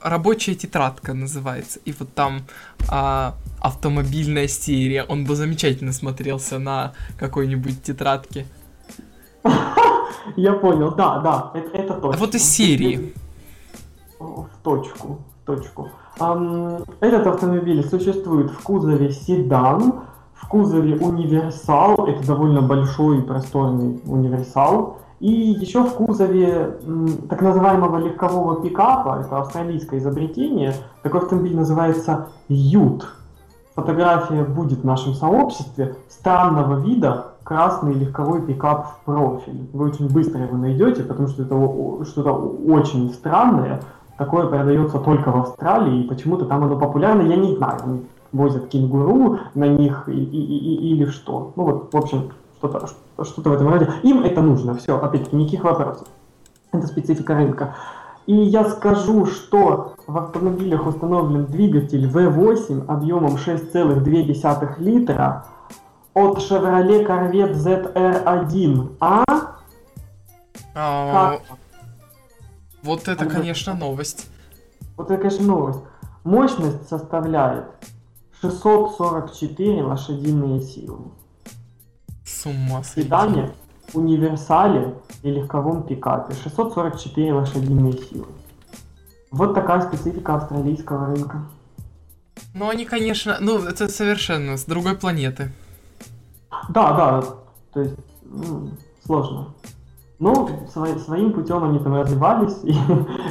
Рабочая 0.00 0.54
тетрадка 0.54 1.14
называется. 1.14 1.80
И 1.84 1.92
вот 1.98 2.12
там 2.14 2.42
а, 2.90 3.34
автомобильная 3.60 4.48
серия. 4.48 5.04
Он 5.04 5.24
бы 5.24 5.36
замечательно 5.36 5.92
смотрелся 5.92 6.58
на 6.58 6.92
какой-нибудь 7.18 7.82
тетрадке. 7.82 8.46
Я 10.36 10.54
понял, 10.54 10.94
да, 10.94 11.20
да, 11.20 11.50
это, 11.54 11.76
это 11.76 11.94
точно. 11.94 12.16
А 12.16 12.16
вот 12.16 12.34
из 12.34 12.44
серии. 12.44 13.14
В 14.18 14.48
точку, 14.62 15.20
в 15.42 15.46
точку. 15.46 15.90
Этот 17.00 17.26
автомобиль 17.26 17.84
существует 17.84 18.50
в 18.50 18.62
кузове 18.62 19.12
седан, 19.12 20.04
в 20.34 20.48
кузове 20.48 20.96
универсал, 20.96 22.06
это 22.06 22.26
довольно 22.26 22.62
большой 22.62 23.18
и 23.18 23.22
просторный 23.22 24.00
универсал, 24.06 25.00
и 25.20 25.30
еще 25.30 25.84
в 25.84 25.94
кузове 25.94 26.78
так 27.28 27.40
называемого 27.40 27.98
легкового 27.98 28.62
пикапа, 28.62 29.20
это 29.24 29.38
австралийское 29.38 30.00
изобретение, 30.00 30.74
такой 31.02 31.20
автомобиль 31.20 31.56
называется 31.56 32.28
Ют. 32.48 33.06
Фотография 33.74 34.44
будет 34.44 34.80
в 34.80 34.84
нашем 34.84 35.14
сообществе 35.14 35.96
странного 36.08 36.80
вида, 36.80 37.34
красный 37.42 37.92
легковой 37.94 38.42
пикап 38.42 38.86
в 38.86 39.04
профиль. 39.04 39.68
Вы 39.72 39.86
очень 39.86 40.08
быстро 40.08 40.42
его 40.42 40.56
найдете, 40.56 41.02
потому 41.02 41.28
что 41.28 41.42
это 41.42 42.04
что-то 42.04 42.32
очень 42.32 43.12
странное, 43.12 43.82
такое 44.16 44.46
продается 44.46 44.98
только 44.98 45.30
в 45.30 45.36
Австралии, 45.36 46.02
и 46.02 46.08
почему-то 46.08 46.46
там 46.46 46.64
оно 46.64 46.78
популярно, 46.78 47.22
я 47.22 47.36
не 47.36 47.56
знаю. 47.56 48.04
Возят 48.32 48.66
кенгуру 48.66 49.38
на 49.54 49.68
них 49.68 50.08
и, 50.08 50.12
и, 50.12 50.40
и, 50.40 50.94
или 50.94 51.06
что. 51.06 51.52
Ну 51.54 51.64
вот, 51.64 51.92
в 51.92 51.96
общем, 51.96 52.30
что-то 52.68 53.24
что 53.24 53.50
в 53.50 53.52
этом 53.52 53.68
роде. 53.68 53.92
Им 54.02 54.22
это 54.22 54.42
нужно, 54.42 54.74
все, 54.74 54.98
опять-таки, 55.00 55.36
никаких 55.36 55.64
вопросов. 55.64 56.08
Это 56.72 56.86
специфика 56.86 57.34
рынка. 57.34 57.76
И 58.26 58.34
я 58.34 58.64
скажу, 58.64 59.26
что 59.26 59.94
в 60.06 60.16
автомобилях 60.16 60.86
установлен 60.86 61.46
двигатель 61.46 62.06
V8 62.06 62.86
объемом 62.86 63.36
6,2 63.36 64.78
литра 64.78 65.46
от 66.14 66.38
Chevrolet 66.38 67.06
Corvette 67.06 67.54
ZR1. 67.54 68.96
А? 69.00 69.24
а 70.74 71.38
как? 71.38 71.58
Вот 72.82 73.08
это, 73.08 73.26
конечно, 73.26 73.74
новость. 73.74 74.28
Вот 74.96 75.10
это, 75.10 75.18
конечно, 75.18 75.46
новость. 75.46 75.80
Мощность 76.24 76.88
составляет 76.88 77.66
644 78.40 79.82
лошадиные 79.82 80.60
силы. 80.60 81.10
С 82.44 82.46
ума 82.46 82.82
сойти. 82.82 83.08
Седане, 83.08 83.50
универсале 83.94 84.94
и 85.22 85.30
легковом 85.30 85.82
пикапе 85.82 86.34
644 86.34 87.32
лошадиные 87.32 87.94
силы. 87.94 88.26
Вот 89.30 89.54
такая 89.54 89.80
специфика 89.80 90.34
австралийского 90.34 91.06
рынка. 91.06 91.46
Ну, 92.52 92.68
они, 92.68 92.84
конечно, 92.84 93.38
ну, 93.40 93.58
это 93.60 93.88
совершенно 93.88 94.58
с 94.58 94.64
другой 94.64 94.94
планеты. 94.94 95.52
Да, 96.68 96.92
да, 96.92 97.22
то 97.72 97.80
есть, 97.80 97.94
ну, 98.24 98.68
сложно. 99.06 99.54
Но 100.18 100.48
свои, 100.70 100.98
своим 100.98 101.32
путем 101.32 101.64
они 101.64 101.78
там 101.78 101.94
развивались, 101.94 102.58
и, 102.62 102.74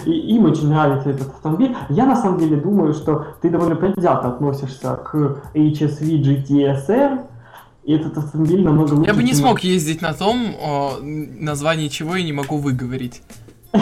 и 0.09 0.36
им 0.36 0.45
очень 0.45 0.70
нравится 0.70 1.11
этот 1.11 1.30
автомобиль. 1.30 1.76
Я 1.89 2.05
на 2.05 2.16
самом 2.16 2.39
деле 2.39 2.57
думаю, 2.57 2.93
что 2.93 3.28
ты 3.41 3.51
довольно 3.51 3.76
предвзято 3.76 4.30
относишься 4.30 4.95
к 4.95 5.16
HSV 5.53 6.22
GTSR, 6.22 7.28
и 7.86 7.93
этот 7.93 8.17
автомобиль 8.17 8.63
намного 8.63 8.93
лучше. 8.93 9.09
Я 9.09 9.15
бы 9.15 9.23
не 9.23 9.34
смог 9.34 9.61
ездить 9.61 10.01
на 10.01 10.13
том, 10.13 10.55
о, 10.59 10.99
название 11.01 11.89
чего 11.89 12.15
я 12.15 12.23
не 12.23 12.34
могу 12.34 12.57
выговорить. 12.57 13.21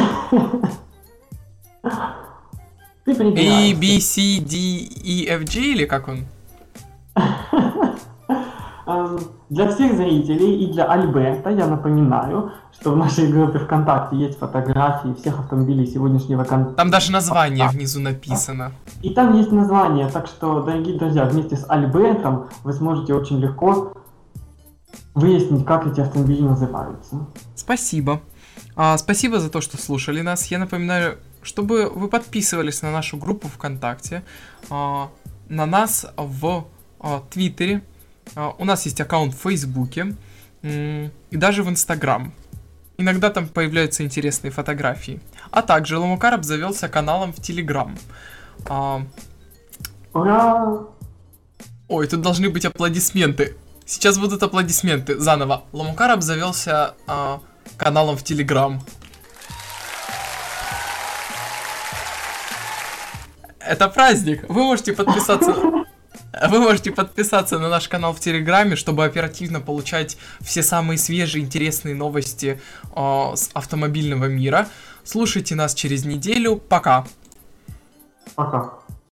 Ты 3.03 3.13
A, 3.13 3.73
B, 3.75 3.99
C, 3.99 4.39
D, 4.39 4.55
E, 4.55 5.25
F, 5.27 5.43
G 5.43 5.73
или 5.73 5.85
как 5.85 6.07
он? 6.07 6.25
Для 9.49 9.69
всех 9.69 9.95
зрителей 9.95 10.63
и 10.63 10.71
для 10.71 10.85
Альберта 10.85 11.49
я 11.49 11.67
напоминаю, 11.67 12.51
что 12.81 12.93
в 12.93 12.97
нашей 12.97 13.31
группе 13.31 13.59
ВКонтакте 13.59 14.17
есть 14.17 14.39
фотографии 14.39 15.13
всех 15.13 15.39
автомобилей 15.39 15.85
сегодняшнего 15.85 16.43
контакта. 16.43 16.75
Там 16.77 16.89
даже 16.89 17.11
название 17.11 17.67
внизу 17.69 18.01
написано. 18.01 18.71
И 19.03 19.11
там 19.11 19.37
есть 19.37 19.51
название, 19.51 20.09
так 20.09 20.25
что, 20.25 20.61
дорогие 20.63 20.97
друзья, 20.97 21.25
вместе 21.25 21.57
с 21.57 21.69
Альбертом 21.69 22.49
вы 22.63 22.73
сможете 22.73 23.13
очень 23.13 23.39
легко 23.39 23.93
выяснить, 25.13 25.63
как 25.63 25.85
эти 25.85 25.99
автомобили 25.99 26.41
называются. 26.41 27.27
Спасибо. 27.55 28.19
А, 28.75 28.97
спасибо 28.97 29.39
за 29.39 29.51
то, 29.51 29.61
что 29.61 29.77
слушали 29.77 30.21
нас. 30.21 30.47
Я 30.47 30.57
напоминаю, 30.57 31.19
чтобы 31.43 31.87
вы 31.87 32.07
подписывались 32.07 32.81
на 32.81 32.91
нашу 32.91 33.17
группу 33.17 33.47
ВКонтакте, 33.47 34.23
а, 34.71 35.11
на 35.49 35.67
нас 35.67 36.07
в 36.17 36.65
а, 36.99 37.21
Твиттере, 37.29 37.83
а, 38.33 38.55
у 38.57 38.65
нас 38.65 38.85
есть 38.85 38.99
аккаунт 38.99 39.35
в 39.35 39.37
Фейсбуке 39.37 40.15
и 40.63 41.09
даже 41.31 41.63
в 41.63 41.69
Инстаграм. 41.69 42.33
Иногда 43.01 43.31
там 43.31 43.47
появляются 43.47 44.03
интересные 44.03 44.51
фотографии. 44.51 45.19
А 45.49 45.63
также 45.63 45.97
Ломукар 45.97 46.35
обзавелся 46.35 46.87
каналом 46.87 47.33
в 47.33 47.41
Телеграм. 47.41 47.97
А... 48.69 49.01
Ура! 50.13 50.85
Ой, 51.87 52.07
тут 52.07 52.21
должны 52.21 52.51
быть 52.51 52.63
аплодисменты. 52.63 53.57
Сейчас 53.87 54.19
будут 54.19 54.43
аплодисменты. 54.43 55.17
Заново. 55.19 55.63
Ломукар 55.71 56.11
обзавелся 56.11 56.93
а, 57.07 57.41
каналом 57.75 58.17
в 58.17 58.23
Телеграм. 58.23 58.83
Это 63.59 63.87
праздник. 63.87 64.45
Вы 64.47 64.63
можете 64.63 64.93
подписаться 64.93 65.55
Вы 66.49 66.59
можете 66.59 66.91
подписаться 66.91 67.59
на 67.59 67.69
наш 67.69 67.87
канал 67.87 68.13
в 68.13 68.19
Телеграме, 68.19 68.75
чтобы 68.75 69.05
оперативно 69.05 69.59
получать 69.59 70.17
все 70.39 70.63
самые 70.63 70.97
свежие, 70.97 71.43
интересные 71.43 71.95
новости 71.95 72.61
э, 72.95 73.31
с 73.35 73.49
автомобильного 73.53 74.25
мира. 74.25 74.67
Слушайте 75.03 75.55
нас 75.55 75.73
через 75.73 76.05
неделю. 76.05 76.57
Пока. 76.57 77.05
Пока. 78.35 78.80